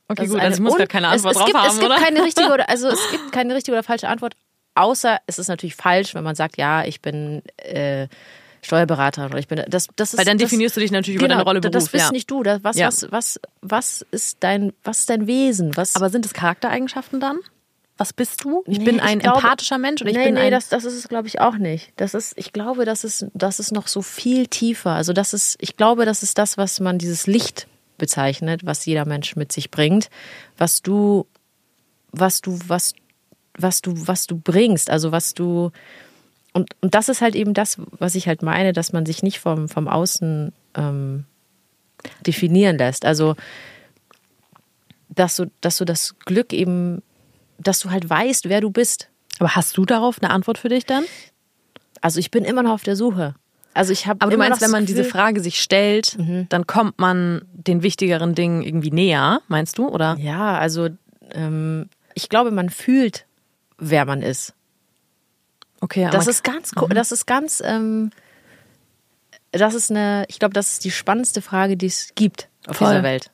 Okay, 0.08 0.24
Das 0.24 0.32
gut, 0.32 0.40
also 0.42 0.56
ich 0.56 0.62
muss 0.62 0.76
gerade 0.76 0.88
keine 0.88 1.08
es, 1.08 1.14
Antwort 1.14 1.32
es 1.34 1.38
drauf 1.38 1.46
gibt, 1.48 1.58
haben, 1.60 1.68
es 1.68 1.80
gibt 1.80 1.92
oder? 1.92 2.00
keine 2.00 2.24
richtige 2.24 2.52
oder 2.52 2.70
also 2.70 2.88
es 2.88 3.12
gibt 3.12 3.32
keine 3.32 3.56
richtige 3.56 3.76
oder 3.76 3.84
falsche 3.84 4.08
Antwort, 4.08 4.36
außer 4.76 5.20
es 5.28 5.38
ist 5.38 5.48
natürlich 5.48 5.76
falsch, 5.76 6.16
wenn 6.16 6.24
man 6.24 6.36
sagt, 6.36 6.58
ja, 6.58 6.84
ich 6.86 7.02
bin 7.02 7.44
äh, 7.58 8.08
Steuerberater 8.64 9.26
oder 9.26 9.40
ich 9.40 9.48
bin 9.48 9.62
das 9.68 9.88
das 9.96 10.14
ist 10.14 10.18
Weil 10.18 10.26
dann 10.26 10.38
das, 10.38 10.50
definierst 10.50 10.76
du 10.76 10.82
dich 10.82 10.92
natürlich 10.92 11.16
über 11.18 11.26
genau, 11.28 11.36
deine 11.40 11.44
Rolle 11.50 11.62
Beruf. 11.62 11.74
Das 11.74 11.90
bist 11.90 12.06
ja. 12.06 12.12
nicht 12.12 12.30
du, 12.30 12.44
das, 12.44 12.64
was 12.64 12.78
Ja. 12.78 12.88
was 12.88 13.08
was 13.12 13.40
was 13.62 14.06
ist 14.12 14.38
dein 14.42 14.74
was 14.84 15.00
ist 15.00 15.10
dein 15.10 15.28
Wesen, 15.28 15.76
was 15.76 15.96
Aber 15.96 16.10
sind 16.10 16.26
es 16.26 16.34
Charaktereigenschaften 16.34 17.20
dann? 17.20 17.38
Was 17.98 18.14
bist 18.14 18.44
du? 18.44 18.64
Ich 18.66 18.80
Nee, 18.80 18.86
bin 18.86 19.00
ein 19.00 19.18
ich 19.18 19.24
glaube- 19.24 19.38
empathischer 19.40 19.78
Mensch 19.78 20.02
oder 20.02 20.10
ich 20.10 20.18
nee, 20.18 20.26
bin 20.26 20.34
nee, 20.34 20.40
ein. 20.42 20.52
das, 20.52 20.70
das 20.70 20.86
ist 20.86 20.96
es, 20.96 21.08
glaube 21.08 21.28
ich, 21.28 21.40
auch 21.40 21.58
nicht. 21.58 21.92
Das 21.98 22.16
ist, 22.16 22.34
ich 22.36 22.52
glaube, 22.52 22.84
das 22.86 23.04
ist, 23.04 23.28
das 23.36 23.60
ist 23.60 23.72
noch 23.72 23.88
so 23.88 24.02
viel 24.02 24.48
tiefer. 24.48 24.92
Also 24.92 25.14
das 25.14 25.34
ist, 25.34 25.56
ich 25.60 25.78
glaube, 25.78 26.06
das 26.06 26.24
ist 26.24 26.40
das, 26.40 26.58
was 26.58 26.80
man 26.80 26.98
dieses 26.98 27.28
Licht 27.28 27.68
bezeichnet, 28.00 28.66
was 28.66 28.86
jeder 28.88 29.06
Mensch 29.06 29.36
mit 29.36 29.52
sich 29.52 29.70
bringt, 29.70 30.10
was 30.58 30.82
du, 30.82 31.28
was 32.12 32.42
du, 32.42 32.58
was, 32.68 32.94
was 33.56 33.82
du, 33.84 33.94
was 34.08 34.26
du 34.26 34.36
bringst, 34.36 34.90
also 34.90 35.12
was 35.12 35.36
du, 35.36 35.70
und, 36.54 36.70
und 36.82 36.94
das 36.96 37.10
ist 37.10 37.22
halt 37.22 37.36
eben 37.36 37.54
das, 37.54 37.78
was 37.92 38.16
ich 38.16 38.28
halt 38.28 38.42
meine, 38.42 38.74
dass 38.74 38.94
man 38.94 39.06
sich 39.06 39.24
nicht 39.24 39.40
vom, 39.40 39.70
vom 39.70 39.88
Außen 39.88 40.52
ähm, 40.76 41.26
definieren 42.26 42.78
lässt. 42.78 43.06
Also, 43.06 43.36
dass 45.10 45.36
du, 45.36 45.52
dass 45.62 45.78
du 45.78 45.86
das 45.86 46.16
Glück 46.26 46.54
eben, 46.54 47.02
dass 47.60 47.80
du 47.80 47.92
halt 47.92 48.10
weißt, 48.10 48.50
wer 48.50 48.62
du 48.62 48.70
bist. 48.72 49.10
aber 49.40 49.56
hast 49.56 49.78
du 49.78 49.86
darauf 49.86 50.22
eine 50.22 50.32
Antwort 50.32 50.58
für 50.58 50.70
dich 50.70 50.86
dann? 50.86 51.04
Also 52.02 52.20
ich 52.20 52.32
bin 52.32 52.44
immer 52.46 52.64
noch 52.64 52.72
auf 52.72 52.84
der 52.84 52.96
Suche. 52.96 53.36
Also 53.74 53.94
ich 53.94 54.08
habe 54.08 54.22
Aber 54.22 54.32
du 54.32 54.38
meinst, 54.38 54.62
wenn 54.62 54.72
man 54.72 54.84
das 54.84 54.88
diese 54.88 55.04
Gefühl- 55.04 55.12
Frage 55.12 55.40
sich 55.42 55.62
stellt, 55.62 56.18
dann 56.50 56.68
kommt 56.68 57.00
man 57.00 57.44
den 57.54 57.84
wichtigeren 57.84 58.36
Dingen 58.36 58.64
irgendwie 58.64 58.92
näher, 58.92 59.42
meinst 59.48 59.78
du? 59.78 59.88
Oder? 59.88 60.18
Ja, 60.20 60.58
also 60.58 60.90
ähm, 61.32 61.88
ich 62.14 62.28
glaube, 62.28 62.52
man 62.52 62.70
fühlt, 62.70 63.26
wer 63.78 64.06
man 64.06 64.22
ist. 64.22 64.54
Okay, 65.82 66.08
Das 66.12 66.28
ist 66.28 66.44
ganz, 66.44 66.74
ko- 66.74 66.88
das 66.88 67.12
ist 67.12 67.26
ganz, 67.28 67.62
ähm, 67.66 68.12
das 69.52 69.74
ist 69.74 69.90
eine, 69.92 70.26
ich 70.30 70.40
glaube, 70.40 70.54
das 70.54 70.74
ist 70.74 70.86
die 70.86 70.92
spannendste 70.92 71.42
Frage, 71.42 71.76
die 71.76 71.88
es 71.88 72.12
gibt 72.16 72.48
auf 72.68 72.78
Voll. 72.78 72.90
dieser 72.90 73.04
Welt. 73.04 73.32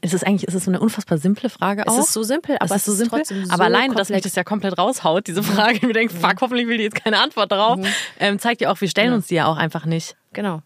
ist 0.00 0.12
es 0.14 0.24
eigentlich 0.24 0.48
ist 0.48 0.54
es 0.54 0.64
so 0.64 0.70
eine 0.70 0.80
unfassbar 0.80 1.18
simple 1.18 1.48
Frage 1.50 1.86
auch? 1.86 1.96
Es 1.98 2.06
ist 2.06 2.12
so 2.12 2.22
simpel, 2.24 2.56
aber 2.58 2.74
es 2.74 2.78
ist 2.82 2.84
so 2.86 2.92
simpel. 2.94 3.20
trotzdem 3.20 3.44
so 3.46 3.52
aber 3.52 3.64
alleine, 3.64 3.94
dass 3.94 4.08
mich 4.08 4.22
das 4.22 4.34
ja 4.34 4.42
komplett 4.42 4.76
raushaut, 4.78 5.26
diese 5.28 5.42
Frage, 5.42 5.76
ich 5.76 5.82
mir 5.82 5.92
denke, 5.92 6.14
fuck, 6.14 6.40
hoffentlich 6.40 6.66
will 6.66 6.78
die 6.78 6.84
jetzt 6.84 6.96
keine 7.02 7.20
Antwort 7.20 7.52
darauf, 7.52 7.78
ähm, 8.18 8.38
zeigt 8.40 8.60
ja 8.60 8.72
auch, 8.72 8.80
wir 8.80 8.88
stellen 8.88 9.12
uns 9.12 9.28
die 9.28 9.36
ja 9.36 9.46
auch 9.46 9.56
einfach 9.56 9.84
nicht. 9.84 10.16
Genau. 10.32 10.62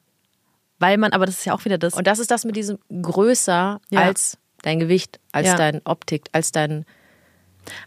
Weil 0.79 0.97
man, 0.99 1.13
aber 1.13 1.27
das 1.27 1.39
ist 1.39 1.45
ja 1.45 1.55
auch 1.55 1.65
wieder 1.65 1.77
das. 1.79 1.95
Und 1.95 2.07
das 2.07 2.19
ist 2.19 2.31
das 2.31 2.45
mit 2.45 2.55
diesem 2.57 2.79
größer 3.03 3.81
Ja. 3.91 4.01
als 4.01 4.39
dein 4.63 4.79
Gewicht, 4.79 5.19
als 5.33 5.49
Ja. 5.49 5.57
dein 5.57 5.81
Optik, 5.85 6.25
als 6.33 6.53
dein 6.53 6.85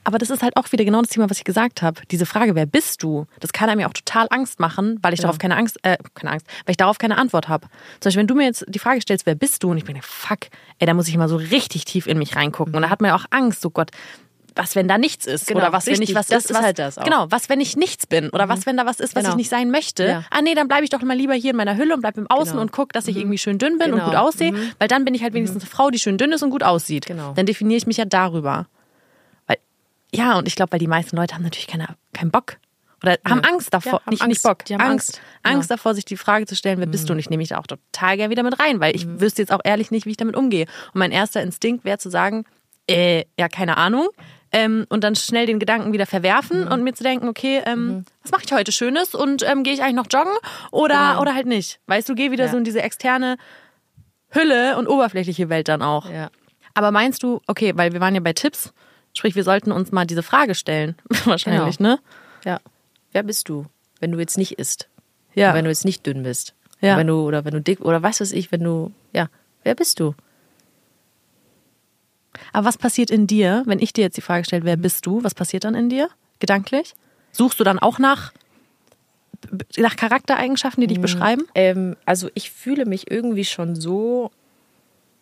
Aber 0.04 0.18
das 0.18 0.30
ist 0.30 0.44
halt 0.44 0.56
auch 0.58 0.72
wieder 0.72 0.86
genau 0.86 1.02
das 1.02 1.10
Thema, 1.10 1.30
was 1.30 1.38
ich 1.38 1.44
gesagt 1.44 1.82
habe. 1.82 2.02
Diese 2.12 2.26
Frage, 2.26 2.56
wer 2.56 2.66
bist 2.66 3.04
du? 3.04 3.26
Das 3.40 3.54
kann 3.54 3.70
einem 3.70 3.82
ja 3.82 3.88
auch 3.88 3.94
total 3.94 4.28
Angst 4.30 4.60
machen, 4.60 5.00
weil 5.02 5.14
ich 5.14 5.20
darauf 5.22 5.38
keine 5.38 5.56
Angst, 5.56 5.78
äh, 5.84 5.98
keine 6.16 6.32
Angst, 6.32 6.46
weil 6.66 6.72
ich 6.72 6.78
darauf 6.78 6.98
keine 6.98 7.18
Antwort 7.18 7.48
habe. 7.50 7.68
Zum 8.00 8.10
Beispiel, 8.10 8.20
wenn 8.22 8.28
du 8.28 8.36
mir 8.36 8.46
jetzt 8.46 8.66
die 8.68 8.80
Frage 8.80 9.02
stellst, 9.02 9.26
wer 9.26 9.36
bist 9.36 9.64
du? 9.64 9.72
Und 9.72 9.78
ich 9.78 9.86
bin, 9.86 9.98
fuck, 10.02 10.40
ey, 10.80 10.88
da 10.88 10.94
muss 10.94 11.08
ich 11.08 11.18
mal 11.18 11.30
so 11.30 11.36
richtig 11.38 11.86
tief 11.86 12.08
in 12.08 12.18
mich 12.18 12.36
reingucken. 12.36 12.76
Und 12.76 12.82
da 12.82 12.90
hat 12.90 13.02
man 13.02 13.10
ja 13.10 13.16
auch 13.16 13.26
Angst, 13.30 13.62
so 13.62 13.70
Gott, 13.70 13.92
was, 14.56 14.76
wenn 14.76 14.88
da 14.90 14.98
nichts 14.98 15.26
ist? 15.26 15.48
Genau, 15.48 15.62
oder 15.62 15.72
was, 15.72 15.86
wenn 15.86 15.92
richtig. 15.94 16.10
ich 16.10 16.16
was 16.16 16.28
Das 16.28 16.44
ist, 16.46 16.50
ist 16.52 16.58
was, 16.58 16.64
halt 16.64 16.80
das 16.80 16.98
auch. 16.98 17.04
Genau, 17.04 17.28
was, 17.30 17.48
wenn 17.48 17.62
ich 17.62 17.78
nichts 17.78 18.06
bin? 18.08 18.30
Oder 18.32 18.50
was, 18.50 18.66
wenn 18.66 18.76
da 18.76 18.86
was 18.86 19.00
ist, 19.00 19.16
was 19.16 19.22
Genau. 19.24 19.34
ich 19.36 19.38
nicht 19.38 19.50
sein 19.50 19.72
möchte? 19.72 20.06
Ja. 20.06 20.24
Ah, 20.32 20.42
nee, 20.42 20.54
dann 20.54 20.68
bleibe 20.68 20.84
ich 20.84 20.90
doch 20.90 21.02
mal 21.02 21.16
lieber 21.16 21.34
hier 21.34 21.52
in 21.52 21.56
meiner 21.56 21.78
Hülle 21.78 21.94
und 21.94 22.02
bleib 22.02 22.18
im 22.18 22.28
Außen 22.28 22.52
Genau. 22.54 22.62
und 22.64 22.72
guck, 22.74 22.92
dass 22.92 23.08
ich 23.08 23.16
irgendwie 23.16 23.38
schön 23.38 23.58
dünn 23.58 23.78
bin 23.78 23.94
und 23.94 24.00
Genau. 24.00 24.10
gut 24.10 24.16
aussehe. 24.16 24.54
Weil 24.80 24.88
dann 24.90 25.06
bin 25.06 25.14
ich 25.14 25.24
halt 25.24 25.34
wenigstens 25.34 25.64
eine 25.64 25.70
Frau, 25.70 25.92
die 25.92 26.00
schön 26.00 26.18
dünn 26.18 26.32
ist 26.34 26.44
und 26.44 26.50
gut 26.50 26.64
aussieht. 26.64 27.06
Genau. 27.06 27.34
Dann 27.36 27.46
definiere 27.46 27.78
ich 27.78 27.88
mich 27.88 27.98
ja 27.98 28.06
darüber. 28.06 28.68
Ja, 30.14 30.38
und 30.38 30.48
ich 30.48 30.56
glaube, 30.56 30.72
weil 30.74 30.80
die 30.80 30.88
meisten 30.88 31.16
Leute 31.16 31.36
haben 31.36 31.44
natürlich 31.44 31.68
keine, 31.68 31.88
keinen 32.14 32.32
Bock. 32.32 32.58
Oder 33.02 33.18
haben 33.26 33.42
Angst 33.46 33.74
davor. 33.74 33.94
Ja, 33.94 34.00
haben 34.06 34.10
nicht, 34.10 34.22
Angst. 34.22 34.28
nicht 34.30 34.44
Bock. 34.44 34.66
Die 34.66 34.74
haben 34.74 34.82
Angst. 34.82 35.10
Angst. 35.10 35.22
Angst 35.44 35.72
davor, 35.72 35.94
sich 35.96 36.04
die 36.06 36.18
Frage 36.18 36.46
zu 36.46 36.56
stellen, 36.56 36.80
wer 36.80 36.86
bist 36.88 37.08
du? 37.08 37.14
Und 37.14 37.20
ich 37.20 37.30
nehme 37.30 37.40
mich 37.42 37.50
da 37.50 37.58
auch 37.60 37.68
total 37.68 38.18
gern 38.18 38.30
wieder 38.30 38.44
mit 38.44 38.60
rein, 38.60 38.80
weil 38.82 38.94
ich 38.96 39.08
wüsste 39.08 39.42
jetzt 39.42 39.52
auch 39.54 39.62
ehrlich 39.64 39.90
nicht, 39.92 40.06
wie 40.06 40.12
ich 40.12 40.18
damit 40.18 40.36
umgehe. 40.36 40.66
Und 40.94 40.96
mein 41.00 41.12
erster 41.12 41.42
Instinkt 41.42 41.86
wäre 41.86 41.98
zu 41.98 42.10
sagen, 42.10 42.44
äh, 42.90 43.24
ja, 43.38 43.48
keine 43.48 43.78
Ahnung. 43.78 44.10
ähm, 44.52 44.86
und 44.90 45.04
dann 45.04 45.16
schnell 45.16 45.46
den 45.46 45.60
Gedanken 45.60 45.94
wieder 45.94 46.08
verwerfen 46.08 46.68
und 46.68 46.84
mir 46.84 46.94
zu 46.94 47.04
denken, 47.04 47.30
okay, 47.30 47.62
ähm, 47.68 48.04
was 48.24 48.32
mache 48.32 48.42
ich 48.46 48.52
heute 48.52 48.72
Schönes 48.72 49.14
und 49.14 49.44
ähm, 49.48 49.62
gehe 49.64 49.74
ich 49.74 49.84
eigentlich 49.84 49.94
noch 49.96 50.08
joggen 50.12 50.34
oder, 50.72 50.96
Genau. 51.12 51.22
oder 51.22 51.36
halt 51.36 51.46
nicht. 51.46 51.80
Weißt 51.86 52.10
du, 52.10 52.16
geh 52.16 52.32
wieder 52.32 52.46
Ja. 52.46 52.52
so 52.52 52.58
in 52.58 52.64
diese 52.64 52.82
externe 52.82 53.38
Hülle 54.32 54.76
und 54.78 54.88
oberflächliche 54.88 55.50
Welt 55.50 55.68
dann 55.68 55.82
auch. 55.84 56.10
Ja. 56.10 56.30
Aber 56.74 56.92
meinst 56.92 57.24
du, 57.24 57.42
okay, 57.48 57.74
weil 57.76 57.94
wir 57.94 58.00
waren 58.02 58.16
ja 58.16 58.22
bei 58.22 58.34
Tipps, 58.34 58.74
sprich, 59.14 59.36
wir 59.36 59.44
sollten 59.44 59.72
uns 59.72 59.92
mal 59.92 60.06
diese 60.06 60.24
Frage 60.24 60.56
stellen. 60.56 60.96
Wahrscheinlich, 61.26 61.78
Genau. 61.78 61.90
ne? 61.92 62.00
Ja. 62.46 62.60
Wer 63.12 63.24
bist 63.24 63.50
du, 63.50 63.66
wenn 64.00 64.12
du 64.12 64.20
jetzt 64.20 64.38
nicht 64.38 64.54
isst? 64.60 64.88
Ja. 65.36 65.54
Wenn 65.54 65.66
du 65.66 65.72
jetzt 65.72 65.86
nicht 65.86 66.06
dünn 66.06 66.24
bist? 66.24 66.54
Ja. 66.82 66.98
Wenn 66.98 67.08
du, 67.08 67.22
oder 67.28 67.44
wenn 67.46 67.54
du 67.54 67.62
dick, 67.62 67.82
oder 67.82 68.04
was 68.04 68.22
weiß 68.22 68.32
ich, 68.32 68.52
wenn 68.52 68.64
du, 68.64 68.92
ja, 69.14 69.30
wer 69.64 69.76
bist 69.76 70.00
du? 70.00 70.14
Aber 72.54 72.66
was 72.68 72.78
passiert 72.78 73.10
in 73.12 73.28
dir, 73.28 73.64
wenn 73.66 73.80
ich 73.80 73.94
dir 73.94 74.02
jetzt 74.04 74.18
die 74.18 74.22
Frage 74.22 74.46
stelle, 74.46 74.64
wer 74.64 74.78
bist 74.78 75.06
du? 75.06 75.24
Was 75.24 75.36
passiert 75.36 75.64
dann 75.66 75.76
in 75.76 75.90
dir, 75.90 76.10
gedanklich? 76.40 76.94
Suchst 77.32 77.60
du 77.60 77.64
dann 77.64 77.80
auch 77.80 78.00
nach, 78.00 78.32
nach 79.78 79.96
Charaktereigenschaften, 79.96 80.82
die 80.82 80.88
dich 80.88 81.02
beschreiben? 81.02 81.44
Ähm, 81.54 81.96
also 82.06 82.30
ich 82.34 82.52
fühle 82.52 82.86
mich 82.86 83.12
irgendwie 83.12 83.46
schon 83.46 83.76
so, 83.76 84.32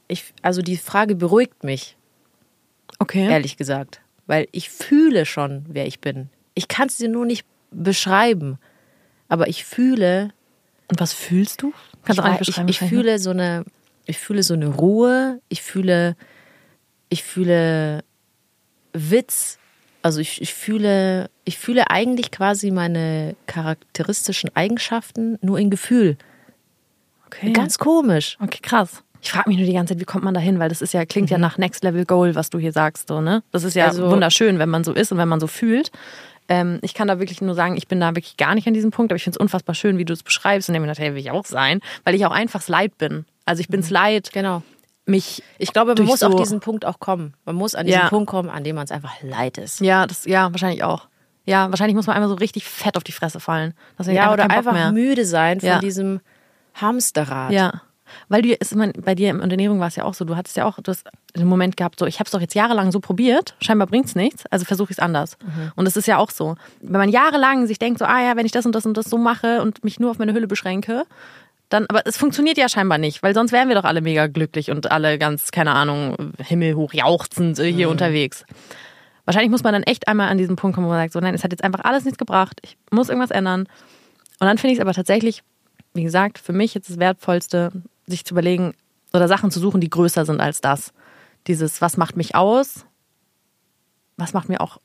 ich, 0.08 0.34
also 0.42 0.62
die 0.62 0.78
Frage 0.78 1.16
beruhigt 1.16 1.64
mich, 1.64 1.97
Okay. 3.00 3.30
ehrlich 3.30 3.58
gesagt. 3.58 4.02
Weil 4.26 4.48
ich 4.52 4.70
fühle 4.70 5.26
schon, 5.26 5.66
wer 5.70 5.88
ich 5.88 6.00
bin. 6.00 6.30
Ich 6.54 6.68
kann 6.68 6.88
es 6.88 6.98
dir 6.98 7.10
nur 7.10 7.26
nicht 7.26 7.46
beschreiben. 7.72 8.58
Aber 9.30 9.48
ich 9.48 9.66
fühle, 9.66 10.34
Und 10.90 11.00
was 11.00 11.14
fühlst 11.14 11.62
du? 11.62 11.74
Kannst 12.04 12.22
du 12.22 12.32
ich, 12.32 12.38
beschreiben. 12.40 12.70
ich, 12.70 12.76
ich 12.78 12.82
ne? 12.82 12.88
fühle 12.88 13.20
so 13.20 13.30
eine, 13.30 13.66
ich 14.06 14.18
fühle 14.18 14.44
so 14.44 14.54
eine 14.54 14.68
Ruhe, 14.68 15.42
ich 15.50 15.62
fühle, 15.62 16.16
ich 17.10 17.24
fühle 17.24 18.04
Witz, 18.94 19.60
also 20.02 20.22
ich, 20.22 20.42
ich 20.42 20.54
fühle, 20.54 21.30
ich 21.44 21.58
fühle 21.58 21.90
eigentlich 21.90 22.32
quasi 22.32 22.72
meine 22.72 23.36
charakteristischen 23.46 24.56
Eigenschaften 24.56 25.38
nur 25.42 25.60
in 25.60 25.70
Gefühl. 25.70 26.18
Okay. 27.26 27.52
Ganz 27.52 27.78
komisch. 27.78 28.38
okay, 28.40 28.60
krass. 28.62 29.04
Ich 29.22 29.32
frage 29.32 29.50
mich 29.50 29.58
nur 29.58 29.66
die 29.68 29.74
ganze 29.74 29.94
Zeit, 29.94 30.02
wie 30.02 30.06
kommt 30.06 30.24
man 30.24 30.34
da 30.34 30.40
hin? 30.40 30.60
Weil 30.60 30.70
das 30.70 30.82
ist 30.82 30.94
ja, 30.94 31.06
klingt 31.06 31.30
ja 31.30 31.38
nach 31.38 31.58
Next 31.58 31.84
Level 31.84 32.06
Goal, 32.06 32.36
was 32.36 32.50
du 32.50 32.60
hier 32.60 32.72
sagst, 32.72 33.08
so, 33.08 33.20
ne? 33.22 33.44
Das 33.52 33.64
ist 33.64 33.74
ja 33.76 33.86
Mhm. 33.86 33.90
Also- 33.90 34.12
wunderschön, 34.12 34.60
wenn 34.60 34.70
man 34.70 34.84
so 34.84 34.94
ist 34.94 35.12
und 35.12 35.18
wenn 35.18 35.28
man 35.28 35.40
so 35.40 35.48
fühlt. 35.48 35.92
Ähm, 36.50 36.80
ich 36.82 36.94
kann 36.94 37.08
da 37.10 37.20
wirklich 37.20 37.42
nur 37.42 37.56
sagen, 37.56 37.76
ich 37.76 37.88
bin 37.90 38.00
da 38.00 38.10
wirklich 38.16 38.38
gar 38.38 38.56
nicht 38.56 38.68
an 38.68 38.74
diesem 38.74 38.92
Punkt, 38.92 39.12
aber 39.12 39.18
ich 39.18 39.24
finde 39.24 39.36
es 39.36 39.42
unfassbar 39.42 39.76
schön, 39.76 39.98
wie 39.98 40.06
du 40.06 40.14
es 40.14 40.24
beschreibst 40.24 40.70
und 40.70 40.76
ich 40.76 40.80
mir 40.80 40.88
gedacht, 40.88 41.00
hey, 41.00 41.12
will 41.14 41.20
ich 41.20 41.30
auch 41.32 41.46
sein, 41.46 41.82
weil 42.06 42.16
ich 42.16 42.26
auch 42.26 42.32
einfach 42.32 42.66
leid 42.70 42.98
bin. 42.98 43.26
Also 43.46 43.60
ich 43.60 43.68
bin's 43.68 43.90
leid, 43.90 44.30
Genau. 44.34 44.64
mich 45.06 45.44
Ich 45.58 45.74
glaube, 45.74 45.94
man 45.96 46.06
muss 46.06 46.20
so, 46.22 46.28
auf 46.28 46.36
diesen 46.36 46.60
Punkt 46.62 46.86
auch 46.86 47.00
kommen. 47.00 47.34
Man 47.46 47.56
muss 47.56 47.76
an 47.76 47.86
diesen 47.86 48.00
Ja. 48.00 48.08
Punkt 48.10 48.30
kommen, 48.30 48.50
an 48.50 48.64
dem 48.64 48.76
man 48.76 48.86
es 48.86 48.92
einfach 48.92 49.16
leid 49.22 49.58
ist. 49.58 49.82
Ja, 49.82 50.06
das, 50.08 50.24
ja, 50.26 50.52
wahrscheinlich 50.52 50.84
auch. 50.84 51.08
Ja, 51.46 51.70
wahrscheinlich 51.70 51.96
muss 51.96 52.08
man 52.08 52.16
einmal 52.16 52.30
so 52.30 52.36
richtig 52.36 52.66
fett 52.66 52.96
auf 52.98 53.04
die 53.04 53.14
Fresse 53.14 53.40
fallen. 53.42 53.74
Ja, 54.06 54.32
oder 54.32 54.48
keinen 54.48 54.48
Bock 54.50 54.58
einfach 54.58 54.74
mehr. 54.74 54.92
müde 54.94 55.26
sein 55.26 55.60
von 55.62 55.68
Ja. 55.70 55.80
diesem 55.80 56.20
Hamsterrad. 56.76 57.52
Ja. 57.52 57.82
Weil 58.30 58.42
du 58.42 58.54
ist 58.54 58.74
immer, 58.74 58.92
bei 58.94 59.16
dir 59.16 59.30
in 59.30 59.38
der 59.40 59.50
Ernährung 59.50 59.80
war 59.80 59.88
es 59.88 59.96
ja 59.96 60.04
auch 60.04 60.14
so, 60.14 60.26
du 60.26 60.36
hattest 60.36 60.58
ja 60.58 60.66
auch 60.66 60.78
du 60.82 60.92
hast 60.92 61.06
den 61.36 61.48
Moment 61.48 61.78
gehabt, 61.78 62.00
so 62.00 62.06
ich 62.06 62.20
habe 62.20 62.26
es 62.26 62.32
doch 62.32 62.42
jetzt 62.42 62.56
jahrelang 62.56 62.92
so 62.92 63.00
probiert, 63.00 63.56
scheinbar 63.60 63.88
bringt's 63.88 64.16
nichts, 64.16 64.46
also 64.48 64.66
versuche 64.66 64.92
ich 64.92 64.98
es 64.98 65.04
anders. 65.04 65.38
Und 65.76 65.86
das 65.86 65.98
ist 65.98 66.08
ja 66.08 66.18
auch 66.18 66.32
so. 66.32 66.56
Wenn 66.82 67.00
man 67.00 67.10
jahrelang 67.10 67.68
sich 67.68 67.80
denkt, 67.80 68.00
so, 68.00 68.06
ah 68.06 68.22
ja, 68.22 68.36
wenn 68.36 68.46
ich 68.46 68.52
das 68.52 68.66
und 68.66 68.74
das 68.74 68.86
und 68.86 68.98
das 68.98 69.06
so 69.06 69.18
mache 69.18 69.62
und 69.62 69.84
mich 69.84 70.00
nur 70.00 70.12
auf 70.12 70.20
meine 70.20 70.34
Hülle 70.34 70.48
beschränke, 70.48 71.04
dann, 71.70 71.86
aber 71.90 72.06
es 72.06 72.18
funktioniert 72.18 72.58
ja 72.58 72.70
scheinbar 72.70 72.98
nicht, 72.98 73.24
weil 73.24 73.34
sonst 73.34 73.52
wären 73.52 73.68
wir 73.68 73.76
doch 73.76 73.84
alle 73.84 74.02
mega 74.02 74.28
glücklich 74.28 74.72
und 74.72 74.92
alle 74.92 75.18
ganz, 75.18 75.52
keine 75.52 75.72
Ahnung, 75.74 76.34
himmelhoch 76.42 76.94
jauchzend 76.94 77.60
äh, 77.60 77.72
hier 77.72 77.90
unterwegs. 77.90 78.46
Wahrscheinlich 79.26 79.52
muss 79.52 79.64
man 79.64 79.74
dann 79.74 79.84
echt 79.84 80.08
einmal 80.08 80.30
an 80.30 80.38
diesen 80.38 80.56
Punkt 80.56 80.76
kommen, 80.76 80.88
wo 80.88 80.92
man 80.92 81.02
sagt, 81.02 81.14
so 81.14 81.20
nein, 81.20 81.36
es 81.36 81.44
hat 81.44 81.52
jetzt 81.52 81.64
einfach 81.64 81.84
alles 81.84 82.06
nichts 82.06 82.18
gebracht, 82.18 82.60
ich 82.64 82.78
muss 82.92 83.10
irgendwas 83.10 83.32
ändern. 83.32 83.68
Und 84.40 84.48
dann 84.48 84.58
finde 84.58 84.74
ich 84.74 84.80
es 84.80 84.82
aber 84.82 84.94
tatsächlich, 84.94 85.44
wie 85.94 86.04
gesagt, 86.04 86.40
für 86.40 86.54
mich 86.54 86.74
jetzt 86.74 86.90
das 86.90 87.00
Wertvollste, 87.00 87.72
sich 88.08 88.26
zu 88.26 88.34
überlegen 88.34 88.74
oder 89.14 89.28
Sachen 89.28 89.52
zu 89.52 89.60
suchen, 89.60 89.82
die 89.82 89.90
größer 89.90 90.26
sind 90.26 90.42
als 90.42 90.62
das. 90.62 90.94
Dieses, 91.48 91.82
was 91.82 91.98
macht 91.98 92.18
mich 92.18 92.36
aus? 92.36 92.86
Was 94.18 94.34
macht 94.34 94.50
mir 94.50 94.62
auch 94.62 94.80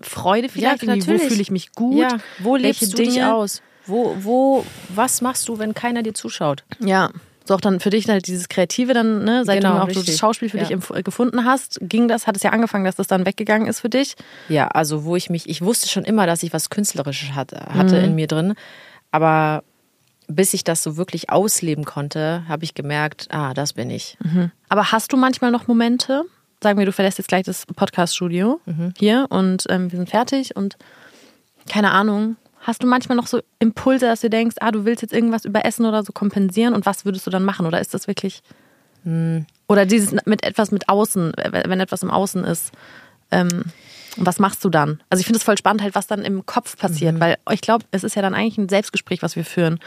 Freude 0.00 0.48
vielleicht? 0.48 0.82
Ja, 0.82 0.94
Wo 1.06 1.18
fühle 1.18 1.40
ich 1.42 1.50
mich 1.50 1.72
gut? 1.72 2.00
Ja, 2.00 2.18
wo 2.38 2.56
lebst 2.56 2.82
Welche 2.82 2.94
du 2.96 3.02
dich 3.02 3.14
Dinge? 3.14 3.34
aus? 3.34 3.62
Wo, 3.86 4.16
wo, 4.20 4.64
was 4.88 5.20
machst 5.20 5.48
du, 5.48 5.58
wenn 5.58 5.74
keiner 5.74 6.02
dir 6.02 6.14
zuschaut? 6.14 6.64
Ja. 6.78 7.10
So 7.46 7.54
auch 7.54 7.60
dann 7.60 7.80
für 7.80 7.90
dich 7.90 8.08
halt 8.08 8.26
dieses 8.28 8.48
Kreative 8.48 8.92
dann, 8.94 9.24
ne, 9.24 9.44
seit 9.44 9.58
Genau, 9.58 9.74
du 9.76 9.82
auch 9.82 9.86
so 9.88 9.94
das 9.94 9.98
richtig. 10.02 10.18
Schauspiel 10.18 10.48
für 10.50 10.58
Ja. 10.58 10.64
dich 10.68 11.04
gefunden 11.04 11.44
hast, 11.44 11.78
ging 11.82 12.06
das, 12.06 12.26
hat 12.26 12.36
es 12.36 12.42
ja 12.42 12.50
angefangen, 12.50 12.84
dass 12.84 12.96
das 12.96 13.08
dann 13.08 13.26
weggegangen 13.26 13.66
ist 13.66 13.80
für 13.80 13.88
dich. 13.88 14.14
Ja, 14.48 14.68
also 14.68 15.04
wo 15.04 15.16
ich 15.16 15.30
mich, 15.30 15.48
ich 15.48 15.60
wusste 15.62 15.88
schon 15.88 16.04
immer, 16.04 16.26
dass 16.26 16.42
ich 16.42 16.52
was 16.52 16.70
Künstlerisches 16.70 17.34
hatte, 17.34 17.56
hatte 17.74 17.96
in 17.96 18.14
mir 18.14 18.26
drin, 18.28 18.54
aber 19.10 19.64
bis 20.30 20.54
ich 20.54 20.64
das 20.64 20.82
so 20.82 20.96
wirklich 20.96 21.30
ausleben 21.30 21.84
konnte, 21.84 22.44
habe 22.48 22.64
ich 22.64 22.74
gemerkt, 22.74 23.28
ah, 23.30 23.52
das 23.54 23.72
bin 23.72 23.90
ich. 23.90 24.16
Aber 24.68 24.92
hast 24.92 25.12
du 25.12 25.16
manchmal 25.16 25.50
noch 25.50 25.66
Momente? 25.66 26.24
Sagen 26.62 26.78
wir, 26.78 26.86
du 26.86 26.92
verlässt 26.92 27.18
jetzt 27.18 27.28
gleich 27.28 27.44
das 27.44 27.66
Podcast-Studio 27.66 28.60
hier 28.98 29.26
und 29.30 29.64
ähm, 29.68 29.90
wir 29.90 29.96
sind 29.98 30.10
fertig 30.10 30.56
und 30.56 30.76
keine 31.68 31.90
Ahnung. 31.90 32.36
Hast 32.60 32.82
du 32.82 32.86
manchmal 32.86 33.16
noch 33.16 33.26
so 33.26 33.40
Impulse, 33.58 34.06
dass 34.06 34.20
du 34.20 34.28
denkst, 34.28 34.56
ah, 34.60 34.70
du 34.70 34.84
willst 34.84 35.00
jetzt 35.02 35.14
irgendwas 35.14 35.46
über 35.46 35.64
Essen 35.64 35.86
oder 35.86 36.02
so 36.02 36.12
kompensieren 36.12 36.74
und 36.74 36.84
was 36.84 37.04
würdest 37.04 37.26
du 37.26 37.30
dann 37.30 37.44
machen? 37.44 37.66
Oder 37.66 37.80
ist 37.80 37.94
das 37.94 38.06
wirklich. 38.06 38.42
Oder 39.66 39.86
dieses 39.86 40.14
mit 40.26 40.44
etwas 40.44 40.70
mit 40.70 40.88
außen, 40.88 41.32
wenn 41.50 41.80
etwas 41.80 42.02
im 42.02 42.10
Außen 42.10 42.44
ist, 42.44 42.72
ähm, 43.30 43.64
was 44.16 44.38
machst 44.38 44.64
du 44.64 44.70
dann? 44.70 45.00
Also 45.08 45.20
ich 45.20 45.26
finde 45.26 45.38
es 45.38 45.44
voll 45.44 45.58
spannend, 45.58 45.82
halt, 45.82 45.94
was 45.94 46.06
dann 46.06 46.22
im 46.22 46.44
Kopf 46.46 46.76
passiert, 46.76 47.20
weil 47.20 47.38
ich 47.50 47.60
glaube, 47.60 47.84
es 47.90 48.04
ist 48.04 48.16
ja 48.16 48.22
dann 48.22 48.34
eigentlich 48.34 48.58
ein 48.58 48.68
Selbstgespräch, 48.68 49.22
was 49.22 49.36
wir 49.36 49.44
führen, 49.44 49.78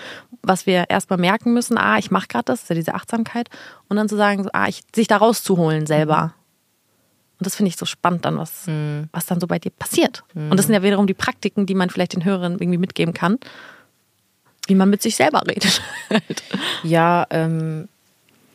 was 0.42 0.66
wir 0.66 0.90
erstmal 0.90 1.20
merken 1.20 1.54
müssen, 1.54 1.78
ah, 1.78 1.98
ich 1.98 2.12
mache 2.12 2.28
gerade 2.28 2.46
das, 2.46 2.60
das 2.60 2.64
ist 2.64 2.70
ja 2.70 2.76
diese 2.76 2.94
Achtsamkeit, 2.94 3.50
und 3.90 3.98
dann 3.98 4.10
zu 4.10 4.16
sagen, 4.16 4.48
ah, 4.54 4.68
ich, 4.68 4.82
sich 4.96 5.08
da 5.08 5.18
rauszuholen 5.18 5.86
selber. 5.86 6.34
Und 7.40 7.48
das 7.48 7.56
finde 7.56 7.70
ich 7.70 7.78
so 7.78 7.86
spannend 7.86 8.26
dann, 8.26 8.38
was, 8.38 8.68
was 9.12 9.26
dann 9.26 9.42
so 9.42 9.48
bei 9.48 9.60
dir 9.60 9.72
passiert. 9.72 10.24
Und 10.52 10.58
das 10.58 10.68
sind 10.68 10.76
ja 10.76 10.84
wiederum 10.84 11.08
die 11.08 11.14
Praktiken, 11.14 11.66
die 11.66 11.76
man 11.76 11.90
vielleicht 11.90 12.14
den 12.14 12.24
Hörern 12.24 12.54
irgendwie 12.54 12.78
mitgeben 12.78 13.14
kann, 13.14 13.38
wie 14.68 14.76
man 14.76 14.90
mit 14.90 15.02
sich 15.02 15.16
selber 15.16 15.44
redet. 15.48 15.82
Ja, 16.84 17.26
ähm, 17.30 17.88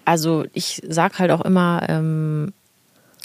also 0.04 0.46
ich 0.54 0.80
sag 0.88 1.18
halt 1.18 1.30
auch 1.30 1.42
immer, 1.42 1.82
ähm, 1.88 2.52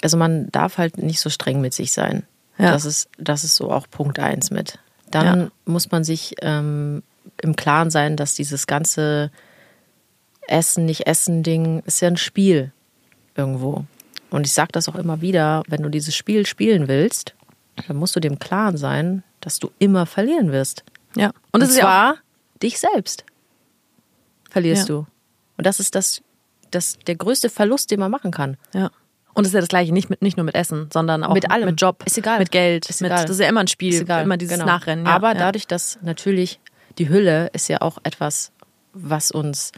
also 0.02 0.18
man 0.18 0.50
darf 0.50 0.76
halt 0.76 0.98
nicht 0.98 1.20
so 1.20 1.30
streng 1.30 1.62
mit 1.62 1.72
sich 1.72 1.92
sein. 1.92 2.24
Ja. 2.58 2.70
Das 2.72 2.84
ist, 2.84 3.08
das 3.18 3.44
ist 3.44 3.56
so 3.56 3.70
auch 3.70 3.88
Punkt 3.90 4.18
eins 4.18 4.50
mit. 4.50 4.78
Dann 5.10 5.40
Ja. 5.40 5.48
muss 5.64 5.90
man 5.90 6.04
sich 6.04 6.34
ähm, 6.42 7.02
im 7.42 7.56
Klaren 7.56 7.90
sein, 7.90 8.16
dass 8.16 8.34
dieses 8.34 8.66
ganze 8.66 9.30
Essen, 10.46 10.84
nicht 10.84 11.06
Essen-Ding 11.06 11.82
ist 11.86 12.00
ja 12.00 12.08
ein 12.08 12.16
Spiel 12.16 12.72
irgendwo. 13.34 13.84
Und 14.30 14.46
ich 14.46 14.52
sag 14.52 14.72
das 14.72 14.88
auch 14.88 14.94
immer 14.96 15.20
wieder, 15.20 15.62
wenn 15.68 15.82
du 15.82 15.88
dieses 15.88 16.14
Spiel 16.14 16.46
spielen 16.46 16.88
willst, 16.88 17.34
dann 17.86 17.96
musst 17.96 18.14
du 18.16 18.20
dem 18.20 18.38
Klaren 18.38 18.76
sein, 18.76 19.22
dass 19.40 19.58
du 19.58 19.70
immer 19.78 20.06
verlieren 20.06 20.52
wirst. 20.52 20.84
Ja. 21.16 21.28
Und, 21.52 21.62
Und 21.62 21.62
ist 21.62 21.76
ja 21.76 21.82
zwar 21.82 22.16
dich 22.62 22.78
selbst 22.78 23.24
verlierst 24.50 24.88
Ja. 24.88 24.94
du. 24.96 25.06
Und 25.56 25.66
das 25.66 25.80
ist 25.80 25.94
das, 25.94 26.22
das 26.70 26.98
der 27.06 27.16
größte 27.16 27.48
Verlust, 27.50 27.90
den 27.90 28.00
man 28.00 28.10
machen 28.10 28.30
kann. 28.30 28.56
ja. 28.72 28.90
Und 29.34 29.44
es 29.44 29.48
ist 29.50 29.54
ja 29.54 29.60
das 29.60 29.68
Gleiche, 29.68 29.92
nicht, 29.92 30.10
mit, 30.10 30.22
nicht 30.22 30.36
nur 30.36 30.44
mit 30.44 30.54
Essen, 30.54 30.88
sondern 30.92 31.24
auch 31.24 31.34
Mit 31.34 31.50
allem. 31.50 31.66
mit 31.66 31.80
Job, 31.80 32.02
Ist 32.06 32.16
egal. 32.18 32.38
mit 32.38 32.50
Geld. 32.50 32.88
Ist 32.88 33.00
mit, 33.00 33.10
egal. 33.10 33.22
Das 33.22 33.30
ist 33.32 33.40
ja 33.40 33.48
immer 33.48 33.60
ein 33.60 33.68
Spiel, 33.68 33.94
immer 34.08 34.36
dieses 34.36 34.54
Genau. 34.58 34.66
Nachrennen. 34.66 35.04
Ja, 35.06 35.12
Aber 35.12 35.32
ja. 35.32 35.38
dadurch, 35.38 35.66
dass 35.66 35.98
natürlich 36.02 36.60
die 36.98 37.08
Hülle 37.08 37.48
ist 37.52 37.68
ja 37.68 37.80
auch 37.82 37.98
etwas, 38.04 38.52
was 38.92 39.30
uns 39.32 39.72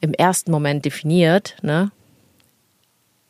im 0.00 0.12
ersten 0.14 0.50
Moment 0.50 0.84
definiert, 0.84 1.56
ne? 1.62 1.92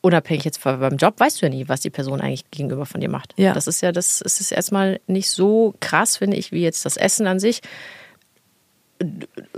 Unabhängig 0.01 0.45
jetzt 0.45 0.65
beim 0.65 0.97
Job, 0.97 1.21
weißt 1.21 1.41
du 1.41 1.47
ja 1.47 1.51
nie, 1.51 1.69
was 1.69 1.81
die 1.81 1.91
Person 1.91 2.21
eigentlich 2.21 2.51
gegenüber 2.51 2.87
von 2.87 3.01
dir 3.01 3.09
macht. 3.11 3.35
Ja. 3.37 3.53
Das 3.53 3.69
ist 3.69 3.83
ja, 3.83 3.93
das 3.93 4.21
es 4.21 4.41
ist 4.41 4.51
erstmal 4.51 4.99
nicht 5.07 5.31
so 5.31 5.75
krass, 5.79 6.17
finde 6.17 6.37
ich, 6.39 6.51
wie 6.51 6.63
jetzt 6.63 6.85
das 6.85 6.97
Essen 6.97 7.27
an 7.29 7.39
sich. 7.39 7.61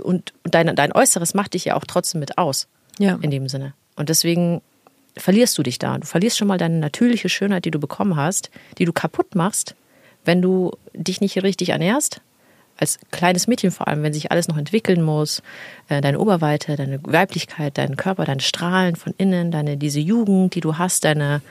Und 0.03 0.33
dein, 0.43 0.75
dein 0.75 0.91
Äußeres 0.91 1.33
macht 1.33 1.53
dich 1.55 1.65
ja 1.65 1.75
auch 1.75 1.83
trotzdem 1.87 2.19
mit 2.19 2.37
aus. 2.37 2.67
Ja. 2.99 3.17
in 3.21 3.29
dem 3.31 3.49
Sinne. 3.49 3.73
Und 3.95 4.09
deswegen 4.09 4.61
verlierst 5.17 5.57
du 5.57 5.63
dich 5.63 5.79
da. 5.79 5.97
Du 5.97 6.05
verlierst 6.05 6.37
schon 6.37 6.47
mal 6.47 6.57
deine 6.57 6.77
natürliche 6.77 7.29
Schönheit, 7.29 7.65
die 7.65 7.71
du 7.71 7.79
bekommen 7.79 8.15
hast, 8.15 8.49
die 8.77 8.85
du 8.85 8.93
kaputt 8.93 9.35
machst, 9.35 9.75
wenn 10.25 10.41
du 10.41 10.71
dich 10.93 11.21
nicht 11.21 11.41
richtig 11.43 11.69
ernährst. 11.69 12.21
Als 12.77 12.99
kleines 13.11 13.47
Mädchen 13.47 13.71
vor 13.71 13.87
allem, 13.87 14.03
wenn 14.03 14.13
sich 14.13 14.31
alles 14.31 14.49
noch 14.49 14.57
entwickeln 14.57 15.01
muss, 15.01 15.41
äh, 15.87 16.01
deine 16.01 16.19
Oberweite, 16.19 16.75
deine 16.75 16.99
Weiblichkeit, 17.03 17.77
dein 17.77 17.95
Körper, 17.95 18.25
dein 18.25 18.41
Strahlen 18.41 18.97
von 18.97 19.13
innen, 19.17 19.49
deine 19.49 19.77
diese 19.77 20.01
Jugend, 20.01 20.55
die 20.55 20.59
du 20.59 20.77
hast, 20.77 21.05
deine, 21.05 21.41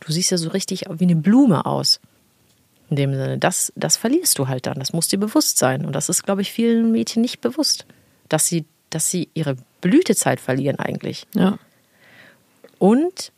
du 0.00 0.12
siehst 0.12 0.30
ja 0.30 0.36
so 0.36 0.50
richtig 0.50 0.84
wie 0.90 1.04
eine 1.04 1.16
Blume 1.16 1.64
aus. 1.64 1.98
In 2.90 2.96
dem 2.96 3.14
Sinne, 3.14 3.38
das, 3.38 3.72
das 3.74 3.96
verlierst 3.96 4.38
du 4.38 4.48
halt 4.48 4.66
dann. 4.66 4.78
Das 4.78 4.92
muss 4.92 5.08
dir 5.08 5.18
bewusst 5.18 5.56
sein. 5.56 5.86
Und 5.86 5.94
das 5.94 6.10
ist, 6.10 6.24
glaube 6.24 6.42
ich, 6.42 6.52
vielen 6.52 6.92
Mädchen 6.92 7.22
nicht 7.22 7.40
bewusst, 7.40 7.86
dass 8.28 8.46
sie, 8.46 8.66
dass 8.90 9.10
sie 9.10 9.30
ihre 9.32 9.56
Blütezeit 9.80 10.40
verlieren 10.40 10.78
eigentlich. 10.78 11.26
ja. 11.34 11.58
Und 12.78 13.32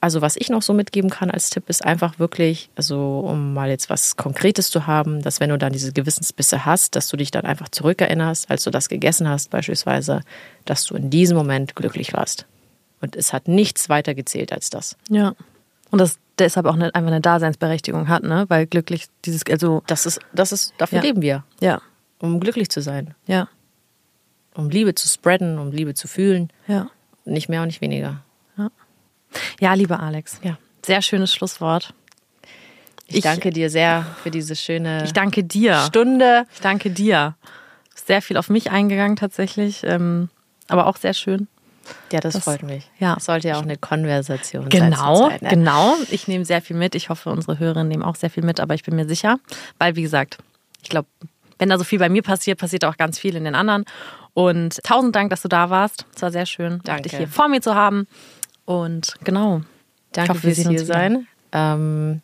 also 0.00 0.20
was 0.20 0.34
ich 0.36 0.50
noch 0.50 0.62
so 0.62 0.74
mitgeben 0.74 1.10
kann 1.10 1.30
als 1.30 1.48
Tipp, 1.50 1.68
ist 1.68 1.84
einfach 1.84 2.18
wirklich, 2.18 2.70
also 2.74 3.20
um 3.20 3.54
mal 3.54 3.68
jetzt 3.70 3.88
was 3.88 4.16
Konkretes 4.16 4.68
zu 4.70 4.88
haben, 4.88 5.22
dass 5.22 5.38
wenn 5.38 5.50
du 5.50 5.58
dann 5.58 5.72
diese 5.72 5.92
Gewissensbisse 5.92 6.64
hast, 6.66 6.96
dass 6.96 7.08
du 7.08 7.16
dich 7.16 7.30
dann 7.30 7.44
einfach 7.44 7.68
zurückerinnerst, 7.68 8.50
als 8.50 8.64
du 8.64 8.70
das 8.70 8.88
gegessen 8.88 9.28
hast 9.28 9.50
beispielsweise, 9.50 10.22
dass 10.64 10.84
du 10.86 10.96
in 10.96 11.08
diesem 11.08 11.36
Moment 11.36 11.76
glücklich 11.76 12.12
warst. 12.14 12.46
Und 13.00 13.14
es 13.14 13.32
hat 13.32 13.46
nichts 13.46 13.88
weiter 13.88 14.14
gezählt 14.14 14.52
als 14.52 14.70
das. 14.70 14.96
Ja. 15.08 15.34
Und 15.92 16.00
das 16.00 16.18
deshalb 16.38 16.66
auch 16.66 16.74
eine, 16.74 16.92
einfach 16.94 17.10
eine 17.10 17.20
Daseinsberechtigung 17.20 18.08
hat, 18.08 18.24
ne? 18.24 18.46
Weil 18.48 18.66
glücklich 18.66 19.06
dieses, 19.24 19.42
also. 19.48 19.84
Das 19.86 20.06
ist, 20.06 20.18
das 20.32 20.50
ist, 20.50 20.74
dafür 20.78 20.98
Ja. 20.98 21.02
leben 21.04 21.22
wir. 21.22 21.44
Ja. 21.60 21.80
Um 22.18 22.40
glücklich 22.40 22.70
zu 22.70 22.80
sein. 22.82 23.14
Ja. 23.26 23.48
Um 24.54 24.68
Liebe 24.68 24.94
zu 24.96 25.08
spreaden, 25.08 25.58
um 25.58 25.70
Liebe 25.70 25.94
zu 25.94 26.08
fühlen. 26.08 26.50
Ja. 26.66 26.90
Nicht 27.24 27.48
mehr 27.48 27.62
und 27.62 27.68
nicht 27.68 27.80
weniger. 27.80 28.22
Ja, 29.60 29.72
lieber 29.74 30.00
Alex. 30.00 30.40
Ja. 30.42 30.58
Sehr 30.84 31.00
schönes 31.00 31.32
Schlusswort. 31.32 31.94
Ich, 33.06 33.16
Ich- 33.16 33.22
danke 33.22 33.50
dir 33.50 33.70
sehr 33.70 34.04
für 34.22 34.30
diese 34.30 34.56
schöne 34.56 35.04
Ich 35.04 35.12
danke 35.12 35.42
dir. 35.44 35.80
Stunde. 35.86 36.46
Ich 36.52 36.60
danke 36.60 36.90
dir. 36.90 37.34
Sehr 37.94 38.20
viel 38.22 38.36
auf 38.36 38.50
mich 38.50 38.70
eingegangen 38.70 39.16
tatsächlich, 39.16 39.84
ähm, 39.84 40.28
aber 40.68 40.86
auch 40.86 40.96
sehr 40.96 41.14
schön. 41.14 41.48
Ja, 42.12 42.20
das, 42.20 42.34
Das- 42.34 42.44
freut 42.44 42.62
mich. 42.62 42.90
ja. 42.98 43.14
Es 43.16 43.24
sollte 43.24 43.48
ja 43.48 43.56
auch 43.58 43.62
eine 43.62 43.76
Konversation 43.76 44.62
sein. 44.70 44.70
Genau, 44.70 45.16
zur 45.16 45.30
Zeit, 45.30 45.42
ne? 45.42 45.48
genau. 45.50 45.94
Ich 46.10 46.28
nehme 46.28 46.44
sehr 46.44 46.60
viel 46.62 46.76
mit. 46.76 46.94
Ich 46.94 47.08
hoffe, 47.08 47.30
unsere 47.30 47.58
Hörerinnen 47.58 47.88
nehmen 47.88 48.02
auch 48.02 48.16
sehr 48.16 48.30
viel 48.30 48.44
mit, 48.44 48.60
aber 48.60 48.74
ich 48.74 48.82
bin 48.82 48.96
mir 48.96 49.06
sicher, 49.08 49.38
weil 49.78 49.96
wie 49.96 50.02
gesagt, 50.02 50.38
ich 50.82 50.88
glaube, 50.90 51.08
wenn 51.62 51.68
da 51.68 51.78
so 51.78 51.84
viel 51.84 52.00
bei 52.00 52.08
mir 52.08 52.22
passiert, 52.22 52.58
passiert 52.58 52.84
auch 52.84 52.96
ganz 52.96 53.20
viel 53.20 53.36
in 53.36 53.44
den 53.44 53.54
anderen. 53.54 53.84
Und 54.34 54.82
tausend 54.82 55.14
Dank, 55.14 55.30
dass 55.30 55.42
du 55.42 55.48
da 55.48 55.70
warst. 55.70 56.06
Es 56.12 56.20
war 56.20 56.32
sehr 56.32 56.44
schön, 56.44 56.80
Danke. 56.82 57.02
dich 57.02 57.16
hier 57.16 57.28
vor 57.28 57.46
mir 57.46 57.60
zu 57.60 57.76
haben. 57.76 58.08
Und 58.64 59.14
genau. 59.22 59.60
Danke 60.10 60.34
fürs 60.34 60.58
hier 60.58 60.84
sein. 60.84 61.28
Ähm, 61.52 62.20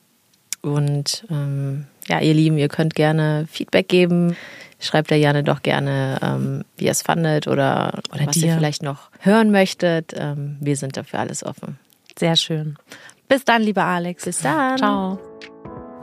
und 0.61 1.25
ähm, 1.31 1.87
ja, 2.09 2.19
ihr 2.19 2.35
Lieben, 2.35 2.59
ihr 2.59 2.69
könnt 2.69 2.97
gerne 2.97 3.47
Feedback 3.49 3.89
geben. 3.89 4.37
Schreibt 4.81 5.11
der 5.11 5.19
Janne 5.19 5.45
doch 5.45 5.63
gerne, 5.63 6.19
ähm, 6.21 6.65
wie 6.77 6.87
ihr 6.87 6.91
es 6.91 7.03
fandet 7.03 7.47
oder, 7.47 8.01
Oder 8.13 8.27
was 8.27 8.35
dir. 8.35 8.47
ihr 8.47 8.55
vielleicht 8.57 8.83
noch 8.83 9.11
hören 9.21 9.53
möchtet. 9.53 10.15
Ähm, 10.17 10.57
wir 10.61 10.77
sind 10.77 10.97
dafür 10.97 11.21
alles 11.21 11.45
offen. 11.45 11.79
Sehr 12.19 12.35
schön. 12.35 12.77
Bis 13.29 13.45
dann, 13.45 13.63
lieber 13.63 13.85
Alex. 13.85 14.25
Bis 14.25 14.41
dann. 14.41 14.79
Ciao. 14.79 15.21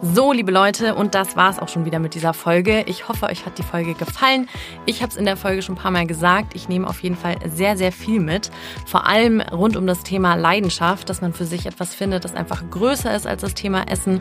So, 0.02 0.34
liebe 0.34 0.52
Leute, 0.52 0.94
und 0.94 1.16
das 1.16 1.38
war's 1.38 1.58
auch 1.58 1.70
schon 1.70 1.86
wieder 1.86 2.00
mit 2.00 2.16
dieser 2.16 2.34
Folge. 2.34 2.84
Ich 2.86 3.08
hoffe, 3.08 3.28
euch 3.28 3.46
hat 3.46 3.58
die 3.58 3.64
Folge 3.64 3.94
gefallen. 3.94 4.50
Ich 4.86 5.02
habe 5.02 5.10
es 5.10 5.16
in 5.16 5.24
der 5.24 5.38
Folge 5.38 5.62
schon 5.62 5.76
ein 5.76 5.78
paar 5.82 5.90
Mal 5.90 6.06
gesagt. 6.06 6.54
Ich 6.54 6.68
nehme 6.68 6.86
auf 6.86 7.02
jeden 7.02 7.16
Fall 7.16 7.38
sehr, 7.50 7.78
sehr 7.78 7.94
viel 7.94 8.20
mit. 8.20 8.52
Vor 8.86 9.08
allem 9.08 9.40
rund 9.40 9.78
um 9.78 9.88
das 9.88 10.04
Thema 10.04 10.36
Leidenschaft, 10.36 11.10
dass 11.10 11.22
man 11.22 11.34
für 11.34 11.46
sich 11.46 11.66
etwas 11.66 11.96
findet, 11.96 12.26
das 12.26 12.36
einfach 12.36 12.70
größer 12.70 13.16
ist 13.16 13.26
als 13.26 13.42
das 13.42 13.54
Thema 13.54 13.90
Essen 13.90 14.20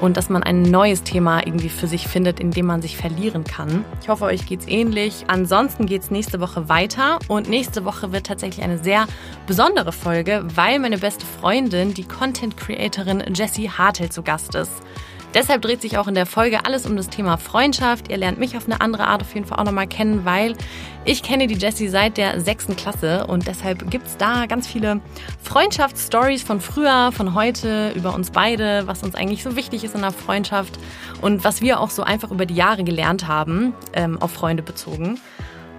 und 0.00 0.16
dass 0.16 0.30
man 0.30 0.44
ein 0.44 0.62
neues 0.62 1.02
Thema 1.02 1.44
irgendwie 1.44 1.70
für 1.70 1.88
sich 1.88 2.06
findet, 2.06 2.38
in 2.38 2.52
dem 2.52 2.66
man 2.66 2.80
sich 2.80 2.96
verlieren 2.96 3.42
kann. 3.42 3.84
Ich 4.00 4.08
hoffe, 4.08 4.26
euch 4.26 4.46
geht's 4.46 4.68
ähnlich. 4.68 5.24
Ansonsten 5.26 5.86
geht's 5.86 6.08
nächste 6.12 6.40
Woche 6.40 6.68
weiter 6.68 7.18
und 7.26 7.48
nächste 7.48 7.84
Woche 7.84 8.12
wird 8.12 8.28
tatsächlich 8.28 8.64
eine 8.64 8.78
sehr 8.78 9.06
besondere 9.48 9.90
Folge, 9.90 10.44
weil 10.54 10.78
meine 10.78 10.98
beste 10.98 11.26
Freundin, 11.26 11.94
die 11.94 12.04
Content 12.04 12.56
Creatorin 12.56 13.24
Jessie 13.34 13.68
Hartel 13.68 14.08
zu 14.08 14.22
Gast 14.22 14.54
ist. 14.54 14.82
Deshalb 15.36 15.60
dreht 15.60 15.82
sich 15.82 15.98
auch 15.98 16.08
in 16.08 16.14
der 16.14 16.24
Folge 16.24 16.64
alles 16.64 16.86
um 16.86 16.96
das 16.96 17.10
Thema 17.10 17.36
Freundschaft. 17.36 18.10
Ihr 18.10 18.16
lernt 18.16 18.38
mich 18.38 18.56
auf 18.56 18.64
eine 18.64 18.80
andere 18.80 19.06
Art 19.06 19.20
auf 19.20 19.34
jeden 19.34 19.46
Fall 19.46 19.58
auch 19.58 19.64
nochmal 19.64 19.86
kennen, 19.86 20.24
weil 20.24 20.56
ich 21.04 21.22
kenne 21.22 21.46
die 21.46 21.56
Jessie 21.56 21.88
seit 21.88 22.16
der 22.16 22.40
sechsten 22.40 22.74
Klasse 22.74 23.26
und 23.26 23.46
deshalb 23.46 23.90
gibt's 23.90 24.16
da 24.16 24.46
ganz 24.46 24.66
viele 24.66 25.02
Freundschaftsstories 25.42 26.42
von 26.42 26.62
früher, 26.62 27.12
von 27.12 27.34
heute, 27.34 27.92
über 27.94 28.14
uns 28.14 28.30
beide, 28.30 28.86
was 28.86 29.02
uns 29.02 29.14
eigentlich 29.14 29.42
so 29.42 29.56
wichtig 29.56 29.84
ist 29.84 29.94
in 29.94 30.00
der 30.00 30.12
Freundschaft 30.12 30.78
und 31.20 31.44
was 31.44 31.60
wir 31.60 31.80
auch 31.80 31.90
so 31.90 32.02
einfach 32.02 32.30
über 32.30 32.46
die 32.46 32.54
Jahre 32.54 32.82
gelernt 32.82 33.28
haben, 33.28 33.74
ähm, 33.92 34.16
auf 34.22 34.32
Freunde 34.32 34.62
bezogen. 34.62 35.20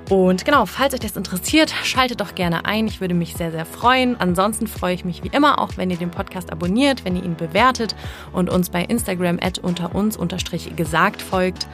Und 0.09 0.45
genau, 0.45 0.65
falls 0.65 0.93
euch 0.93 1.01
das 1.01 1.17
interessiert, 1.17 1.73
schaltet 1.83 2.21
doch 2.21 2.33
gerne 2.33 2.65
ein. 2.65 2.87
Ich 2.87 3.01
würde 3.01 3.13
mich 3.13 3.35
sehr, 3.35 3.51
sehr 3.51 3.65
freuen. 3.65 4.15
Ansonsten 4.19 4.67
freue 4.67 4.93
ich 4.93 5.03
mich 5.03 5.23
wie 5.23 5.29
immer 5.29 5.59
auch, 5.59 5.71
wenn 5.75 5.91
ihr 5.91 5.97
den 5.97 6.11
Podcast 6.11 6.51
abonniert, 6.51 7.03
wenn 7.03 7.15
ihr 7.15 7.23
ihn 7.23 7.35
bewertet 7.35 7.95
und 8.31 8.49
uns 8.49 8.69
bei 8.69 8.83
Instagram 8.83 9.37
at 9.41 9.59
unter 9.59 9.95
uns 9.95 10.15
unterstrich 10.15 10.75
gesagt 10.75 11.21
folgt. 11.21 11.67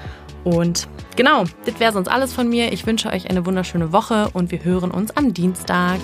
Und 0.43 0.87
genau, 1.15 1.45
das 1.65 1.79
wäre 1.79 1.93
sonst 1.93 2.07
alles 2.07 2.33
von 2.33 2.49
mir. 2.49 2.73
Ich 2.73 2.85
wünsche 2.85 3.09
euch 3.09 3.29
eine 3.29 3.45
wunderschöne 3.45 3.93
Woche 3.93 4.29
und 4.33 4.51
wir 4.51 4.63
hören 4.63 4.91
uns 4.91 5.15
am 5.15 5.33
Dienstag. 5.33 5.99